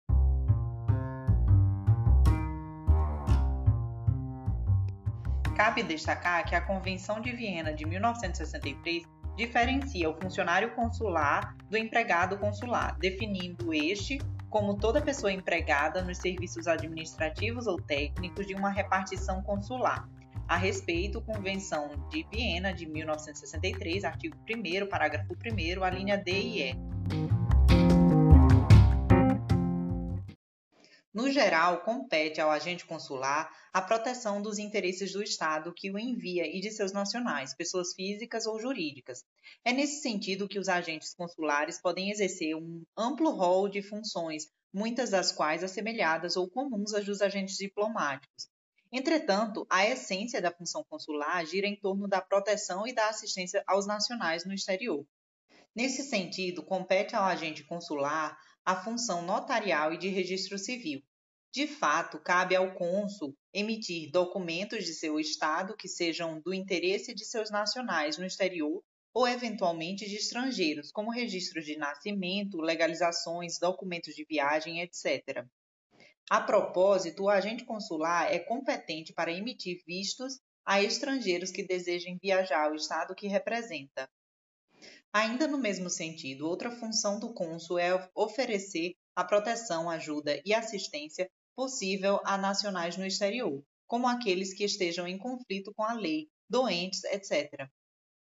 Cabe 5.56 5.82
destacar 5.82 6.46
que 6.48 6.54
a 6.54 6.62
Convenção 6.62 7.20
de 7.20 7.32
Viena 7.32 7.74
de 7.74 7.84
1963 7.84 9.04
diferencia 9.36 10.08
o 10.08 10.14
funcionário 10.14 10.76
consular 10.76 11.56
do 11.68 11.76
empregado 11.76 12.38
consular, 12.38 12.96
definindo 13.00 13.74
este 13.74 14.20
como 14.50 14.78
toda 14.78 15.02
pessoa 15.02 15.32
empregada 15.32 16.02
nos 16.02 16.18
serviços 16.18 16.68
administrativos 16.68 17.68
ou 17.68 17.82
técnicos 17.82 18.46
de 18.46 18.56
uma 18.56 18.70
repartição 18.70 19.42
consular. 19.42 20.08
A 20.48 20.56
respeito, 20.56 21.22
Convenção 21.22 21.90
de 22.10 22.26
Viena 22.32 22.74
de 22.74 22.86
1963, 22.86 24.06
artigo 24.06 24.38
1, 24.50 24.88
parágrafo 24.88 25.34
1, 25.34 25.84
a 25.84 25.90
linha 25.90 26.18
D 26.18 26.32
e 26.32 26.62
E. 26.62 27.37
No 31.14 31.32
geral, 31.32 31.82
compete 31.82 32.40
ao 32.40 32.52
agente 32.52 32.86
consular 32.86 33.50
a 33.74 33.82
proteção 33.82 34.42
dos 34.42 34.60
interesses 34.60 35.14
do 35.14 35.24
Estado 35.24 35.74
que 35.74 35.90
o 35.90 35.98
envia 35.98 36.46
e 36.46 36.60
de 36.60 36.70
seus 36.70 36.92
nacionais, 36.92 37.56
pessoas 37.56 37.94
físicas 37.94 38.46
ou 38.46 38.60
jurídicas. 38.60 39.24
É 39.64 39.72
nesse 39.72 40.02
sentido 40.02 40.48
que 40.48 40.60
os 40.60 40.68
agentes 40.68 41.14
consulares 41.14 41.82
podem 41.82 42.12
exercer 42.12 42.56
um 42.56 42.84
amplo 42.96 43.32
rol 43.32 43.68
de 43.70 43.82
funções, 43.82 44.48
muitas 44.74 45.10
das 45.10 45.32
quais 45.32 45.64
assemelhadas 45.64 46.36
ou 46.36 46.50
comuns 46.50 46.94
às 46.94 47.06
dos 47.06 47.22
agentes 47.22 47.58
diplomáticos. 47.58 48.50
Entretanto, 48.92 49.66
a 49.70 49.86
essência 49.86 50.42
da 50.42 50.52
função 50.52 50.84
consular 50.90 51.46
gira 51.46 51.68
em 51.68 51.76
torno 51.76 52.08
da 52.08 52.22
proteção 52.22 52.88
e 52.88 52.94
da 52.94 53.10
assistência 53.10 53.64
aos 53.68 53.86
nacionais 53.86 54.46
no 54.46 54.54
exterior. 54.54 55.06
Nesse 55.76 56.04
sentido, 56.04 56.64
compete 56.64 57.16
ao 57.16 57.24
agente 57.24 57.64
consular 57.64 58.38
a 58.68 58.76
função 58.76 59.22
notarial 59.22 59.94
e 59.94 59.98
de 59.98 60.10
registro 60.10 60.58
civil. 60.58 61.02
De 61.54 61.66
fato, 61.66 62.20
cabe 62.20 62.54
ao 62.54 62.74
cônsul 62.74 63.34
emitir 63.54 64.12
documentos 64.12 64.84
de 64.84 64.94
seu 64.94 65.18
Estado 65.18 65.74
que 65.74 65.88
sejam 65.88 66.42
do 66.42 66.54
interesse 66.54 67.16
de 67.16 67.24
seus 67.24 67.50
nacionais 67.50 68.18
no 68.18 68.26
exterior 68.26 68.84
ou 69.14 69.26
eventualmente 69.26 70.06
de 70.06 70.18
estrangeiros, 70.18 70.92
como 70.92 71.10
registros 71.10 71.64
de 71.64 71.78
nascimento, 71.78 72.60
legalizações, 72.60 73.58
documentos 73.58 74.14
de 74.14 74.26
viagem, 74.26 74.82
etc. 74.82 75.46
A 76.30 76.42
propósito, 76.42 77.24
o 77.24 77.30
agente 77.30 77.64
consular 77.64 78.30
é 78.30 78.38
competente 78.38 79.14
para 79.14 79.32
emitir 79.32 79.82
vistos 79.88 80.42
a 80.66 80.84
estrangeiros 80.84 81.52
que 81.52 81.64
desejem 81.64 82.20
viajar 82.22 82.66
ao 82.66 82.76
Estado 82.76 83.16
que 83.16 83.30
representa. 83.30 84.10
Ainda 85.14 85.48
no 85.48 85.58
mesmo 85.58 85.90
sentido, 85.90 86.48
outra 86.48 86.70
função 86.70 87.20
do 87.20 87.34
cônsul 87.34 87.80
é 87.80 88.10
oferecer 88.14 88.94
a 89.16 89.24
proteção, 89.24 89.90
ajuda 89.90 90.42
e 90.46 90.54
assistência 90.54 91.30
possível 91.56 92.20
a 92.24 92.38
nacionais 92.38 92.98
no 92.98 93.06
exterior, 93.06 93.64
como 93.88 94.08
aqueles 94.08 94.54
que 94.54 94.64
estejam 94.64 95.08
em 95.08 95.18
conflito 95.18 95.74
com 95.74 95.84
a 95.84 95.94
lei, 95.94 96.30
doentes, 96.50 97.04
etc. 97.06 97.68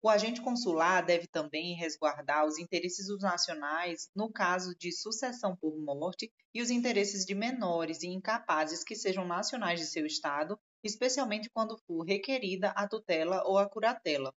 O 0.04 0.08
agente 0.10 0.42
consular 0.42 1.00
deve 1.02 1.26
também 1.26 1.74
resguardar 1.74 2.44
os 2.44 2.58
interesses 2.58 3.06
dos 3.06 3.22
nacionais 3.22 4.10
no 4.14 4.30
caso 4.30 4.76
de 4.76 4.92
sucessão 4.92 5.56
por 5.56 5.74
morte 5.78 6.30
e 6.52 6.60
os 6.60 6.68
interesses 6.68 7.24
de 7.24 7.34
menores 7.34 8.02
e 8.02 8.08
incapazes 8.08 8.84
que 8.84 8.94
sejam 8.94 9.26
nacionais 9.26 9.80
de 9.80 9.86
seu 9.86 10.04
Estado, 10.04 10.60
especialmente 10.82 11.48
quando 11.48 11.78
for 11.86 12.02
requerida 12.02 12.68
a 12.76 12.86
tutela 12.86 13.42
ou 13.46 13.56
a 13.56 13.66
curatela, 13.66 14.30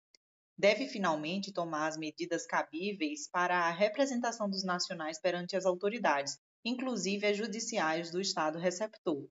deve 0.58 0.88
finalmente 0.88 1.52
tomar 1.52 1.86
as 1.86 1.96
medidas 1.96 2.46
cabíveis 2.46 3.28
para 3.28 3.66
a 3.66 3.70
representação 3.70 4.48
dos 4.48 4.64
nacionais 4.64 5.20
perante 5.20 5.56
as 5.56 5.66
autoridades, 5.66 6.38
inclusive 6.64 7.26
as 7.26 7.36
judiciais 7.36 8.10
do 8.10 8.20
Estado 8.20 8.58
receptor. 8.58 9.28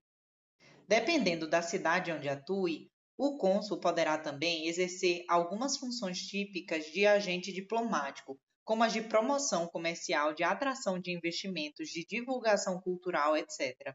Dependendo 0.88 1.48
da 1.48 1.62
cidade 1.62 2.12
onde 2.12 2.28
atue, 2.28 2.90
o 3.18 3.38
cônsul 3.38 3.80
poderá 3.80 4.18
também 4.18 4.68
exercer 4.68 5.24
algumas 5.28 5.76
funções 5.76 6.18
típicas 6.18 6.84
de 6.86 7.06
agente 7.06 7.52
diplomático, 7.52 8.38
como 8.64 8.84
as 8.84 8.92
de 8.92 9.00
promoção 9.00 9.66
comercial, 9.66 10.34
de 10.34 10.44
atração 10.44 10.98
de 10.98 11.10
investimentos, 11.10 11.88
de 11.88 12.04
divulgação 12.04 12.80
cultural, 12.80 13.36
etc. 13.36 13.94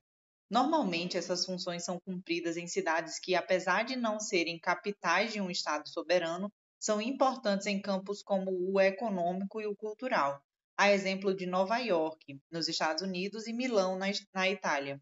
Normalmente, 0.49 1.17
essas 1.17 1.45
funções 1.45 1.85
são 1.85 1.99
cumpridas 1.99 2.57
em 2.57 2.67
cidades 2.67 3.19
que, 3.19 3.35
apesar 3.35 3.83
de 3.83 3.95
não 3.95 4.19
serem 4.19 4.59
capitais 4.59 5.31
de 5.31 5.39
um 5.39 5.49
Estado 5.49 5.87
soberano, 5.87 6.51
são 6.81 6.99
importantes 6.99 7.67
em 7.67 7.79
campos 7.79 8.23
como 8.23 8.49
o 8.51 8.81
econômico 8.81 9.61
e 9.61 9.67
o 9.67 9.75
cultural, 9.75 10.43
a 10.75 10.91
exemplo 10.91 11.31
de 11.31 11.45
Nova 11.45 11.77
York, 11.77 12.41
nos 12.51 12.67
Estados 12.67 13.03
Unidos, 13.03 13.45
e 13.45 13.53
Milão, 13.53 13.99
na, 14.33 14.49
Itália. 14.49 14.99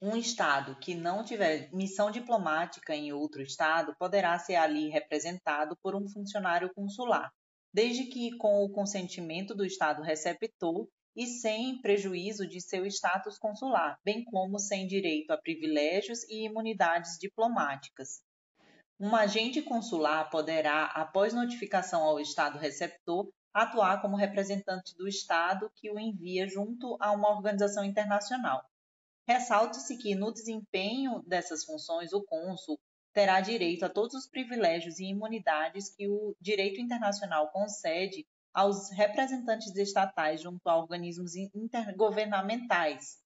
Um 0.00 0.16
Estado 0.16 0.74
que 0.76 0.94
não 0.94 1.22
tiver 1.22 1.70
missão 1.74 2.10
diplomática 2.10 2.96
em 2.96 3.12
outro 3.12 3.42
Estado 3.42 3.94
poderá 3.98 4.38
ser 4.38 4.54
ali 4.54 4.88
representado 4.88 5.76
por 5.82 5.94
um 5.94 6.08
funcionário 6.08 6.72
consular, 6.72 7.30
desde 7.70 8.06
que 8.06 8.34
com 8.38 8.64
o 8.64 8.70
consentimento 8.70 9.54
do 9.54 9.66
Estado 9.66 10.00
receptor 10.00 10.88
e 11.14 11.26
sem 11.26 11.82
prejuízo 11.82 12.46
de 12.46 12.62
seu 12.62 12.86
status 12.86 13.38
consular, 13.38 13.98
bem 14.02 14.24
como 14.24 14.58
sem 14.58 14.86
direito 14.86 15.32
a 15.32 15.36
privilégios 15.36 16.24
e 16.30 16.46
imunidades 16.46 17.18
diplomáticas. 17.20 18.22
Um 18.98 19.14
agente 19.16 19.60
consular 19.60 20.30
poderá, 20.30 20.86
após 20.86 21.34
notificação 21.34 22.02
ao 22.02 22.20
Estado 22.20 22.58
receptor, 22.58 23.28
atuar 23.52 24.00
como 24.00 24.16
representante 24.16 24.96
do 24.96 25.08
Estado 25.08 25.70
que 25.74 25.90
o 25.90 25.98
envia 25.98 26.48
junto 26.48 26.96
a 27.00 27.12
uma 27.12 27.30
organização 27.30 27.84
internacional. 27.84 28.62
Ressalte-se 29.26 29.96
que, 29.98 30.14
no 30.14 30.32
desempenho 30.32 31.22
dessas 31.26 31.64
funções, 31.64 32.12
o 32.12 32.22
cônsul 32.22 32.78
terá 33.12 33.40
direito 33.40 33.84
a 33.84 33.88
todos 33.88 34.14
os 34.14 34.28
privilégios 34.28 34.98
e 34.98 35.04
imunidades 35.04 35.94
que 35.94 36.06
o 36.08 36.36
direito 36.40 36.80
internacional 36.80 37.50
concede 37.50 38.26
aos 38.52 38.90
representantes 38.90 39.74
estatais 39.74 40.42
junto 40.42 40.68
a 40.68 40.76
organismos 40.76 41.34
intergovernamentais. 41.34 43.23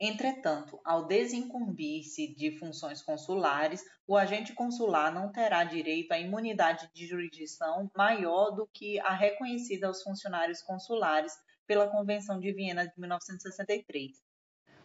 Entretanto, 0.00 0.80
ao 0.84 1.06
desincumbir-se 1.06 2.34
de 2.34 2.58
funções 2.58 3.00
consulares, 3.00 3.82
o 4.06 4.16
agente 4.16 4.52
consular 4.52 5.12
não 5.12 5.30
terá 5.30 5.62
direito 5.64 6.12
à 6.12 6.18
imunidade 6.18 6.90
de 6.92 7.06
jurisdição 7.06 7.90
maior 7.96 8.50
do 8.50 8.66
que 8.66 8.98
a 9.00 9.14
reconhecida 9.14 9.86
aos 9.86 10.02
funcionários 10.02 10.60
consulares 10.62 11.32
pela 11.66 11.88
Convenção 11.88 12.40
de 12.40 12.52
Viena 12.52 12.86
de 12.86 12.92
1963. 12.98 14.20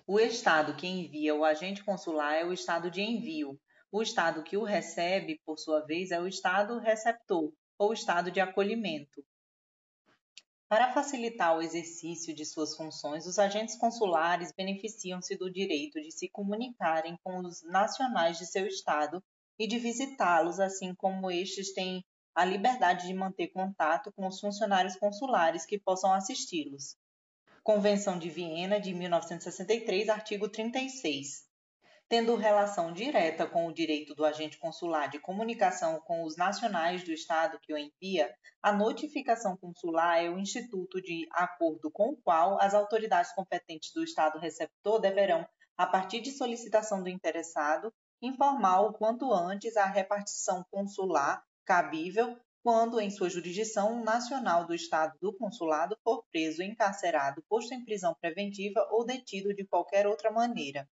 O 0.06 0.20
Estado 0.20 0.76
que 0.76 0.88
envia 0.88 1.36
o 1.36 1.44
agente 1.44 1.84
consular 1.84 2.36
é 2.36 2.46
o 2.46 2.54
Estado 2.54 2.90
de 2.90 3.02
envio, 3.02 3.60
o 3.92 4.04
estado 4.04 4.44
que 4.44 4.56
o 4.56 4.64
recebe, 4.64 5.42
por 5.44 5.58
sua 5.58 5.82
vez, 5.82 6.12
é 6.12 6.20
o 6.20 6.28
estado 6.28 6.78
receptor 6.78 7.52
ou 7.78 7.92
estado 7.92 8.30
de 8.30 8.40
acolhimento. 8.40 9.26
Para 10.70 10.94
facilitar 10.94 11.58
o 11.58 11.64
exercício 11.64 12.32
de 12.32 12.46
suas 12.46 12.76
funções, 12.78 13.26
os 13.26 13.40
agentes 13.40 13.76
consulares 13.76 14.52
beneficiam-se 14.52 15.36
do 15.36 15.52
direito 15.52 16.00
de 16.00 16.12
se 16.12 16.30
comunicarem 16.30 17.18
com 17.24 17.40
os 17.40 17.64
nacionais 17.64 18.38
de 18.38 18.46
seu 18.46 18.68
estado 18.68 19.20
e 19.58 19.66
de 19.66 19.80
visitá-los, 19.80 20.60
assim 20.60 20.94
como 20.94 21.32
estes 21.32 21.74
têm 21.74 22.06
a 22.36 22.46
liberdade 22.46 23.08
de 23.08 23.14
manter 23.16 23.48
contato 23.48 24.12
com 24.12 24.28
os 24.28 24.40
funcionários 24.40 24.96
consulares 24.96 25.66
que 25.66 25.80
possam 25.80 26.14
assisti-los. 26.14 26.96
Convenção 27.64 28.20
de 28.20 28.30
Viena 28.30 28.80
de 28.80 28.94
1963, 28.94 30.08
artigo 30.08 30.48
36 30.48 31.49
tendo 32.10 32.36
relação 32.36 32.92
direta 32.92 33.46
com 33.46 33.68
o 33.68 33.72
direito 33.72 34.16
do 34.16 34.26
agente 34.26 34.58
consular 34.58 35.08
de 35.08 35.20
comunicação 35.20 36.02
com 36.02 36.24
os 36.24 36.36
nacionais 36.36 37.04
do 37.04 37.12
Estado 37.12 37.60
que 37.62 37.72
o 37.72 37.78
envia, 37.78 38.34
a 38.64 38.74
notificação 38.74 39.56
consular 39.56 40.18
é 40.18 40.28
o 40.28 40.40
instituto 40.40 41.00
de 41.00 41.28
acordo 41.32 41.92
com 41.92 42.10
o 42.10 42.18
qual 42.18 42.60
as 42.60 42.74
autoridades 42.74 43.32
competentes 43.34 43.94
do 43.94 44.04
Estado 44.04 44.40
receptor 44.40 45.00
deverão, 45.00 45.48
a 45.78 45.86
partir 45.86 46.20
de 46.20 46.32
solicitação 46.32 47.04
do 47.04 47.10
interessado, 47.10 47.94
informar 48.20 48.82
o 48.82 48.94
quanto 48.94 49.32
antes 49.32 49.78
a 49.78 49.86
repartição 49.86 50.66
consular 50.72 51.44
cabível 51.64 52.36
quando 52.64 53.00
em 53.00 53.12
sua 53.12 53.30
jurisdição 53.30 54.04
nacional 54.04 54.66
do 54.66 54.74
Estado 54.74 55.16
do 55.22 55.32
consulado 55.32 55.96
for 56.04 56.26
preso, 56.32 56.64
encarcerado, 56.64 57.44
posto 57.48 57.72
em 57.72 57.86
prisão 57.86 58.16
preventiva 58.20 58.86
ou 58.90 59.06
detido 59.06 59.54
de 59.54 59.64
qualquer 59.64 60.08
outra 60.08 60.32
maneira. 60.32 60.90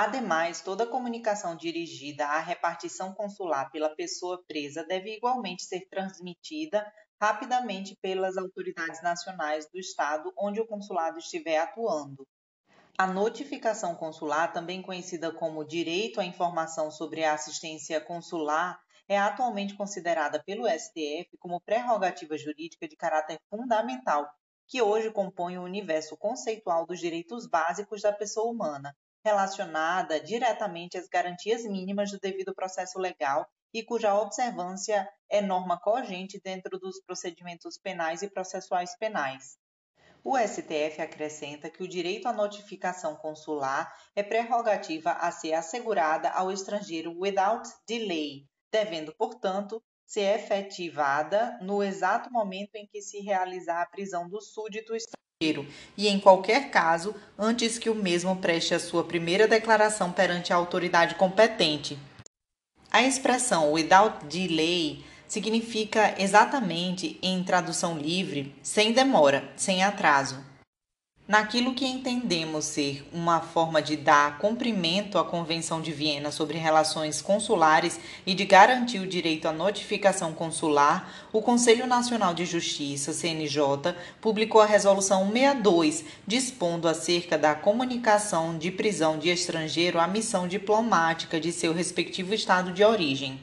Ademais, 0.00 0.60
toda 0.60 0.86
comunicação 0.86 1.56
dirigida 1.56 2.24
à 2.24 2.38
repartição 2.38 3.12
consular 3.12 3.68
pela 3.72 3.96
pessoa 3.96 4.40
presa 4.46 4.84
deve 4.84 5.16
igualmente 5.16 5.64
ser 5.64 5.88
transmitida 5.88 6.86
rapidamente 7.20 7.96
pelas 8.00 8.36
autoridades 8.36 9.02
nacionais 9.02 9.68
do 9.68 9.76
estado 9.76 10.32
onde 10.38 10.60
o 10.60 10.66
consulado 10.68 11.18
estiver 11.18 11.58
atuando. 11.58 12.24
A 12.96 13.08
notificação 13.08 13.96
consular, 13.96 14.52
também 14.52 14.80
conhecida 14.80 15.32
como 15.32 15.64
direito 15.66 16.20
à 16.20 16.24
informação 16.24 16.92
sobre 16.92 17.24
a 17.24 17.32
assistência 17.32 18.00
consular, 18.00 18.80
é 19.08 19.18
atualmente 19.18 19.74
considerada 19.74 20.40
pelo 20.44 20.68
STF 20.68 21.36
como 21.40 21.60
prerrogativa 21.60 22.38
jurídica 22.38 22.86
de 22.86 22.94
caráter 22.94 23.40
fundamental, 23.50 24.30
que 24.68 24.80
hoje 24.80 25.10
compõe 25.10 25.58
o 25.58 25.64
universo 25.64 26.16
conceitual 26.16 26.86
dos 26.86 27.00
direitos 27.00 27.48
básicos 27.48 28.02
da 28.02 28.12
pessoa 28.12 28.48
humana, 28.48 28.94
relacionada 29.24 30.20
diretamente 30.20 30.96
às 30.96 31.08
garantias 31.08 31.64
mínimas 31.64 32.10
do 32.10 32.18
devido 32.18 32.54
processo 32.54 32.98
legal 32.98 33.46
e 33.72 33.82
cuja 33.82 34.14
observância 34.14 35.08
é 35.28 35.40
norma 35.40 35.78
cogente 35.78 36.40
dentro 36.42 36.78
dos 36.78 37.00
procedimentos 37.02 37.76
penais 37.76 38.22
e 38.22 38.30
processuais 38.30 38.96
penais. 38.96 39.58
O 40.24 40.36
STF 40.36 41.00
acrescenta 41.00 41.70
que 41.70 41.82
o 41.82 41.88
direito 41.88 42.26
à 42.26 42.32
notificação 42.32 43.16
consular 43.16 43.92
é 44.16 44.22
prerrogativa 44.22 45.12
a 45.12 45.30
ser 45.30 45.54
assegurada 45.54 46.30
ao 46.30 46.50
estrangeiro 46.50 47.14
without 47.18 47.68
delay, 47.86 48.46
devendo, 48.70 49.14
portanto, 49.14 49.82
ser 50.04 50.38
efetivada 50.38 51.58
no 51.62 51.82
exato 51.82 52.30
momento 52.32 52.74
em 52.74 52.86
que 52.86 53.00
se 53.00 53.20
realizar 53.20 53.82
a 53.82 53.86
prisão 53.86 54.28
do 54.28 54.40
súdito 54.40 54.94
estrangeiro 54.94 55.18
e, 55.96 56.08
em 56.08 56.18
qualquer 56.18 56.68
caso, 56.68 57.14
antes 57.38 57.78
que 57.78 57.88
o 57.88 57.94
mesmo 57.94 58.34
preste 58.34 58.74
a 58.74 58.80
sua 58.80 59.04
primeira 59.04 59.46
declaração 59.46 60.10
perante 60.10 60.52
a 60.52 60.56
autoridade 60.56 61.14
competente. 61.14 61.96
A 62.90 63.04
expressão 63.04 63.70
without 63.70 64.24
delay 64.24 65.04
significa 65.28 66.12
exatamente, 66.18 67.20
em 67.22 67.44
tradução 67.44 67.96
livre, 67.96 68.52
sem 68.64 68.92
demora, 68.92 69.48
sem 69.54 69.84
atraso 69.84 70.47
naquilo 71.28 71.74
que 71.74 71.86
entendemos 71.86 72.64
ser 72.64 73.06
uma 73.12 73.42
forma 73.42 73.82
de 73.82 73.96
dar 73.96 74.38
cumprimento 74.38 75.18
à 75.18 75.24
Convenção 75.24 75.82
de 75.82 75.92
Viena 75.92 76.30
sobre 76.30 76.56
Relações 76.56 77.20
Consulares 77.20 78.00
e 78.26 78.34
de 78.34 78.46
garantir 78.46 78.98
o 78.98 79.06
direito 79.06 79.46
à 79.46 79.52
notificação 79.52 80.32
consular, 80.32 81.28
o 81.30 81.42
Conselho 81.42 81.86
Nacional 81.86 82.32
de 82.32 82.46
Justiça, 82.46 83.12
CNJ, 83.12 83.94
publicou 84.22 84.62
a 84.62 84.66
Resolução 84.66 85.30
162, 85.30 86.04
dispondo 86.26 86.88
acerca 86.88 87.36
da 87.36 87.54
comunicação 87.54 88.56
de 88.56 88.70
prisão 88.70 89.18
de 89.18 89.28
estrangeiro 89.28 90.00
à 90.00 90.06
missão 90.06 90.48
diplomática 90.48 91.38
de 91.38 91.52
seu 91.52 91.74
respectivo 91.74 92.32
estado 92.32 92.72
de 92.72 92.82
origem. 92.82 93.38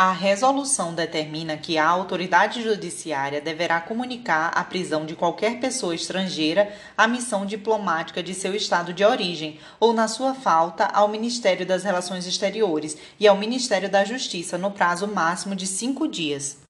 A 0.00 0.12
resolução 0.12 0.94
determina 0.94 1.56
que 1.56 1.76
a 1.76 1.84
autoridade 1.84 2.62
judiciária 2.62 3.40
deverá 3.40 3.80
comunicar 3.80 4.52
a 4.54 4.62
prisão 4.62 5.04
de 5.04 5.16
qualquer 5.16 5.58
pessoa 5.58 5.92
estrangeira 5.92 6.72
à 6.96 7.08
missão 7.08 7.44
diplomática 7.44 8.22
de 8.22 8.32
seu 8.32 8.54
estado 8.54 8.92
de 8.92 9.04
origem, 9.04 9.58
ou, 9.80 9.92
na 9.92 10.06
sua 10.06 10.34
falta, 10.34 10.84
ao 10.84 11.08
Ministério 11.08 11.66
das 11.66 11.82
Relações 11.82 12.28
Exteriores 12.28 12.96
e 13.18 13.26
ao 13.26 13.36
Ministério 13.36 13.90
da 13.90 14.04
Justiça 14.04 14.56
no 14.56 14.70
prazo 14.70 15.08
máximo 15.08 15.56
de 15.56 15.66
cinco 15.66 16.06
dias. 16.06 16.67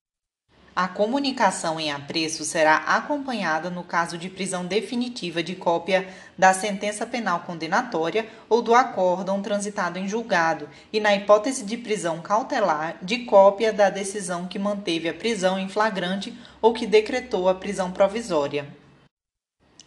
A 0.78 0.86
comunicação 0.86 1.80
em 1.80 1.90
apreço 1.90 2.44
será 2.44 2.76
acompanhada 2.76 3.68
no 3.68 3.82
caso 3.82 4.16
de 4.16 4.30
prisão 4.30 4.64
definitiva 4.64 5.42
de 5.42 5.56
cópia 5.56 6.06
da 6.38 6.54
sentença 6.54 7.04
penal 7.04 7.40
condenatória 7.40 8.28
ou 8.48 8.62
do 8.62 8.72
acórdão 8.72 9.42
transitado 9.42 9.98
em 9.98 10.06
julgado 10.06 10.68
e, 10.92 11.00
na 11.00 11.12
hipótese 11.16 11.64
de 11.64 11.76
prisão 11.76 12.20
cautelar, 12.20 12.96
de 13.02 13.24
cópia 13.24 13.72
da 13.72 13.90
decisão 13.90 14.46
que 14.46 14.56
manteve 14.56 15.08
a 15.08 15.14
prisão 15.14 15.58
em 15.58 15.68
flagrante 15.68 16.32
ou 16.62 16.72
que 16.72 16.86
decretou 16.86 17.48
a 17.48 17.56
prisão 17.56 17.90
provisória. 17.90 18.77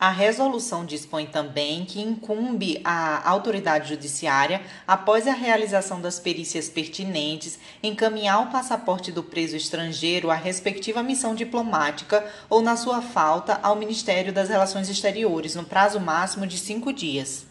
A 0.01 0.09
resolução 0.09 0.83
dispõe 0.83 1.27
também 1.27 1.85
que 1.85 2.01
incumbe 2.01 2.81
à 2.83 3.29
autoridade 3.29 3.89
judiciária, 3.89 4.59
após 4.87 5.27
a 5.27 5.31
realização 5.31 6.01
das 6.01 6.19
perícias 6.19 6.67
pertinentes, 6.67 7.59
encaminhar 7.83 8.41
o 8.41 8.51
passaporte 8.51 9.11
do 9.11 9.21
preso 9.21 9.55
estrangeiro 9.55 10.31
à 10.31 10.33
respectiva 10.33 11.03
missão 11.03 11.35
diplomática 11.35 12.25
ou, 12.49 12.63
na 12.63 12.75
sua 12.75 12.99
falta, 12.99 13.59
ao 13.61 13.75
Ministério 13.75 14.33
das 14.33 14.49
Relações 14.49 14.89
Exteriores, 14.89 15.53
no 15.53 15.65
prazo 15.65 15.99
máximo 15.99 16.47
de 16.47 16.57
cinco 16.57 16.91
dias. 16.91 17.50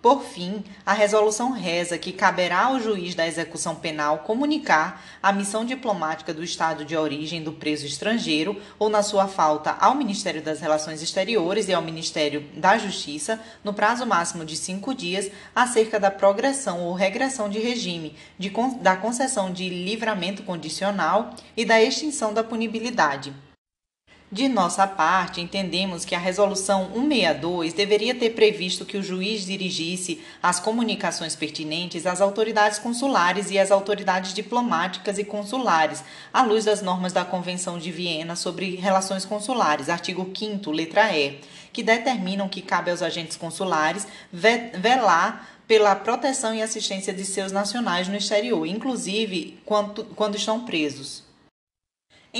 Por 0.00 0.22
fim, 0.22 0.62
a 0.86 0.92
resolução 0.92 1.50
reza 1.50 1.98
que 1.98 2.12
caberá 2.12 2.66
ao 2.66 2.78
juiz 2.78 3.16
da 3.16 3.26
execução 3.26 3.74
penal 3.74 4.18
comunicar 4.18 5.04
a 5.20 5.32
missão 5.32 5.64
diplomática 5.64 6.32
do 6.32 6.44
estado 6.44 6.84
de 6.84 6.96
origem 6.96 7.42
do 7.42 7.50
preso 7.50 7.84
estrangeiro 7.84 8.62
ou, 8.78 8.88
na 8.88 9.02
sua 9.02 9.26
falta, 9.26 9.72
ao 9.72 9.96
Ministério 9.96 10.40
das 10.40 10.60
Relações 10.60 11.02
Exteriores 11.02 11.66
e 11.66 11.74
ao 11.74 11.82
Ministério 11.82 12.48
da 12.54 12.78
Justiça, 12.78 13.40
no 13.64 13.74
prazo 13.74 14.06
máximo 14.06 14.44
de 14.44 14.56
cinco 14.56 14.94
dias, 14.94 15.32
acerca 15.52 15.98
da 15.98 16.12
progressão 16.12 16.82
ou 16.82 16.94
regressão 16.94 17.48
de 17.48 17.58
regime, 17.58 18.14
de, 18.38 18.52
da 18.80 18.94
concessão 18.94 19.52
de 19.52 19.68
livramento 19.68 20.44
condicional 20.44 21.34
e 21.56 21.64
da 21.64 21.82
extinção 21.82 22.32
da 22.32 22.44
punibilidade. 22.44 23.34
De 24.30 24.46
nossa 24.46 24.86
parte, 24.86 25.40
entendemos 25.40 26.04
que 26.04 26.14
a 26.14 26.18
Resolução 26.18 26.90
162 26.92 27.72
deveria 27.72 28.14
ter 28.14 28.30
previsto 28.30 28.84
que 28.84 28.98
o 28.98 29.02
juiz 29.02 29.46
dirigisse 29.46 30.20
as 30.42 30.60
comunicações 30.60 31.34
pertinentes 31.34 32.04
às 32.04 32.20
autoridades 32.20 32.78
consulares 32.78 33.50
e 33.50 33.58
às 33.58 33.70
autoridades 33.70 34.34
diplomáticas 34.34 35.18
e 35.18 35.24
consulares, 35.24 36.04
à 36.30 36.42
luz 36.42 36.66
das 36.66 36.82
normas 36.82 37.14
da 37.14 37.24
Convenção 37.24 37.78
de 37.78 37.90
Viena 37.90 38.36
sobre 38.36 38.76
Relações 38.76 39.24
Consulares, 39.24 39.88
artigo 39.88 40.30
5, 40.36 40.70
letra 40.72 41.16
E, 41.16 41.40
que 41.72 41.82
determinam 41.82 42.50
que 42.50 42.60
cabe 42.60 42.90
aos 42.90 43.00
agentes 43.00 43.34
consulares 43.34 44.06
velar 44.30 45.48
pela 45.66 45.96
proteção 45.96 46.54
e 46.54 46.60
assistência 46.60 47.14
de 47.14 47.24
seus 47.24 47.50
nacionais 47.50 48.08
no 48.08 48.16
exterior, 48.16 48.66
inclusive 48.66 49.58
quando, 49.64 50.04
quando 50.14 50.36
estão 50.36 50.66
presos. 50.66 51.27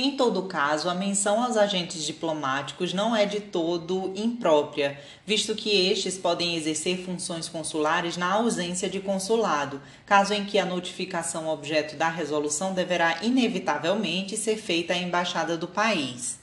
Em 0.01 0.11
todo 0.11 0.43
caso, 0.43 0.89
a 0.89 0.95
menção 0.95 1.43
aos 1.43 1.57
agentes 1.57 2.05
diplomáticos 2.05 2.93
não 2.93 3.13
é 3.13 3.25
de 3.25 3.41
todo 3.41 4.13
imprópria, 4.15 4.97
visto 5.25 5.53
que 5.53 5.91
estes 5.91 6.17
podem 6.17 6.55
exercer 6.55 7.03
funções 7.03 7.49
consulares 7.49 8.15
na 8.15 8.31
ausência 8.31 8.89
de 8.89 9.01
consulado, 9.01 9.81
caso 10.05 10.33
em 10.33 10.45
que 10.45 10.57
a 10.57 10.65
notificação 10.65 11.49
objeto 11.49 11.97
da 11.97 12.07
resolução 12.07 12.73
deverá 12.73 13.17
inevitavelmente 13.23 14.37
ser 14.37 14.55
feita 14.55 14.93
à 14.93 14.97
embaixada 14.97 15.57
do 15.57 15.67
país. 15.67 16.38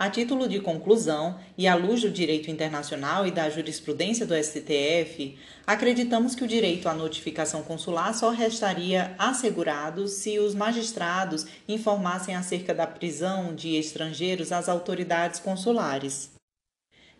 A 0.00 0.08
título 0.08 0.48
de 0.48 0.58
conclusão, 0.60 1.38
e 1.58 1.68
à 1.68 1.74
luz 1.74 2.00
do 2.00 2.10
direito 2.10 2.50
internacional 2.50 3.26
e 3.26 3.30
da 3.30 3.50
jurisprudência 3.50 4.24
do 4.24 4.34
STF, 4.34 5.36
acreditamos 5.66 6.34
que 6.34 6.42
o 6.42 6.48
direito 6.48 6.88
à 6.88 6.94
notificação 6.94 7.62
consular 7.62 8.14
só 8.14 8.30
restaria 8.30 9.14
assegurado 9.18 10.08
se 10.08 10.38
os 10.38 10.54
magistrados 10.54 11.46
informassem 11.68 12.34
acerca 12.34 12.72
da 12.72 12.86
prisão 12.86 13.54
de 13.54 13.76
estrangeiros 13.76 14.52
às 14.52 14.70
autoridades 14.70 15.38
consulares. 15.38 16.39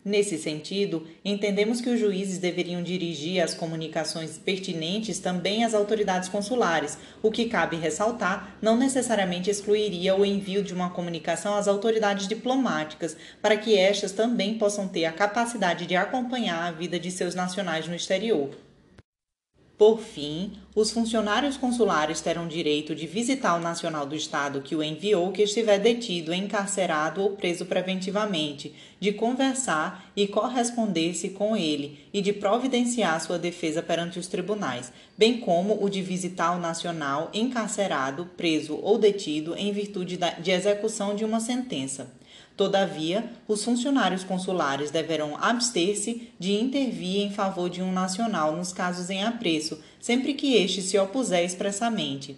Nesse 0.03 0.39
sentido, 0.39 1.07
entendemos 1.23 1.83
que 1.83 1.91
os 1.91 2.01
juízes 2.01 2.39
deveriam 2.39 2.83
dirigir 2.83 3.43
as 3.43 3.53
comunicações 3.53 4.39
pertinentes 4.39 5.19
também 5.19 5.63
às 5.63 5.75
autoridades 5.75 6.27
consulares, 6.27 6.97
o 7.23 7.31
que 7.31 7.51
cabe 7.51 7.77
ressaltar 7.77 8.57
não 8.63 8.79
necessariamente 8.79 9.51
excluiria 9.51 10.17
o 10.17 10.25
envio 10.25 10.63
de 10.63 10.73
uma 10.73 10.89
comunicação 10.89 11.55
às 11.55 11.69
autoridades 11.69 12.27
diplomáticas, 12.27 13.15
para 13.43 13.59
que 13.59 13.77
estas 13.77 14.13
também 14.13 14.57
possam 14.57 14.89
ter 14.89 15.05
a 15.05 15.13
capacidade 15.13 15.85
de 15.85 15.95
acompanhar 15.95 16.67
a 16.67 16.73
vida 16.73 16.99
de 16.99 17.11
seus 17.11 17.35
nacionais 17.35 17.87
no 17.87 17.95
exterior. 17.95 18.70
Por 19.81 19.99
fim, 19.99 20.53
os 20.77 20.91
funcionários 20.91 21.57
consulares 21.57 22.21
terão 22.21 22.47
direito 22.47 22.95
de 22.95 23.07
visitar 23.07 23.55
o 23.55 23.63
nacional 23.63 24.05
do 24.05 24.15
estado 24.15 24.61
que 24.61 24.77
o 24.77 24.83
enviou 24.83 25.33
que 25.33 25.41
estiver 25.41 25.79
detido, 25.79 26.35
encarcerado 26.35 27.23
ou 27.23 27.31
preso 27.31 27.65
preventivamente, 27.65 28.75
de 29.01 29.11
conversar 29.11 30.13
e 30.15 30.27
corresponder-se 30.27 31.31
com 31.31 31.57
ele 31.57 31.99
e 32.13 32.21
de 32.21 32.31
providenciar 32.31 33.19
sua 33.23 33.39
defesa 33.39 33.83
perante 33.83 34.19
os 34.19 34.27
tribunais, 34.27 34.93
bem 35.17 35.41
como 35.41 35.83
o 35.83 35.89
de 35.89 36.03
visitar 36.03 36.55
o 36.55 36.61
nacional 36.61 37.31
encarcerado, 37.33 38.27
preso 38.37 38.79
ou 38.83 38.99
detido 38.99 39.57
em 39.57 39.73
virtude 39.73 40.19
de 40.43 40.51
execução 40.51 41.17
de 41.17 41.25
uma 41.25 41.41
sentença. 41.41 42.20
Todavia, 42.61 43.25
os 43.49 43.65
funcionários 43.65 44.23
consulares 44.23 44.91
deverão 44.91 45.35
abster-se 45.41 46.31
de 46.39 46.53
intervir 46.53 47.23
em 47.23 47.33
favor 47.33 47.71
de 47.71 47.81
um 47.81 47.91
nacional 47.91 48.55
nos 48.55 48.71
casos 48.71 49.09
em 49.09 49.25
apreço, 49.25 49.81
sempre 49.99 50.35
que 50.35 50.57
este 50.57 50.83
se 50.83 50.99
opuser 50.99 51.43
expressamente. 51.43 52.37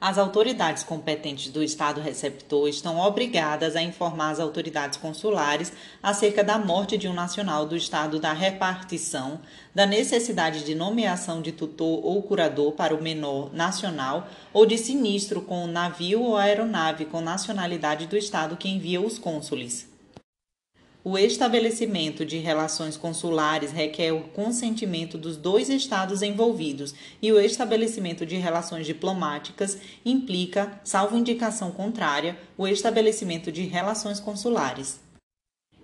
As 0.00 0.16
autoridades 0.16 0.84
competentes 0.84 1.50
do 1.50 1.60
Estado 1.60 2.00
receptor 2.00 2.68
estão 2.68 3.00
obrigadas 3.00 3.74
a 3.74 3.82
informar 3.82 4.30
as 4.30 4.38
autoridades 4.38 4.96
consulares 4.96 5.72
acerca 6.00 6.44
da 6.44 6.56
morte 6.56 6.96
de 6.96 7.08
um 7.08 7.12
nacional 7.12 7.66
do 7.66 7.74
Estado 7.74 8.20
da 8.20 8.32
repartição, 8.32 9.40
da 9.74 9.86
necessidade 9.86 10.62
de 10.62 10.72
nomeação 10.72 11.42
de 11.42 11.50
tutor 11.50 11.98
ou 12.04 12.22
curador 12.22 12.72
para 12.74 12.94
o 12.94 13.02
menor 13.02 13.52
nacional 13.52 14.28
ou 14.52 14.64
de 14.64 14.78
sinistro 14.78 15.42
com 15.42 15.66
navio 15.66 16.22
ou 16.22 16.36
aeronave 16.36 17.04
com 17.04 17.20
nacionalidade 17.20 18.06
do 18.06 18.16
Estado 18.16 18.56
que 18.56 18.68
envia 18.68 19.00
os 19.00 19.18
cônsules. 19.18 19.97
O 21.04 21.16
estabelecimento 21.16 22.26
de 22.26 22.38
relações 22.38 22.96
consulares 22.96 23.70
requer 23.70 24.12
o 24.12 24.22
consentimento 24.22 25.16
dos 25.16 25.36
dois 25.36 25.68
estados 25.68 26.22
envolvidos 26.22 26.92
e 27.22 27.32
o 27.32 27.40
estabelecimento 27.40 28.26
de 28.26 28.36
relações 28.36 28.84
diplomáticas 28.84 29.78
implica, 30.04 30.80
salvo 30.82 31.16
indicação 31.16 31.70
contrária, 31.70 32.36
o 32.56 32.66
estabelecimento 32.66 33.52
de 33.52 33.62
relações 33.62 34.18
consulares. 34.18 35.00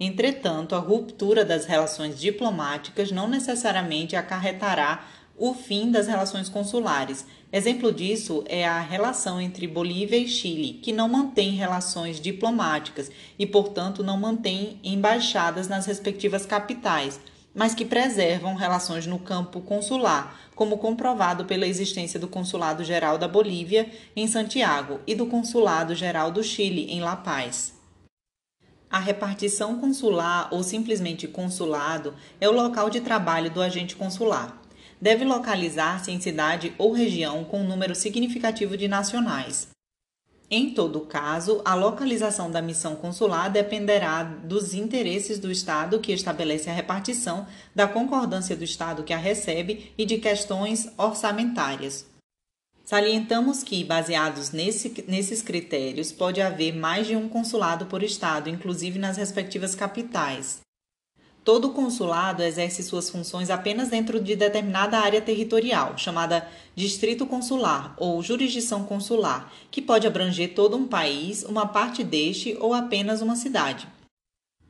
Entretanto, 0.01 0.75
a 0.75 0.81
ruptura 0.81 1.45
das 1.45 1.65
relações 1.65 2.19
diplomáticas 2.19 3.13
não 3.13 3.29
necessariamente 3.29 4.17
acarretará 4.17 5.07
o 5.37 5.53
fim 5.53 5.91
das 5.91 6.07
relações 6.07 6.49
consulares. 6.49 7.27
Exemplo 7.53 7.93
disso 7.93 8.45
é 8.47 8.67
a 8.67 8.81
relação 8.81 9.41
entre 9.41 9.67
Bolívia 9.67 10.17
e 10.17 10.29
Chile, 10.29 10.75
que 10.83 10.93
não 10.93 11.09
mantém 11.09 11.53
relações 11.53 12.21
diplomáticas 12.21 13.11
e, 13.39 13.47
portanto, 13.47 14.03
não 14.03 14.17
mantém 14.17 14.79
embaixadas 14.83 15.69
nas 15.69 15.87
respectivas 15.87 16.47
capitais, 16.47 17.21
mas 17.55 17.75
que 17.75 17.85
preservam 17.85 18.55
relações 18.55 19.07
no 19.07 19.19
campo 19.19 19.61
consular, 19.61 20.41
como 20.55 20.79
comprovado 20.79 21.45
pela 21.45 21.67
existência 21.67 22.19
do 22.19 22.29
Consulado 22.29 22.83
Geral 22.83 23.19
da 23.19 23.29
Bolívia 23.29 23.89
em 24.17 24.27
Santiago 24.27 25.01
e 25.07 25.15
do 25.15 25.27
Consulado 25.27 25.95
Geral 25.95 26.31
do 26.31 26.43
Chile 26.43 26.87
em 26.91 27.01
La 27.01 27.17
Paz. 27.17 27.75
A 28.91 28.99
repartição 29.01 29.81
consular 29.81 30.49
ou 30.53 30.63
simplesmente 30.63 31.27
consulado 31.27 32.15
é 32.41 32.49
o 32.49 32.53
local 32.53 32.89
de 32.89 33.01
trabalho 33.01 33.51
do 33.51 33.61
agente 33.61 33.97
consular 33.97 34.64
deve 35.05 35.23
localizar-se 35.23 36.11
em 36.11 36.19
cidade 36.19 36.73
ou 36.79 36.91
região 36.91 37.45
com 37.45 37.61
um 37.61 37.69
número 37.69 37.95
significativo 37.95 38.75
de 38.75 38.89
nacionais. 38.89 39.69
Em 40.51 40.71
todo 40.71 41.03
caso, 41.03 41.61
a 41.63 41.75
localização 41.75 42.51
da 42.51 42.63
missão 42.63 42.97
consular 42.97 43.51
dependerá 43.51 44.23
dos 44.23 44.73
interesses 44.73 45.39
do 45.39 45.53
Estado 45.53 46.01
que 46.01 46.11
estabelece 46.11 46.71
a 46.71 46.73
repartição, 46.73 47.47
da 47.75 47.87
concordância 47.87 48.57
do 48.57 48.65
Estado 48.65 49.03
que 49.03 49.13
a 49.13 49.19
recebe 49.19 49.93
e 49.99 50.07
de 50.07 50.17
questões 50.17 50.89
orçamentárias. 50.97 52.07
Salientamos 52.83 53.63
que, 53.63 53.85
baseados 53.85 54.53
nesse, 54.53 55.05
nesses 55.07 55.43
critérios, 55.43 56.13
pode 56.13 56.41
haver 56.41 56.75
mais 56.75 57.07
de 57.07 57.15
um 57.15 57.29
consulado 57.29 57.85
por 57.85 58.03
Estado, 58.03 58.49
inclusive 58.49 58.99
nas 58.99 59.19
respectivas 59.19 59.75
capitais. 59.75 60.64
Todo 61.45 61.73
consulado 61.73 62.43
exerce 62.43 62.83
suas 62.83 63.11
funções 63.11 63.51
apenas 63.51 63.91
dentro 63.91 64.19
de 64.19 64.35
determinada 64.35 64.99
área 64.99 65.21
territorial, 65.21 65.99
chamada 65.99 66.49
distrito 66.75 67.27
consular 67.27 67.95
ou 67.99 68.23
jurisdição 68.23 68.85
consular, 68.85 69.53
que 69.71 69.83
pode 69.83 70.07
abranger 70.07 70.55
todo 70.55 70.75
um 70.75 70.89
país, 70.89 71.43
uma 71.43 71.67
parte 71.69 72.03
deste 72.03 72.57
ou 72.59 72.73
apenas 72.73 73.21
uma 73.21 73.37
cidade. 73.37 73.87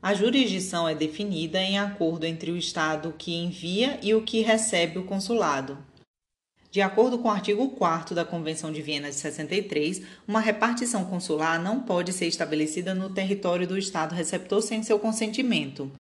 A 0.02 0.14
jurisdição 0.14 0.88
é 0.88 0.96
definida 0.96 1.62
em 1.62 1.78
acordo 1.78 2.24
entre 2.24 2.50
o 2.50 2.56
Estado 2.56 3.14
que 3.16 3.32
envia 3.36 4.00
e 4.02 4.12
o 4.12 4.22
que 4.22 4.40
recebe 4.40 4.98
o 4.98 5.04
consulado. 5.04 5.78
De 6.72 6.82
acordo 6.82 7.20
com 7.20 7.28
o 7.28 7.30
artigo 7.30 7.68
4 7.70 8.16
da 8.16 8.24
Convenção 8.24 8.72
de 8.72 8.82
Viena 8.82 9.08
de 9.08 9.14
63, 9.14 10.02
uma 10.26 10.40
repartição 10.40 11.04
consular 11.04 11.62
não 11.62 11.78
pode 11.78 12.12
ser 12.12 12.26
estabelecida 12.26 12.92
no 12.96 13.10
território 13.10 13.64
do 13.64 13.78
Estado 13.78 14.12
receptor 14.12 14.60
sem 14.60 14.82
seu 14.82 14.98
consentimento. 14.98 15.92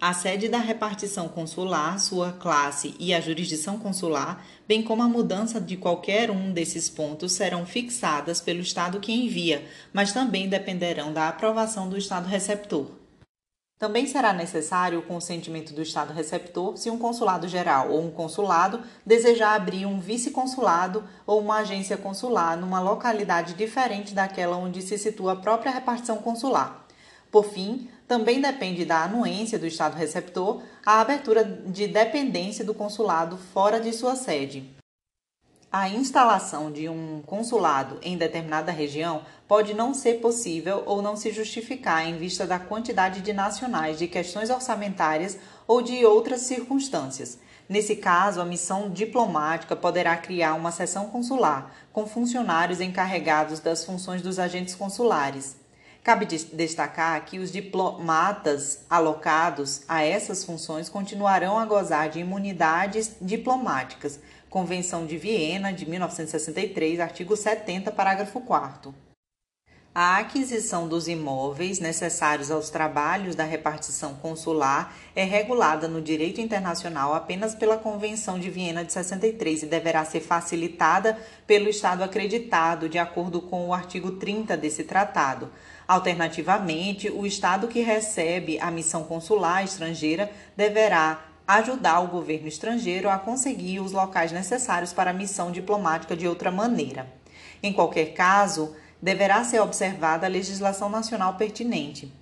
A 0.00 0.14
sede 0.14 0.48
da 0.48 0.58
repartição 0.58 1.26
consular, 1.26 1.98
sua 1.98 2.30
classe 2.30 2.94
e 3.00 3.12
a 3.12 3.20
jurisdição 3.20 3.80
consular, 3.80 4.46
bem 4.66 4.80
como 4.80 5.02
a 5.02 5.08
mudança 5.08 5.60
de 5.60 5.76
qualquer 5.76 6.30
um 6.30 6.52
desses 6.52 6.88
pontos, 6.88 7.32
serão 7.32 7.66
fixadas 7.66 8.40
pelo 8.40 8.60
Estado 8.60 9.00
que 9.00 9.12
envia, 9.12 9.66
mas 9.92 10.12
também 10.12 10.48
dependerão 10.48 11.12
da 11.12 11.28
aprovação 11.28 11.88
do 11.88 11.98
Estado 11.98 12.28
receptor. 12.28 12.86
Também 13.76 14.06
será 14.06 14.32
necessário 14.32 15.00
o 15.00 15.02
consentimento 15.02 15.74
do 15.74 15.82
Estado 15.82 16.12
receptor 16.12 16.76
se 16.76 16.88
um 16.90 16.98
consulado 16.98 17.48
geral 17.48 17.90
ou 17.90 18.00
um 18.00 18.10
consulado 18.12 18.80
desejar 19.04 19.56
abrir 19.56 19.84
um 19.84 19.98
vice-consulado 19.98 21.02
ou 21.26 21.40
uma 21.40 21.56
agência 21.56 21.96
consular 21.96 22.56
numa 22.56 22.80
localidade 22.80 23.54
diferente 23.54 24.14
daquela 24.14 24.56
onde 24.56 24.80
se 24.80 24.96
situa 24.96 25.32
a 25.32 25.36
própria 25.36 25.72
repartição 25.72 26.18
consular. 26.18 26.86
Por 27.30 27.44
fim, 27.44 27.88
também 28.08 28.40
depende 28.40 28.86
da 28.86 29.04
anuência 29.04 29.58
do 29.58 29.66
Estado 29.66 29.94
receptor 29.94 30.62
a 30.84 31.00
abertura 31.00 31.44
de 31.44 31.86
dependência 31.86 32.64
do 32.64 32.72
consulado 32.72 33.36
fora 33.36 33.78
de 33.78 33.92
sua 33.92 34.16
sede. 34.16 34.64
A 35.70 35.90
instalação 35.90 36.72
de 36.72 36.88
um 36.88 37.20
consulado 37.26 37.98
em 38.00 38.16
determinada 38.16 38.72
região 38.72 39.20
pode 39.46 39.74
não 39.74 39.92
ser 39.92 40.14
possível 40.14 40.82
ou 40.86 41.02
não 41.02 41.14
se 41.14 41.30
justificar 41.30 42.08
em 42.08 42.16
vista 42.16 42.46
da 42.46 42.58
quantidade 42.58 43.20
de 43.20 43.34
nacionais, 43.34 43.98
de 43.98 44.08
questões 44.08 44.48
orçamentárias 44.48 45.38
ou 45.66 45.82
de 45.82 46.06
outras 46.06 46.40
circunstâncias. 46.40 47.38
Nesse 47.68 47.96
caso, 47.96 48.40
a 48.40 48.46
missão 48.46 48.88
diplomática 48.88 49.76
poderá 49.76 50.16
criar 50.16 50.54
uma 50.54 50.72
seção 50.72 51.08
consular, 51.08 51.70
com 51.92 52.06
funcionários 52.06 52.80
encarregados 52.80 53.60
das 53.60 53.84
funções 53.84 54.22
dos 54.22 54.38
agentes 54.38 54.74
consulares. 54.74 55.54
Cabe 56.02 56.26
destacar 56.26 57.22
que 57.24 57.38
os 57.38 57.52
diplomatas 57.52 58.84
alocados 58.88 59.82
a 59.86 60.02
essas 60.02 60.44
funções 60.44 60.88
continuarão 60.88 61.58
a 61.58 61.66
gozar 61.66 62.08
de 62.08 62.20
imunidades 62.20 63.16
diplomáticas. 63.20 64.18
Convenção 64.48 65.04
de 65.04 65.18
Viena, 65.18 65.72
de 65.72 65.88
1963, 65.88 67.00
artigo 67.00 67.36
70, 67.36 67.92
parágrafo 67.92 68.40
4. 68.40 68.94
A 70.00 70.18
aquisição 70.18 70.86
dos 70.86 71.08
imóveis 71.08 71.80
necessários 71.80 72.52
aos 72.52 72.70
trabalhos 72.70 73.34
da 73.34 73.42
repartição 73.42 74.14
consular 74.14 74.94
é 75.16 75.24
regulada 75.24 75.88
no 75.88 76.00
direito 76.00 76.40
internacional 76.40 77.12
apenas 77.14 77.52
pela 77.52 77.76
Convenção 77.76 78.38
de 78.38 78.48
Viena 78.48 78.84
de 78.84 78.92
63 78.92 79.64
e 79.64 79.66
deverá 79.66 80.04
ser 80.04 80.20
facilitada 80.20 81.18
pelo 81.48 81.68
Estado 81.68 82.04
acreditado, 82.04 82.88
de 82.88 82.96
acordo 82.96 83.40
com 83.40 83.66
o 83.66 83.74
artigo 83.74 84.12
30 84.12 84.56
desse 84.56 84.84
tratado. 84.84 85.50
Alternativamente, 85.88 87.08
o 87.08 87.24
Estado 87.24 87.66
que 87.66 87.80
recebe 87.80 88.60
a 88.60 88.70
missão 88.70 89.04
consular 89.04 89.64
estrangeira 89.64 90.30
deverá 90.54 91.24
ajudar 91.46 92.00
o 92.00 92.08
governo 92.08 92.46
estrangeiro 92.46 93.08
a 93.08 93.18
conseguir 93.18 93.80
os 93.80 93.92
locais 93.92 94.30
necessários 94.30 94.92
para 94.92 95.12
a 95.12 95.14
missão 95.14 95.50
diplomática 95.50 96.14
de 96.14 96.28
outra 96.28 96.50
maneira. 96.50 97.10
Em 97.62 97.72
qualquer 97.72 98.12
caso, 98.12 98.76
deverá 99.00 99.42
ser 99.44 99.60
observada 99.60 100.26
a 100.26 100.28
legislação 100.28 100.90
nacional 100.90 101.36
pertinente. 101.36 102.12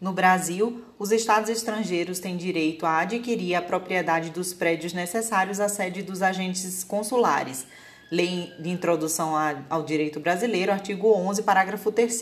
No 0.00 0.14
Brasil, 0.14 0.82
os 0.98 1.12
estados 1.12 1.50
estrangeiros 1.50 2.18
têm 2.18 2.34
direito 2.34 2.86
a 2.86 3.00
adquirir 3.00 3.56
a 3.56 3.62
propriedade 3.62 4.30
dos 4.30 4.54
prédios 4.54 4.94
necessários 4.94 5.60
à 5.60 5.68
sede 5.68 6.02
dos 6.02 6.22
agentes 6.22 6.82
consulares. 6.82 7.66
Lei 8.10 8.52
de 8.58 8.70
Introdução 8.70 9.34
ao 9.68 9.82
Direito 9.82 10.20
Brasileiro, 10.20 10.70
artigo 10.70 11.12
11, 11.12 11.42
parágrafo 11.42 11.90
3. 11.90 12.20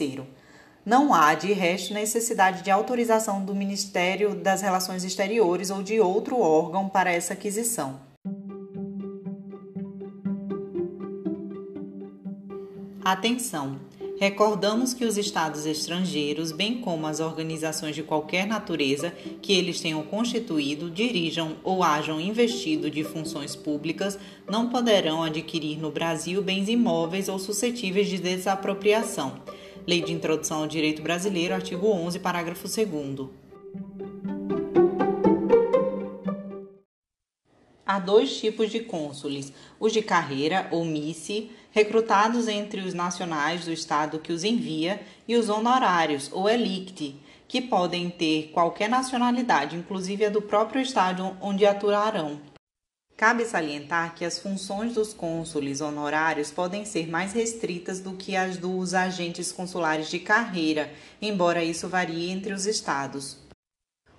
Não 0.85 1.15
há, 1.15 1.35
de 1.35 1.53
resto, 1.53 1.95
necessidade 1.95 2.63
de 2.63 2.71
autorização 2.71 3.45
do 3.45 3.55
Ministério 3.55 4.35
das 4.35 4.63
Relações 4.63 5.05
Exteriores 5.05 5.71
ou 5.71 5.83
de 5.83 6.01
outro 6.01 6.39
órgão 6.41 6.89
para 6.89 7.13
essa 7.13 7.35
aquisição. 7.35 8.01
Atenção! 13.05 13.81
Recordamos 14.19 14.95
que 14.95 15.05
os 15.05 15.17
estados 15.17 15.67
estrangeiros, 15.67 16.53
bem 16.53 16.81
como 16.81 17.07
as 17.07 17.19
organizações 17.19 17.95
de 17.95 18.03
qualquer 18.03 18.47
natureza 18.47 19.13
que 19.41 19.53
eles 19.53 19.81
tenham 19.81 20.03
constituído, 20.03 20.91
dirijam 20.91 21.57
ou 21.65 21.83
hajam 21.83 22.21
investido 22.21 22.91
de 22.91 23.03
funções 23.03 23.57
públicas, 23.57 24.19
não 24.49 24.69
poderão 24.69 25.23
adquirir 25.23 25.79
no 25.79 25.91
Brasil 25.91 26.43
bens 26.43 26.69
imóveis 26.69 27.29
ou 27.29 27.39
suscetíveis 27.39 28.09
de 28.09 28.19
desapropriação. 28.19 29.41
Lei 29.87 30.01
de 30.01 30.13
Introdução 30.13 30.61
ao 30.61 30.69
Direito 30.69 31.03
Brasileiro, 31.03 31.55
artigo 31.55 31.89
11, 31.89 32.21
parágrafo 32.21 32.69
2. 32.69 33.29
Há 37.85 37.99
dois 37.99 38.39
tipos 38.39 38.71
de 38.71 38.81
cônsules: 38.81 39.53
os 39.79 39.93
de 39.93 40.01
carreira 40.01 40.69
ou 40.71 40.85
missi, 40.85 41.51
recrutados 41.73 42.47
entre 42.47 42.81
os 42.83 42.95
nacionais 42.95 43.65
do 43.65 43.73
estado 43.73 44.21
que 44.21 44.33
os 44.33 44.45
envia, 44.45 45.01
e 45.27 45.35
os 45.35 45.49
honorários 45.49 46.31
ou 46.33 46.49
elicti, 46.49 47.17
que 47.49 47.61
podem 47.61 48.09
ter 48.09 48.51
qualquer 48.53 48.89
nacionalidade, 48.89 49.77
inclusive 49.77 50.27
a 50.27 50.31
do 50.31 50.41
próprio 50.41 50.81
estado 50.81 51.37
onde 51.41 51.67
atuarão. 51.67 52.41
Cabe 53.17 53.45
salientar 53.45 54.15
que 54.15 54.25
as 54.25 54.39
funções 54.39 54.95
dos 54.95 55.15
cônsules 55.15 55.81
honorários 55.81 56.51
podem 56.51 56.85
ser 56.85 57.09
mais 57.09 57.33
restritas 57.33 58.01
do 58.01 58.15
que 58.15 58.37
as 58.37 58.57
dos 58.57 58.95
agentes 58.95 59.53
consulares 59.53 60.09
de 60.11 60.19
carreira, 60.19 60.93
embora 61.21 61.63
isso 61.63 61.89
varie 61.89 62.31
entre 62.31 62.53
os 62.53 62.67
estados. 62.67 63.39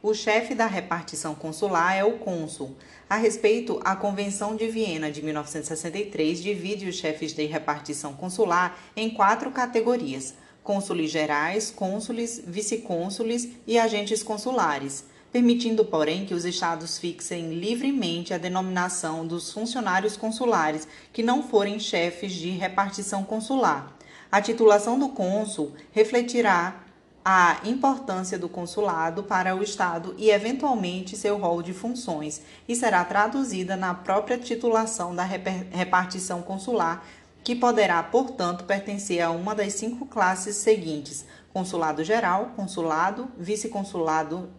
O 0.01 0.14
chefe 0.14 0.54
da 0.54 0.68
repartição 0.68 1.34
consular 1.34 1.95
é 1.95 2.04
o 2.04 2.18
cônsul. 2.20 2.76
A 3.14 3.18
respeito, 3.18 3.80
a 3.86 3.95
Convenção 3.95 4.55
de 4.55 4.68
Viena 4.68 5.11
de 5.11 5.22
1963 5.22 6.41
divide 6.41 6.89
os 6.89 6.95
chefes 6.95 7.32
de 7.32 7.45
repartição 7.45 8.16
consular 8.16 8.76
em 8.95 9.11
quatro 9.11 9.51
categorias: 9.51 10.34
cônsules 10.64 11.11
gerais, 11.11 11.70
cônsules, 11.70 12.41
vice-cônsules 12.43 13.49
e 13.68 13.78
agentes 13.78 14.24
consulares, 14.24 15.05
permitindo, 15.32 15.86
porém, 15.86 16.26
que 16.26 16.34
os 16.34 16.43
estados 16.43 16.97
fixem 16.97 17.53
livremente 17.53 18.34
a 18.34 18.39
denominação 18.39 19.28
dos 19.28 19.51
funcionários 19.51 20.18
consulares 20.18 20.88
que 21.14 21.22
não 21.22 21.43
forem 21.43 21.80
chefes 21.80 22.34
de 22.34 22.49
repartição 22.49 23.24
consular. 23.24 23.95
A 24.32 24.41
titulação 24.41 24.97
do 24.97 25.09
cônsul 25.09 25.74
refletirá 25.91 26.83
a 27.26 27.59
importância 27.63 28.38
do 28.38 28.49
consulado 28.49 29.24
para 29.24 29.55
o 29.55 29.63
Estado 29.63 30.13
e, 30.17 30.30
eventualmente, 30.30 31.15
seu 31.15 31.38
rol 31.38 31.61
de 31.61 31.74
funções, 31.74 32.41
e 32.67 32.76
será 32.76 33.05
traduzida 33.05 33.78
na 33.78 33.93
própria 33.93 34.38
titulação 34.38 35.15
da 35.15 35.24
repartição 35.24 36.41
consular, 36.41 37.05
que 37.43 37.55
poderá, 37.55 38.03
portanto, 38.03 38.65
pertencer 38.65 39.21
a 39.21 39.32
uma 39.32 39.55
das 39.55 39.74
cinco 39.74 40.05
classes 40.05 40.57
seguintes: 40.57 41.26
consulado 41.53 42.03
geral, 42.03 42.51
consulado, 42.55 43.30
vice-consulado, 43.38 44.49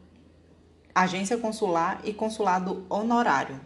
agência 0.94 1.36
consular 1.36 2.00
e 2.02 2.14
consulado 2.14 2.86
honorário. 2.88 3.60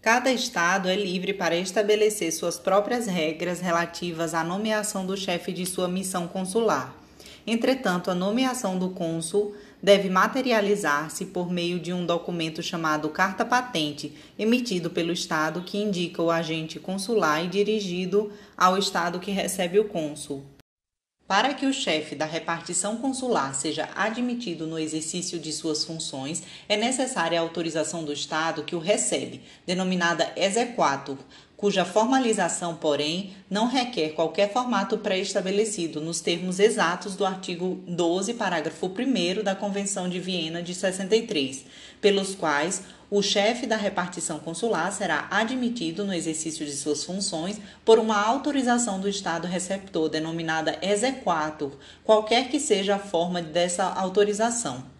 Cada 0.00 0.30
estado 0.30 0.88
é 0.88 0.94
livre 0.94 1.34
para 1.34 1.56
estabelecer 1.56 2.32
suas 2.32 2.58
próprias 2.58 3.06
regras 3.06 3.60
relativas 3.60 4.32
à 4.32 4.42
nomeação 4.42 5.04
do 5.04 5.16
chefe 5.16 5.52
de 5.52 5.66
sua 5.66 5.88
missão 5.88 6.26
consular. 6.26 6.94
Entretanto, 7.50 8.10
a 8.10 8.14
nomeação 8.14 8.78
do 8.78 8.90
cônsul 8.90 9.56
deve 9.82 10.10
materializar-se 10.10 11.24
por 11.24 11.50
meio 11.50 11.80
de 11.80 11.94
um 11.94 12.04
documento 12.04 12.62
chamado 12.62 13.08
Carta 13.08 13.42
Patente, 13.42 14.12
emitido 14.38 14.90
pelo 14.90 15.14
Estado 15.14 15.62
que 15.62 15.78
indica 15.78 16.22
o 16.22 16.30
agente 16.30 16.78
consular 16.78 17.42
e 17.42 17.48
dirigido 17.48 18.30
ao 18.54 18.76
Estado 18.76 19.18
que 19.18 19.30
recebe 19.30 19.78
o 19.78 19.88
cônsul. 19.88 20.44
Para 21.26 21.54
que 21.54 21.64
o 21.64 21.72
chefe 21.72 22.14
da 22.14 22.26
repartição 22.26 22.98
consular 22.98 23.54
seja 23.54 23.88
admitido 23.96 24.66
no 24.66 24.78
exercício 24.78 25.38
de 25.38 25.50
suas 25.50 25.84
funções, 25.84 26.42
é 26.68 26.76
necessária 26.76 27.38
a 27.38 27.42
autorização 27.42 28.04
do 28.04 28.12
Estado 28.12 28.62
que 28.62 28.76
o 28.76 28.78
recebe, 28.78 29.40
denominada 29.66 30.30
exequatur, 30.36 31.16
cuja 31.58 31.84
formalização, 31.84 32.76
porém, 32.76 33.32
não 33.50 33.66
requer 33.66 34.10
qualquer 34.10 34.52
formato 34.52 34.96
pré-estabelecido 34.96 36.00
nos 36.00 36.20
termos 36.20 36.60
exatos 36.60 37.16
do 37.16 37.26
artigo 37.26 37.82
12, 37.84 38.34
parágrafo 38.34 38.86
1 38.86 39.42
da 39.42 39.56
Convenção 39.56 40.08
de 40.08 40.20
Viena 40.20 40.62
de 40.62 40.72
63, 40.72 41.64
pelos 42.00 42.36
quais 42.36 42.84
o 43.10 43.20
chefe 43.20 43.66
da 43.66 43.76
repartição 43.76 44.38
consular 44.38 44.92
será 44.92 45.26
admitido 45.32 46.04
no 46.04 46.14
exercício 46.14 46.64
de 46.64 46.72
suas 46.72 47.02
funções 47.02 47.60
por 47.84 47.98
uma 47.98 48.22
autorização 48.22 49.00
do 49.00 49.08
Estado 49.08 49.48
receptor, 49.48 50.08
denominada 50.08 50.78
exequatur, 50.80 51.72
qualquer 52.04 52.50
que 52.50 52.60
seja 52.60 52.94
a 52.94 53.00
forma 53.00 53.42
dessa 53.42 53.82
autorização. 53.82 54.97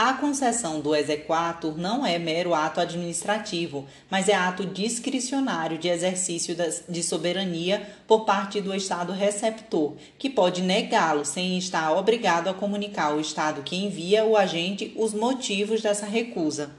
A 0.00 0.12
concessão 0.12 0.78
do 0.80 0.94
exequatur 0.94 1.76
não 1.76 2.06
é 2.06 2.20
mero 2.20 2.54
ato 2.54 2.78
administrativo, 2.78 3.84
mas 4.08 4.28
é 4.28 4.34
ato 4.34 4.64
discricionário 4.64 5.76
de 5.76 5.88
exercício 5.88 6.54
de 6.88 7.02
soberania 7.02 7.84
por 8.06 8.24
parte 8.24 8.60
do 8.60 8.72
Estado 8.72 9.12
receptor, 9.12 9.96
que 10.16 10.30
pode 10.30 10.62
negá-lo 10.62 11.24
sem 11.24 11.58
estar 11.58 11.90
obrigado 11.90 12.46
a 12.46 12.54
comunicar 12.54 13.06
ao 13.06 13.20
Estado 13.20 13.64
que 13.64 13.74
envia 13.74 14.24
o 14.24 14.36
agente 14.36 14.94
os 14.96 15.12
motivos 15.12 15.82
dessa 15.82 16.06
recusa. 16.06 16.70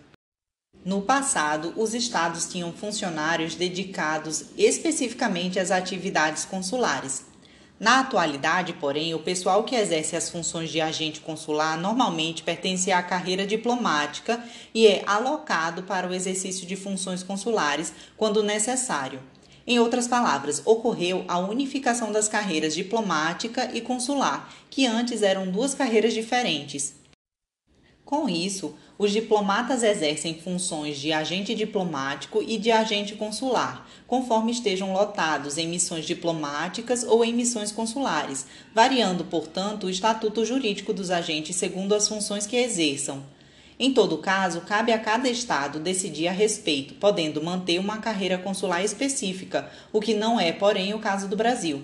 No 0.86 1.02
passado, 1.02 1.74
os 1.76 1.94
estados 1.94 2.46
tinham 2.46 2.72
funcionários 2.72 3.54
dedicados 3.54 4.46
especificamente 4.58 5.60
às 5.60 5.72
atividades 5.72 6.46
consulares. 6.46 7.29
Na 7.80 8.02
atualidade, 8.02 8.74
porém, 8.74 9.14
o 9.14 9.20
pessoal 9.20 9.64
que 9.64 9.74
exerce 9.74 10.14
as 10.14 10.30
funções 10.30 10.70
de 10.70 10.82
agente 10.82 11.22
consular 11.22 11.78
normalmente 11.78 12.44
pertence 12.44 12.92
à 12.92 13.02
carreira 13.02 13.48
diplomática 13.48 14.44
e 14.74 14.86
é 14.86 15.02
alocado 15.06 15.84
para 15.84 16.06
o 16.06 16.14
exercício 16.14 16.68
de 16.68 16.76
funções 16.76 17.24
consulares 17.24 17.94
quando 18.18 18.44
necessário. 18.44 19.22
Em 19.66 19.80
outras 19.80 20.10
palavras, 20.10 20.62
ocorreu 20.66 21.24
a 21.28 21.38
unificação 21.40 22.12
das 22.12 22.28
carreiras 22.28 22.76
diplomática 22.76 23.70
e 23.74 23.80
consular, 23.80 24.54
que 24.70 24.86
antes 24.86 25.22
eram 25.22 25.50
duas 25.50 25.74
carreiras 25.74 26.14
diferentes. 26.14 26.96
Com 28.10 28.28
isso, 28.28 28.74
os 28.98 29.12
diplomatas 29.12 29.84
exercem 29.84 30.34
funções 30.34 30.98
de 30.98 31.14
agente 31.14 31.54
diplomático 31.54 32.42
e 32.42 32.58
de 32.58 32.72
agente 32.72 33.14
consular, 33.14 33.88
conforme 34.08 34.52
estejam 34.52 34.92
lotados 34.94 35.60
em 35.60 35.68
missões 35.68 36.06
diplomáticas 36.08 37.04
ou 37.04 37.24
em 37.24 37.32
missões 37.32 37.72
consulares, 37.72 38.48
variando, 38.74 39.26
portanto, 39.26 39.84
o 39.84 39.92
estatuto 39.92 40.44
jurídico 40.44 40.92
dos 40.92 41.12
agentes 41.12 41.56
segundo 41.56 41.94
as 41.94 42.08
funções 42.08 42.48
que 42.48 42.58
exerçam. 42.58 43.24
Em 43.78 43.94
todo 43.94 44.18
caso, 44.18 44.62
cabe 44.62 44.92
a 44.92 44.98
cada 44.98 45.30
Estado 45.30 45.80
decidir 45.80 46.30
a 46.30 46.32
respeito, 46.32 46.96
podendo 46.96 47.44
manter 47.44 47.80
uma 47.80 48.00
carreira 48.00 48.40
consular 48.40 48.84
específica, 48.84 49.70
o 49.94 50.02
que 50.02 50.16
não 50.16 50.40
é, 50.40 50.52
porém, 50.52 50.96
o 50.96 51.00
caso 51.00 51.28
do 51.28 51.38
Brasil. 51.38 51.84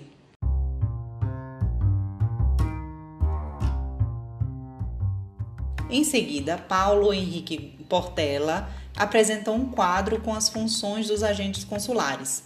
Em 5.88 6.02
seguida, 6.02 6.58
Paulo 6.58 7.12
Henrique 7.12 7.78
Portela 7.88 8.68
apresentou 8.96 9.54
um 9.54 9.70
quadro 9.70 10.20
com 10.20 10.34
as 10.34 10.48
funções 10.48 11.06
dos 11.06 11.22
agentes 11.22 11.64
consulares. 11.64 12.44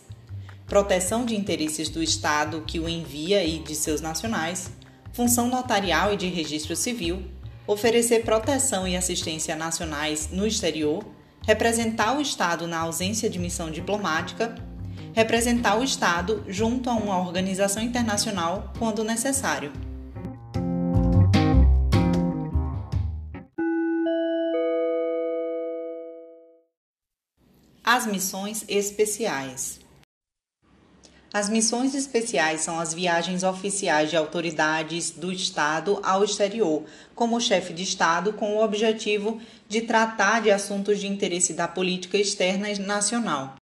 proteção 0.66 1.24
de 1.24 1.34
interesses 1.34 1.88
do 1.88 2.00
Estado 2.00 2.62
que 2.64 2.78
o 2.78 2.88
envia 2.88 3.42
e 3.42 3.58
de 3.58 3.74
seus 3.74 4.00
nacionais, 4.00 4.70
função 5.12 5.48
notarial 5.48 6.12
e 6.12 6.16
de 6.16 6.28
registro 6.28 6.76
civil, 6.76 7.24
oferecer 7.66 8.24
proteção 8.24 8.86
e 8.86 8.96
assistência 8.96 9.56
nacionais 9.56 10.28
no 10.30 10.46
exterior, 10.46 11.04
representar 11.44 12.16
o 12.16 12.20
Estado 12.20 12.68
na 12.68 12.80
ausência 12.80 13.28
de 13.28 13.38
missão 13.38 13.68
diplomática, 13.68 14.54
representar 15.12 15.76
o 15.76 15.82
Estado 15.82 16.44
junto 16.46 16.88
a 16.88 16.94
uma 16.94 17.18
organização 17.18 17.82
internacional 17.82 18.72
quando 18.78 19.02
necessário. 19.02 19.72
As 27.92 28.06
missões 28.06 28.64
especiais. 28.68 29.80
As 31.32 31.48
missões 31.48 31.92
especiais 31.92 32.60
são 32.60 32.78
as 32.78 32.94
viagens 32.94 33.42
oficiais 33.42 34.10
de 34.10 34.16
autoridades 34.16 35.10
do 35.10 35.32
Estado 35.32 35.98
ao 36.00 36.22
exterior, 36.22 36.84
como 37.16 37.40
chefe 37.40 37.72
de 37.72 37.82
Estado, 37.82 38.32
com 38.32 38.54
o 38.54 38.62
objetivo 38.62 39.40
de 39.68 39.80
tratar 39.80 40.40
de 40.40 40.52
assuntos 40.52 41.00
de 41.00 41.08
interesse 41.08 41.52
da 41.52 41.66
política 41.66 42.16
externa 42.16 42.68
nacional. 42.78 43.56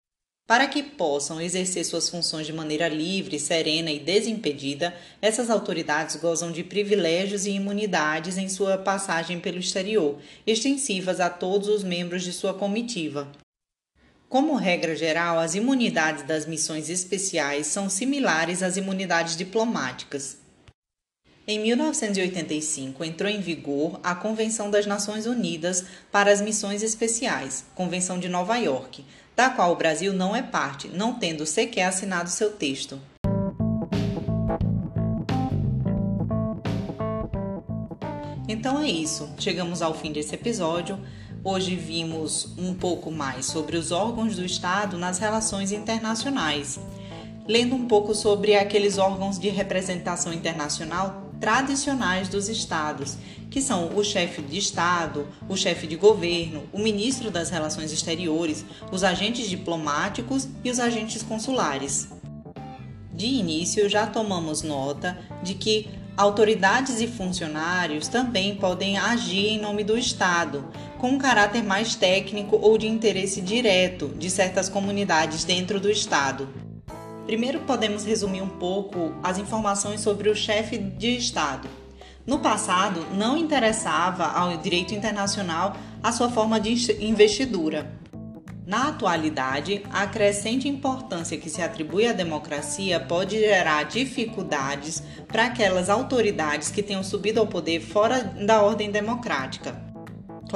Para 0.48 0.66
que 0.66 0.82
possam 0.82 1.40
exercer 1.40 1.86
suas 1.86 2.10
funções 2.10 2.48
de 2.48 2.54
maneira 2.54 2.88
livre, 2.88 3.40
serena 3.40 3.92
e 3.92 4.00
desimpedida, 4.00 4.92
essas 5.22 5.52
autoridades 5.52 6.16
gozam 6.16 6.52
de 6.52 6.64
privilégios 6.64 7.46
e 7.46 7.52
imunidades 7.52 8.40
em 8.40 8.50
sua 8.50 8.76
passagem 8.76 9.40
pelo 9.40 9.60
exterior, 9.60 10.18
extensivas 10.48 11.20
a 11.20 11.30
todos 11.30 11.68
os 11.68 11.84
membros 11.84 12.24
de 12.24 12.34
sua 12.34 12.56
comitiva. 12.56 13.32
Como 14.36 14.56
regra 14.56 14.98
geral, 14.98 15.40
as 15.40 15.56
imunidades 15.56 16.24
das 16.24 16.46
missões 16.46 16.90
especiais 16.90 17.68
são 17.68 17.90
similares 17.90 18.62
às 18.62 18.76
imunidades 18.76 19.38
diplomáticas. 19.38 20.36
Em 21.48 21.58
1985, 21.58 23.02
entrou 23.06 23.32
em 23.32 23.40
vigor 23.40 23.98
a 24.04 24.14
Convenção 24.14 24.70
das 24.70 24.86
Nações 24.86 25.26
Unidas 25.26 25.86
para 26.12 26.34
as 26.34 26.42
Missões 26.42 26.84
Especiais, 26.84 27.64
Convenção 27.74 28.20
de 28.20 28.28
Nova 28.28 28.58
York, 28.58 29.06
da 29.38 29.50
qual 29.50 29.72
o 29.72 29.78
Brasil 29.78 30.12
não 30.12 30.36
é 30.36 30.42
parte, 30.42 30.90
não 30.90 31.14
tendo 31.14 31.46
sequer 31.46 31.86
assinado 31.86 32.30
seu 32.30 32.52
texto. 32.52 33.00
Então 38.50 38.82
é 38.82 38.90
isso, 38.90 39.34
chegamos 39.40 39.82
ao 39.82 39.94
fim 39.94 40.12
desse 40.12 40.36
episódio. 40.36 41.00
Hoje 41.48 41.76
vimos 41.76 42.56
um 42.58 42.74
pouco 42.74 43.12
mais 43.12 43.46
sobre 43.46 43.78
os 43.78 43.92
órgãos 43.92 44.36
do 44.36 44.44
Estado 44.44 44.98
nas 44.98 45.20
relações 45.20 45.72
internacionais, 45.72 46.80
lendo 47.48 47.76
um 47.76 47.88
pouco 47.88 48.16
sobre 48.16 48.56
aqueles 48.56 48.98
órgãos 48.98 49.38
de 49.38 49.50
representação 49.50 50.34
internacional 50.34 51.30
tradicionais 51.40 52.28
dos 52.30 52.50
estados, 52.50 53.16
que 53.52 53.62
são 53.62 53.96
o 53.96 54.04
chefe 54.04 54.42
de 54.42 54.58
Estado, 54.58 55.28
o 55.48 55.56
chefe 55.56 55.86
de 55.86 55.96
governo, 55.96 56.64
o 56.74 56.80
ministro 56.80 57.30
das 57.30 57.52
Relações 57.52 57.92
Exteriores, 57.92 58.66
os 58.92 59.04
agentes 59.04 59.48
diplomáticos 59.48 60.48
e 60.64 60.72
os 60.72 60.80
agentes 60.80 61.22
consulares. 61.22 62.10
De 63.14 63.28
início, 63.28 63.88
já 63.88 64.08
tomamos 64.08 64.64
nota 64.64 65.16
de 65.44 65.54
que 65.54 65.90
autoridades 66.18 67.02
e 67.02 67.08
funcionários 67.08 68.08
também 68.08 68.56
podem 68.56 68.98
agir 68.98 69.48
em 69.48 69.60
nome 69.60 69.84
do 69.84 69.98
Estado, 69.98 70.66
com 71.06 71.20
caráter 71.20 71.64
mais 71.64 71.94
técnico 71.94 72.58
ou 72.60 72.80
de 72.80 72.88
interesse 72.88 73.40
direto 73.40 74.08
de 74.18 74.28
certas 74.28 74.68
comunidades 74.68 75.44
dentro 75.44 75.80
do 75.80 75.88
Estado. 75.88 76.50
Primeiro, 77.28 77.60
podemos 77.60 78.04
resumir 78.04 78.42
um 78.42 78.50
pouco 78.50 79.14
as 79.22 79.38
informações 79.38 80.02
sobre 80.02 80.32
o 80.32 80.36
chefe 80.36 80.80
de 80.80 81.16
Estado. 81.16 81.70
No 82.26 82.40
passado, 82.40 83.06
não 83.14 83.38
interessava 83.38 84.26
ao 84.26 84.58
direito 84.58 84.96
internacional 84.96 85.78
a 86.02 86.12
sua 86.12 86.28
forma 86.28 86.60
de 86.60 86.72
investidura. 87.00 87.88
Na 88.66 88.88
atualidade, 88.88 89.84
a 89.94 90.08
crescente 90.08 90.68
importância 90.68 91.38
que 91.38 91.52
se 91.52 91.62
atribui 91.62 92.08
à 92.08 92.14
democracia 92.14 93.00
pode 93.00 93.38
gerar 93.38 93.84
dificuldades 93.84 95.04
para 95.28 95.46
aquelas 95.46 95.88
autoridades 95.88 96.72
que 96.72 96.82
tenham 96.82 97.04
subido 97.04 97.40
ao 97.40 97.46
poder 97.46 97.80
fora 97.80 98.24
da 98.24 98.64
ordem 98.64 98.90
democrática. 98.90 99.85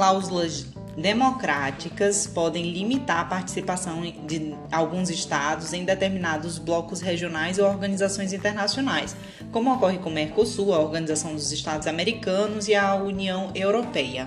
Cláusulas 0.00 0.64
democráticas 0.96 2.26
podem 2.26 2.72
limitar 2.72 3.20
a 3.20 3.24
participação 3.26 4.00
de 4.26 4.54
alguns 4.72 5.10
estados 5.10 5.74
em 5.74 5.84
determinados 5.84 6.56
blocos 6.56 7.02
regionais 7.02 7.58
ou 7.58 7.66
organizações 7.66 8.32
internacionais, 8.32 9.14
como 9.52 9.70
ocorre 9.74 9.98
com 9.98 10.08
o 10.08 10.12
Mercosul, 10.12 10.72
a 10.72 10.78
Organização 10.78 11.34
dos 11.34 11.52
Estados 11.52 11.86
Americanos 11.86 12.66
e 12.66 12.74
a 12.74 12.94
União 12.94 13.50
Europeia. 13.54 14.26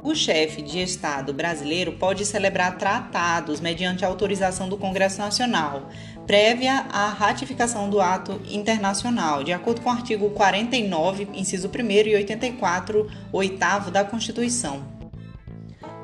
O 0.00 0.14
chefe 0.14 0.62
de 0.62 0.80
Estado 0.80 1.32
brasileiro 1.32 1.94
pode 1.94 2.24
celebrar 2.24 2.78
tratados 2.78 3.58
mediante 3.58 4.04
autorização 4.04 4.68
do 4.68 4.76
Congresso 4.76 5.18
Nacional, 5.18 5.88
prévia 6.26 6.86
à 6.90 7.08
ratificação 7.08 7.88
do 7.88 8.00
ato 8.00 8.40
internacional, 8.50 9.44
de 9.44 9.52
acordo 9.52 9.80
com 9.80 9.90
o 9.90 9.92
artigo 9.92 10.30
49, 10.30 11.28
inciso 11.34 11.68
1 11.68 11.90
e 12.08 12.16
84, 12.16 13.10
oitavo 13.32 13.90
da 13.90 14.04
Constituição. 14.04 14.93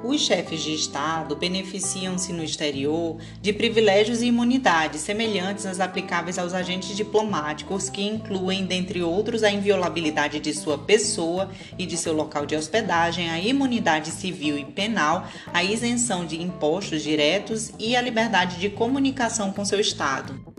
Os 0.03 0.23
chefes 0.23 0.63
de 0.63 0.75
Estado 0.75 1.37
beneficiam-se 1.37 2.33
no 2.33 2.43
exterior 2.43 3.19
de 3.43 3.53
privilégios 3.53 4.23
e 4.23 4.27
imunidades 4.27 5.03
semelhantes 5.03 5.67
às 5.67 5.79
aplicáveis 5.79 6.39
aos 6.39 6.55
agentes 6.55 6.97
diplomáticos, 6.97 7.91
que 7.91 8.03
incluem, 8.03 8.65
dentre 8.65 9.03
outros, 9.03 9.43
a 9.43 9.51
inviolabilidade 9.51 10.41
de 10.41 10.55
sua 10.55 10.79
pessoa 10.79 11.51
e 11.79 11.85
de 11.85 11.99
seu 11.99 12.15
local 12.15 12.47
de 12.47 12.57
hospedagem, 12.57 13.31
a 13.31 13.39
imunidade 13.39 14.11
civil 14.11 14.57
e 14.57 14.65
penal, 14.65 15.29
a 15.53 15.63
isenção 15.63 16.25
de 16.25 16.41
impostos 16.41 17.03
diretos 17.03 17.71
e 17.79 17.95
a 17.95 18.01
liberdade 18.01 18.59
de 18.59 18.71
comunicação 18.71 19.53
com 19.53 19.67
seu 19.67 19.79
Estado. 19.79 20.51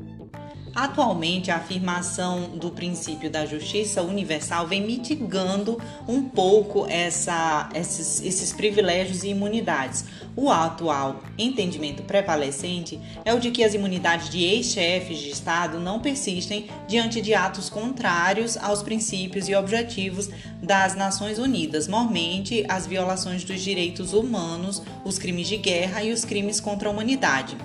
Atualmente, 0.73 1.51
a 1.51 1.57
afirmação 1.57 2.57
do 2.57 2.71
princípio 2.71 3.29
da 3.29 3.45
justiça 3.45 4.01
universal 4.01 4.65
vem 4.67 4.81
mitigando 4.81 5.81
um 6.07 6.23
pouco 6.23 6.85
essa, 6.87 7.69
esses, 7.75 8.21
esses 8.21 8.53
privilégios 8.53 9.23
e 9.23 9.29
imunidades. 9.29 10.05
O 10.33 10.49
atual 10.49 11.21
entendimento 11.37 12.03
prevalecente 12.03 12.97
é 13.25 13.33
o 13.33 13.39
de 13.39 13.51
que 13.51 13.65
as 13.65 13.73
imunidades 13.73 14.29
de 14.29 14.43
ex-chefes 14.43 15.19
de 15.19 15.29
Estado 15.29 15.77
não 15.77 15.99
persistem 15.99 16.67
diante 16.87 17.21
de 17.21 17.33
atos 17.33 17.69
contrários 17.69 18.55
aos 18.55 18.81
princípios 18.81 19.49
e 19.49 19.55
objetivos 19.55 20.29
das 20.63 20.95
Nações 20.95 21.37
Unidas, 21.37 21.87
mormente 21.87 22.63
as 22.69 22.87
violações 22.87 23.43
dos 23.43 23.61
direitos 23.61 24.13
humanos, 24.13 24.81
os 25.03 25.19
crimes 25.19 25.49
de 25.49 25.57
guerra 25.57 26.01
e 26.01 26.13
os 26.13 26.23
crimes 26.23 26.61
contra 26.61 26.87
a 26.87 26.91
humanidade. 26.91 27.57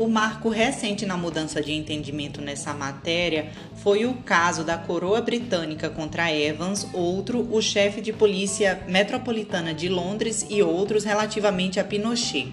O 0.00 0.08
marco 0.08 0.48
recente 0.48 1.04
na 1.04 1.14
mudança 1.14 1.60
de 1.60 1.74
entendimento 1.74 2.40
nessa 2.40 2.72
matéria 2.72 3.52
foi 3.82 4.06
o 4.06 4.14
caso 4.14 4.64
da 4.64 4.78
coroa 4.78 5.20
britânica 5.20 5.90
contra 5.90 6.32
Evans, 6.32 6.88
outro, 6.94 7.46
o 7.54 7.60
chefe 7.60 8.00
de 8.00 8.10
polícia 8.10 8.82
metropolitana 8.88 9.74
de 9.74 9.90
Londres 9.90 10.46
e 10.48 10.62
outros 10.62 11.04
relativamente 11.04 11.78
a 11.78 11.84
Pinochet. 11.84 12.50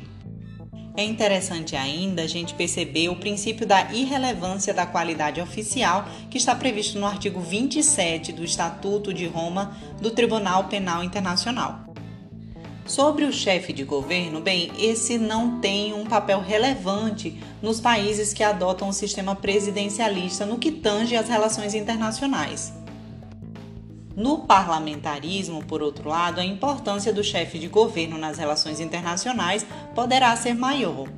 É 0.98 1.06
interessante 1.06 1.74
ainda 1.74 2.24
a 2.24 2.28
gente 2.28 2.54
perceber 2.54 3.08
o 3.08 3.16
princípio 3.16 3.66
da 3.66 3.94
irrelevância 3.94 4.74
da 4.74 4.86
qualidade 4.86 5.40
oficial 5.40 6.06
que 6.30 6.38
está 6.38 6.54
previsto 6.54 7.00
no 7.00 7.06
artigo 7.06 7.40
27 7.40 8.34
do 8.34 8.44
Estatuto 8.44 9.14
de 9.14 9.26
Roma 9.26 9.74
do 10.02 10.12
Tribunal 10.12 10.66
Penal 10.66 11.02
Internacional. 11.02 11.87
Sobre 12.88 13.26
o 13.26 13.34
chefe 13.34 13.74
de 13.74 13.84
governo, 13.84 14.40
bem, 14.40 14.72
esse 14.80 15.18
não 15.18 15.60
tem 15.60 15.94
um 15.94 16.06
papel 16.06 16.40
relevante 16.40 17.38
nos 17.62 17.82
países 17.82 18.34
que 18.34 18.42
adotam 18.42 18.88
o 18.88 18.94
sistema 18.94 19.36
presidencialista 19.36 20.46
no 20.46 20.58
que 20.58 20.72
tange 20.72 21.14
às 21.14 21.28
relações 21.28 21.74
internacionais. 21.74 22.74
No 24.16 24.40
parlamentarismo, 24.40 25.64
por 25.66 25.84
outro 25.84 26.08
lado, 26.08 26.40
a 26.40 26.46
importância 26.46 27.12
do 27.12 27.24
chefe 27.24 27.60
de 27.60 27.68
governo 27.68 28.18
nas 28.18 28.38
relações 28.38 28.80
internacionais 28.80 29.66
poderá 29.94 30.34
ser 30.38 30.56
maior, 30.56 31.10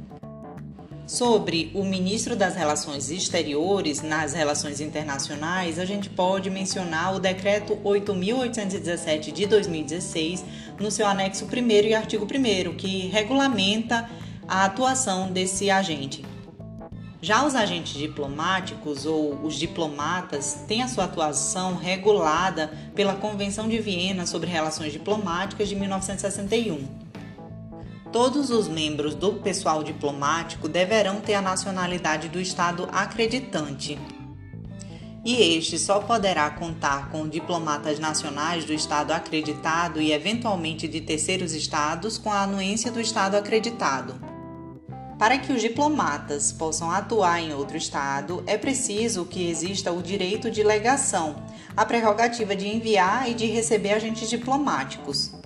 Sobre 1.09 1.71
o 1.73 1.83
ministro 1.83 2.35
das 2.35 2.55
Relações 2.55 3.09
Exteriores 3.09 3.99
nas 4.03 4.33
relações 4.33 4.79
internacionais, 4.79 5.79
a 5.79 5.83
gente 5.83 6.07
pode 6.07 6.51
mencionar 6.51 7.15
o 7.15 7.19
decreto 7.19 7.79
8817 7.83 9.31
de 9.31 9.47
2016, 9.47 10.45
no 10.79 10.91
seu 10.91 11.07
anexo 11.07 11.45
1 11.45 11.87
e 11.87 11.95
artigo 11.95 12.25
1 12.25 12.75
que 12.75 13.07
regulamenta 13.07 14.07
a 14.47 14.65
atuação 14.65 15.31
desse 15.31 15.71
agente. 15.71 16.23
Já 17.19 17.43
os 17.43 17.55
agentes 17.55 17.93
diplomáticos 17.93 19.07
ou 19.07 19.33
os 19.43 19.55
diplomatas 19.55 20.59
têm 20.67 20.83
a 20.83 20.87
sua 20.87 21.05
atuação 21.05 21.75
regulada 21.75 22.71
pela 22.93 23.15
Convenção 23.15 23.67
de 23.67 23.79
Viena 23.79 24.27
sobre 24.27 24.47
Relações 24.47 24.93
Diplomáticas 24.93 25.67
de 25.69 25.75
1961. 25.75 27.08
Todos 28.11 28.49
os 28.49 28.67
membros 28.67 29.13
do 29.13 29.33
pessoal 29.33 29.83
diplomático 29.83 30.67
deverão 30.67 31.21
ter 31.21 31.35
a 31.35 31.41
nacionalidade 31.43 32.27
do 32.27 32.41
Estado 32.41 32.89
acreditante. 32.91 33.99
E 35.23 35.55
este 35.57 35.77
só 35.77 35.99
poderá 35.99 36.49
contar 36.49 37.11
com 37.11 37.27
diplomatas 37.27 37.99
nacionais 37.99 38.65
do 38.65 38.73
Estado 38.73 39.11
acreditado 39.11 40.01
e, 40.01 40.11
eventualmente, 40.11 40.87
de 40.87 41.01
terceiros 41.01 41.53
estados 41.53 42.17
com 42.17 42.31
a 42.31 42.41
anuência 42.41 42.91
do 42.91 42.99
Estado 42.99 43.35
acreditado. 43.37 44.19
Para 45.19 45.37
que 45.37 45.53
os 45.53 45.61
diplomatas 45.61 46.51
possam 46.51 46.89
atuar 46.89 47.39
em 47.39 47.53
outro 47.53 47.77
Estado, 47.77 48.43
é 48.47 48.57
preciso 48.57 49.23
que 49.23 49.47
exista 49.47 49.91
o 49.91 50.01
direito 50.01 50.49
de 50.49 50.63
legação, 50.63 51.35
a 51.77 51.85
prerrogativa 51.85 52.55
de 52.55 52.67
enviar 52.67 53.29
e 53.29 53.35
de 53.35 53.45
receber 53.45 53.93
agentes 53.93 54.27
diplomáticos 54.27 55.37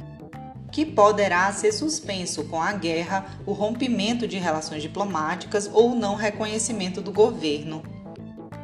que 0.74 0.84
poderá 0.84 1.54
ser 1.54 1.72
suspenso 1.72 2.46
com 2.46 2.60
a 2.60 2.74
guerra, 2.74 3.28
o 3.46 3.54
rompimento 3.54 4.28
de 4.28 4.40
relações 4.40 4.82
diplomáticas 4.82 5.70
ou 5.72 5.92
o 5.92 5.96
não 5.96 6.16
reconhecimento 6.16 7.00
do 7.00 7.12
governo. 7.12 7.84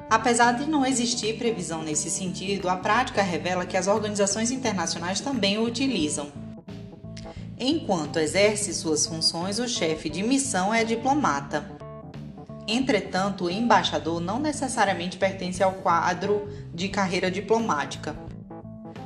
Apesar 0.09 0.53
de 0.53 0.67
não 0.67 0.83
existir 0.83 1.37
previsão 1.37 1.83
nesse 1.83 2.09
sentido, 2.09 2.67
a 2.67 2.75
prática 2.75 3.21
revela 3.21 3.63
que 3.63 3.77
as 3.77 3.85
organizações 3.85 4.49
internacionais 4.49 5.21
também 5.21 5.59
o 5.59 5.63
utilizam. 5.63 6.31
Enquanto 7.59 8.17
exerce 8.17 8.73
suas 8.73 9.05
funções, 9.05 9.59
o 9.59 9.67
chefe 9.67 10.09
de 10.09 10.23
missão 10.23 10.73
é 10.73 10.83
diplomata. 10.83 11.77
Entretanto, 12.67 13.45
o 13.45 13.49
embaixador 13.51 14.19
não 14.19 14.39
necessariamente 14.39 15.15
pertence 15.17 15.61
ao 15.61 15.73
quadro 15.73 16.49
de 16.73 16.89
carreira 16.89 17.29
diplomática. 17.29 18.15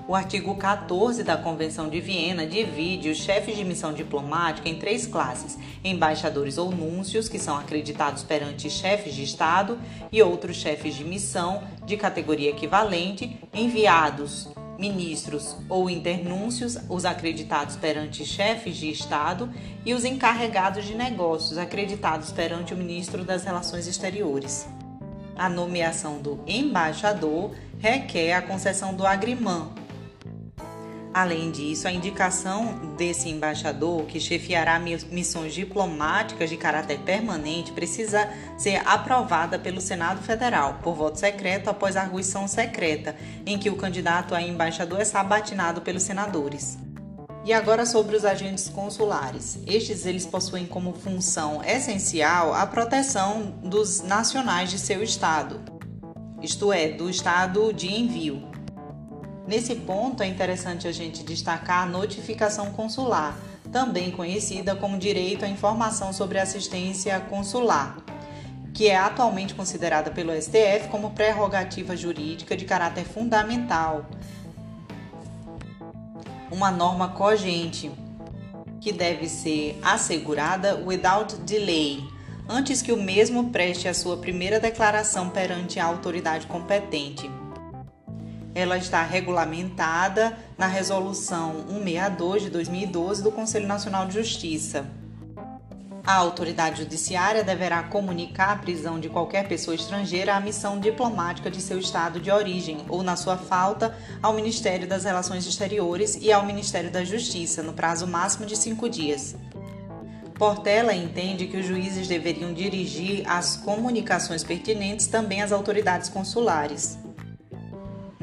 O 0.06 0.16
artigo 0.16 0.54
14 0.56 1.24
da 1.24 1.38
Convenção 1.38 1.88
de 1.88 2.02
Viena 2.02 2.46
divide 2.46 3.10
os 3.10 3.20
chefes 3.20 3.56
de 3.56 3.64
missão 3.64 3.94
diplomática 3.94 4.68
em 4.68 4.76
três 4.76 5.08
classes: 5.08 5.58
embaixadores 5.82 6.58
ou 6.58 6.72
núncios, 6.72 7.30
que 7.30 7.40
são 7.40 7.58
acreditados 7.58 8.22
perante 8.22 8.70
chefes 8.70 9.16
de 9.16 9.24
Estado, 9.24 9.80
e 10.12 10.22
outros 10.22 10.58
chefes 10.58 10.96
de 10.96 11.06
missão 11.06 11.64
de 11.86 11.96
categoria 11.96 12.50
equivalente, 12.50 13.40
enviados, 13.54 14.50
ministros 14.78 15.56
ou 15.70 15.90
internúncios, 15.90 16.78
os 16.90 17.06
acreditados 17.06 17.78
perante 17.78 18.26
chefes 18.26 18.76
de 18.76 18.92
Estado, 18.92 19.50
e 19.86 19.94
os 19.94 20.04
encarregados 20.04 20.84
de 20.84 20.96
negócios, 20.96 21.58
acreditados 21.58 22.30
perante 22.30 22.74
o 22.74 22.78
ministro 22.78 23.24
das 23.24 23.46
Relações 23.46 23.88
Exteriores. 23.88 24.68
A 25.34 25.48
nomeação 25.48 26.22
do 26.22 26.42
embaixador 26.46 27.52
requer 27.80 28.34
a 28.34 28.42
concessão 28.42 28.94
do 28.94 29.06
agrimã, 29.06 29.72
Além 31.14 31.52
disso, 31.52 31.88
a 31.88 31.92
indicação 31.92 32.96
desse 32.98 33.30
embaixador, 33.30 34.06
que 34.06 34.20
chefiará 34.20 34.80
missões 34.80 35.54
diplomáticas 35.54 36.50
de 36.50 36.58
caráter 36.58 36.98
permanente, 37.02 37.72
precisa 37.72 38.28
ser 38.58 38.82
aprovada 38.84 39.60
pelo 39.60 39.80
Senado 39.80 40.24
Federal 40.24 40.80
por 40.82 40.96
voto 40.96 41.20
secreto 41.20 41.70
após 41.70 41.96
arguição 41.96 42.48
secreta, 42.48 43.16
em 43.46 43.60
que 43.60 43.70
o 43.70 43.76
candidato 43.76 44.34
a 44.34 44.42
embaixador 44.42 45.02
é 45.02 45.06
sabatinado 45.06 45.82
pelos 45.82 46.02
senadores. 46.02 46.80
E 47.46 47.54
agora 47.54 47.86
sobre 47.86 48.16
os 48.16 48.26
agentes 48.26 48.68
consulares. 48.68 49.60
Estes 49.68 50.08
eles 50.08 50.26
possuem 50.26 50.66
como 50.66 50.94
função 50.94 51.62
essencial 51.64 52.56
a 52.56 52.66
proteção 52.66 53.54
dos 53.62 54.02
nacionais 54.02 54.72
de 54.72 54.80
seu 54.80 55.04
estado, 55.04 55.62
isto 56.42 56.74
é, 56.74 56.90
do 56.90 57.08
estado 57.08 57.72
de 57.72 57.94
envio. 57.94 58.53
Nesse 59.46 59.76
ponto 59.76 60.24
é 60.24 60.28
interessante 60.28 60.88
a 60.88 60.92
gente 60.92 61.22
destacar 61.22 61.84
a 61.84 61.86
notificação 61.86 62.72
consular, 62.72 63.38
também 63.74 64.10
conhecida 64.10 64.74
como 64.74 64.98
direito 64.98 65.44
à 65.44 65.50
informação 65.50 66.14
sobre 66.14 66.40
assistência 66.40 67.20
consular, 67.20 67.98
que 68.74 68.88
é 68.88 68.96
atualmente 68.96 69.54
considerada 69.54 70.10
pelo 70.12 70.32
STF 70.32 70.88
como 70.90 71.12
prerrogativa 71.12 71.96
jurídica 71.96 72.56
de 72.56 72.64
caráter 72.64 73.04
fundamental, 73.04 74.06
uma 76.50 76.72
norma 76.72 77.10
cogente 77.10 77.92
que 78.80 78.94
deve 78.94 79.28
ser 79.28 79.78
assegurada 79.84 80.78
without 80.86 81.36
delay, 81.40 82.02
antes 82.48 82.82
que 82.82 82.94
o 82.94 83.02
mesmo 83.02 83.50
preste 83.50 83.90
a 83.90 83.94
sua 83.94 84.16
primeira 84.16 84.58
declaração 84.58 85.30
perante 85.30 85.82
a 85.82 85.86
autoridade 85.86 86.48
competente 86.48 87.30
ela 88.56 88.78
está 88.78 89.04
regulamentada 89.04 90.38
na 90.58 90.68
Resolução 90.68 91.66
162 91.68 92.44
de 92.44 92.50
2012 92.50 93.24
do 93.24 93.32
Conselho 93.32 93.68
Nacional 93.68 94.06
de 94.06 94.14
Justiça. 94.14 94.86
A 96.06 96.16
autoridade 96.16 96.84
judiciária 96.84 97.46
deverá 97.46 97.82
comunicar 97.84 98.52
a 98.52 98.56
prisão 98.58 99.00
de 99.00 99.08
qualquer 99.08 99.48
pessoa 99.48 99.74
estrangeira 99.74 100.36
à 100.36 100.40
missão 100.40 100.78
diplomática 100.78 101.50
de 101.50 101.62
seu 101.62 101.80
estado 101.80 102.20
de 102.20 102.30
origem 102.30 102.80
ou, 102.90 103.02
na 103.02 103.16
sua 103.16 103.38
falta, 103.38 103.98
ao 104.22 104.34
Ministério 104.34 104.86
das 104.86 105.06
Relações 105.06 105.48
Exteriores 105.48 106.18
e 106.22 106.30
ao 106.30 106.46
Ministério 106.46 106.92
da 106.92 107.06
Justiça, 107.06 107.64
no 107.64 107.72
prazo 107.72 108.06
máximo 108.06 108.46
de 108.46 108.58
cinco 108.58 108.90
dias. 108.90 109.34
Portela 110.38 110.94
entende 110.94 111.48
que 111.48 111.56
os 111.56 111.66
juízes 111.66 112.06
deveriam 112.06 112.54
dirigir 112.54 113.24
as 113.26 113.56
comunicações 113.56 114.44
pertinentes 114.44 115.08
também 115.08 115.42
às 115.42 115.54
autoridades 115.54 116.10
consulares. 116.10 116.98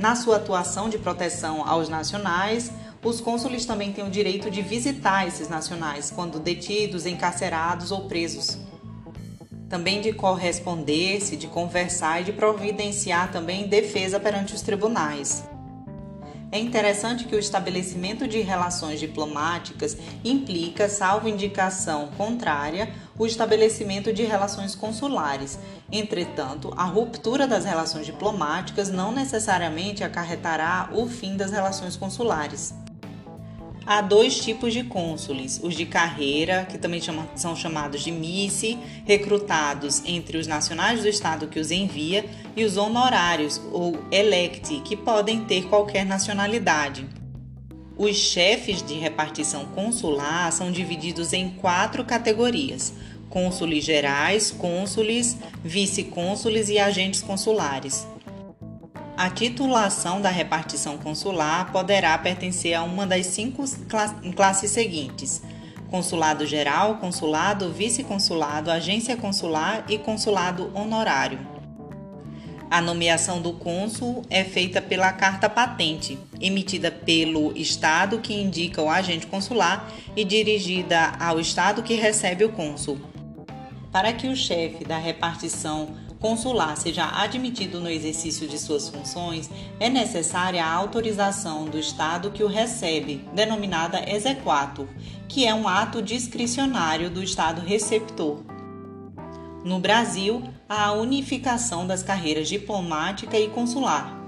Na 0.00 0.16
sua 0.16 0.36
atuação 0.36 0.88
de 0.88 0.96
proteção 0.96 1.62
aos 1.68 1.90
nacionais, 1.90 2.72
os 3.04 3.20
cônsules 3.20 3.66
também 3.66 3.92
têm 3.92 4.02
o 4.02 4.08
direito 4.08 4.50
de 4.50 4.62
visitar 4.62 5.28
esses 5.28 5.46
nacionais 5.46 6.10
quando 6.10 6.40
detidos, 6.40 7.04
encarcerados 7.04 7.92
ou 7.92 8.08
presos. 8.08 8.56
Também 9.68 10.00
de 10.00 10.14
corresponder-se, 10.14 11.36
de 11.36 11.46
conversar 11.48 12.22
e 12.22 12.24
de 12.24 12.32
providenciar 12.32 13.30
também 13.30 13.68
defesa 13.68 14.18
perante 14.18 14.54
os 14.54 14.62
tribunais. 14.62 15.44
É 16.52 16.58
interessante 16.58 17.26
que 17.26 17.36
o 17.36 17.38
estabelecimento 17.38 18.26
de 18.26 18.40
relações 18.40 18.98
diplomáticas 18.98 19.96
implica, 20.24 20.88
salvo 20.88 21.28
indicação 21.28 22.08
contrária, 22.16 22.92
o 23.16 23.24
estabelecimento 23.24 24.12
de 24.12 24.24
relações 24.24 24.74
consulares. 24.74 25.60
Entretanto, 25.92 26.72
a 26.76 26.82
ruptura 26.82 27.46
das 27.46 27.64
relações 27.64 28.04
diplomáticas 28.04 28.90
não 28.90 29.12
necessariamente 29.12 30.02
acarretará 30.02 30.90
o 30.92 31.06
fim 31.06 31.36
das 31.36 31.52
relações 31.52 31.94
consulares. 31.96 32.74
Há 33.86 34.02
dois 34.02 34.38
tipos 34.38 34.72
de 34.72 34.84
cônsules: 34.84 35.60
os 35.62 35.74
de 35.74 35.86
carreira, 35.86 36.66
que 36.70 36.78
também 36.78 37.00
são 37.34 37.56
chamados 37.56 38.02
de 38.02 38.12
MICE, 38.12 38.78
recrutados 39.04 40.02
entre 40.04 40.36
os 40.36 40.46
nacionais 40.46 41.02
do 41.02 41.08
estado 41.08 41.48
que 41.48 41.58
os 41.58 41.70
envia, 41.70 42.24
e 42.54 42.64
os 42.64 42.76
honorários, 42.76 43.60
ou 43.72 43.98
electi, 44.10 44.80
que 44.80 44.96
podem 44.96 45.44
ter 45.44 45.66
qualquer 45.66 46.04
nacionalidade. 46.04 47.06
Os 47.96 48.16
chefes 48.16 48.82
de 48.82 48.94
repartição 48.94 49.66
consular 49.66 50.50
são 50.52 50.70
divididos 50.70 51.32
em 51.32 51.50
quatro 51.50 52.04
categorias: 52.04 52.92
cônsules 53.28 53.84
gerais, 53.84 54.50
cônsules, 54.50 55.36
vice-cônsules 55.64 56.68
e 56.68 56.78
agentes 56.78 57.22
consulares. 57.22 58.06
A 59.20 59.28
titulação 59.28 60.18
da 60.18 60.30
repartição 60.30 60.96
consular 60.96 61.70
poderá 61.70 62.16
pertencer 62.16 62.72
a 62.72 62.82
uma 62.82 63.06
das 63.06 63.26
cinco 63.26 63.62
classes 64.34 64.70
seguintes: 64.70 65.42
consulado 65.90 66.46
geral, 66.46 66.96
consulado, 66.96 67.70
vice-consulado, 67.70 68.70
agência 68.70 69.18
consular 69.18 69.84
e 69.90 69.98
consulado 69.98 70.70
honorário. 70.72 71.38
A 72.70 72.80
nomeação 72.80 73.42
do 73.42 73.52
cônsul 73.52 74.24
é 74.30 74.42
feita 74.42 74.80
pela 74.80 75.12
carta 75.12 75.50
patente, 75.50 76.18
emitida 76.40 76.90
pelo 76.90 77.54
Estado 77.54 78.20
que 78.20 78.32
indica 78.32 78.80
o 78.80 78.88
agente 78.88 79.26
consular 79.26 79.86
e 80.16 80.24
dirigida 80.24 81.12
ao 81.20 81.38
Estado 81.38 81.82
que 81.82 81.92
recebe 81.92 82.42
o 82.42 82.52
cônsul. 82.52 82.98
Para 83.92 84.14
que 84.14 84.28
o 84.28 84.34
chefe 84.34 84.82
da 84.82 84.96
repartição 84.96 85.90
consular 86.20 86.76
seja 86.76 87.10
admitido 87.20 87.80
no 87.80 87.88
exercício 87.88 88.46
de 88.46 88.58
suas 88.58 88.88
funções, 88.90 89.50
é 89.80 89.88
necessária 89.88 90.62
a 90.62 90.72
autorização 90.72 91.64
do 91.64 91.78
Estado 91.78 92.30
que 92.30 92.44
o 92.44 92.46
recebe, 92.46 93.24
denominada 93.34 94.08
exequatur, 94.08 94.86
que 95.26 95.46
é 95.46 95.54
um 95.54 95.66
ato 95.66 96.02
discricionário 96.02 97.10
do 97.10 97.22
Estado 97.22 97.62
receptor. 97.62 98.42
No 99.64 99.80
Brasil, 99.80 100.42
há 100.68 100.86
a 100.86 100.92
unificação 100.92 101.86
das 101.86 102.02
carreiras 102.02 102.48
diplomática 102.48 103.38
e 103.38 103.48
consular. 103.48 104.18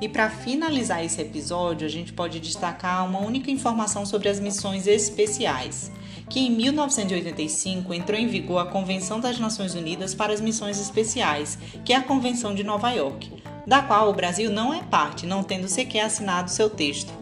E 0.00 0.08
para 0.08 0.30
finalizar 0.30 1.04
esse 1.04 1.20
episódio, 1.20 1.86
a 1.86 1.90
gente 1.90 2.12
pode 2.12 2.40
destacar 2.40 3.04
uma 3.04 3.18
única 3.18 3.50
informação 3.50 4.06
sobre 4.06 4.28
as 4.28 4.40
missões 4.40 4.86
especiais 4.86 5.92
que 6.30 6.38
em 6.38 6.50
1985 6.50 7.92
entrou 7.92 8.18
em 8.18 8.28
vigor 8.28 8.60
a 8.60 8.70
Convenção 8.70 9.18
das 9.18 9.38
Nações 9.38 9.74
Unidas 9.74 10.14
para 10.14 10.32
as 10.32 10.40
Missões 10.40 10.80
Especiais, 10.80 11.58
que 11.84 11.92
é 11.92 11.96
a 11.96 12.02
Convenção 12.02 12.54
de 12.54 12.62
Nova 12.62 12.90
York, 12.92 13.30
da 13.66 13.82
qual 13.82 14.08
o 14.08 14.14
Brasil 14.14 14.50
não 14.50 14.72
é 14.72 14.80
parte, 14.80 15.26
não 15.26 15.42
tendo 15.42 15.68
sequer 15.68 16.04
assinado 16.04 16.48
seu 16.48 16.70
texto. 16.70 17.12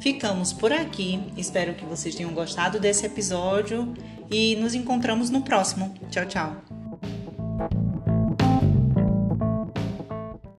Ficamos 0.00 0.52
por 0.52 0.72
aqui. 0.72 1.22
Espero 1.36 1.74
que 1.74 1.84
vocês 1.84 2.16
tenham 2.16 2.34
gostado 2.34 2.80
desse 2.80 3.06
episódio 3.06 3.94
e 4.28 4.56
nos 4.56 4.74
encontramos 4.74 5.30
no 5.30 5.42
próximo. 5.42 5.94
Tchau, 6.10 6.26
tchau. 6.26 6.71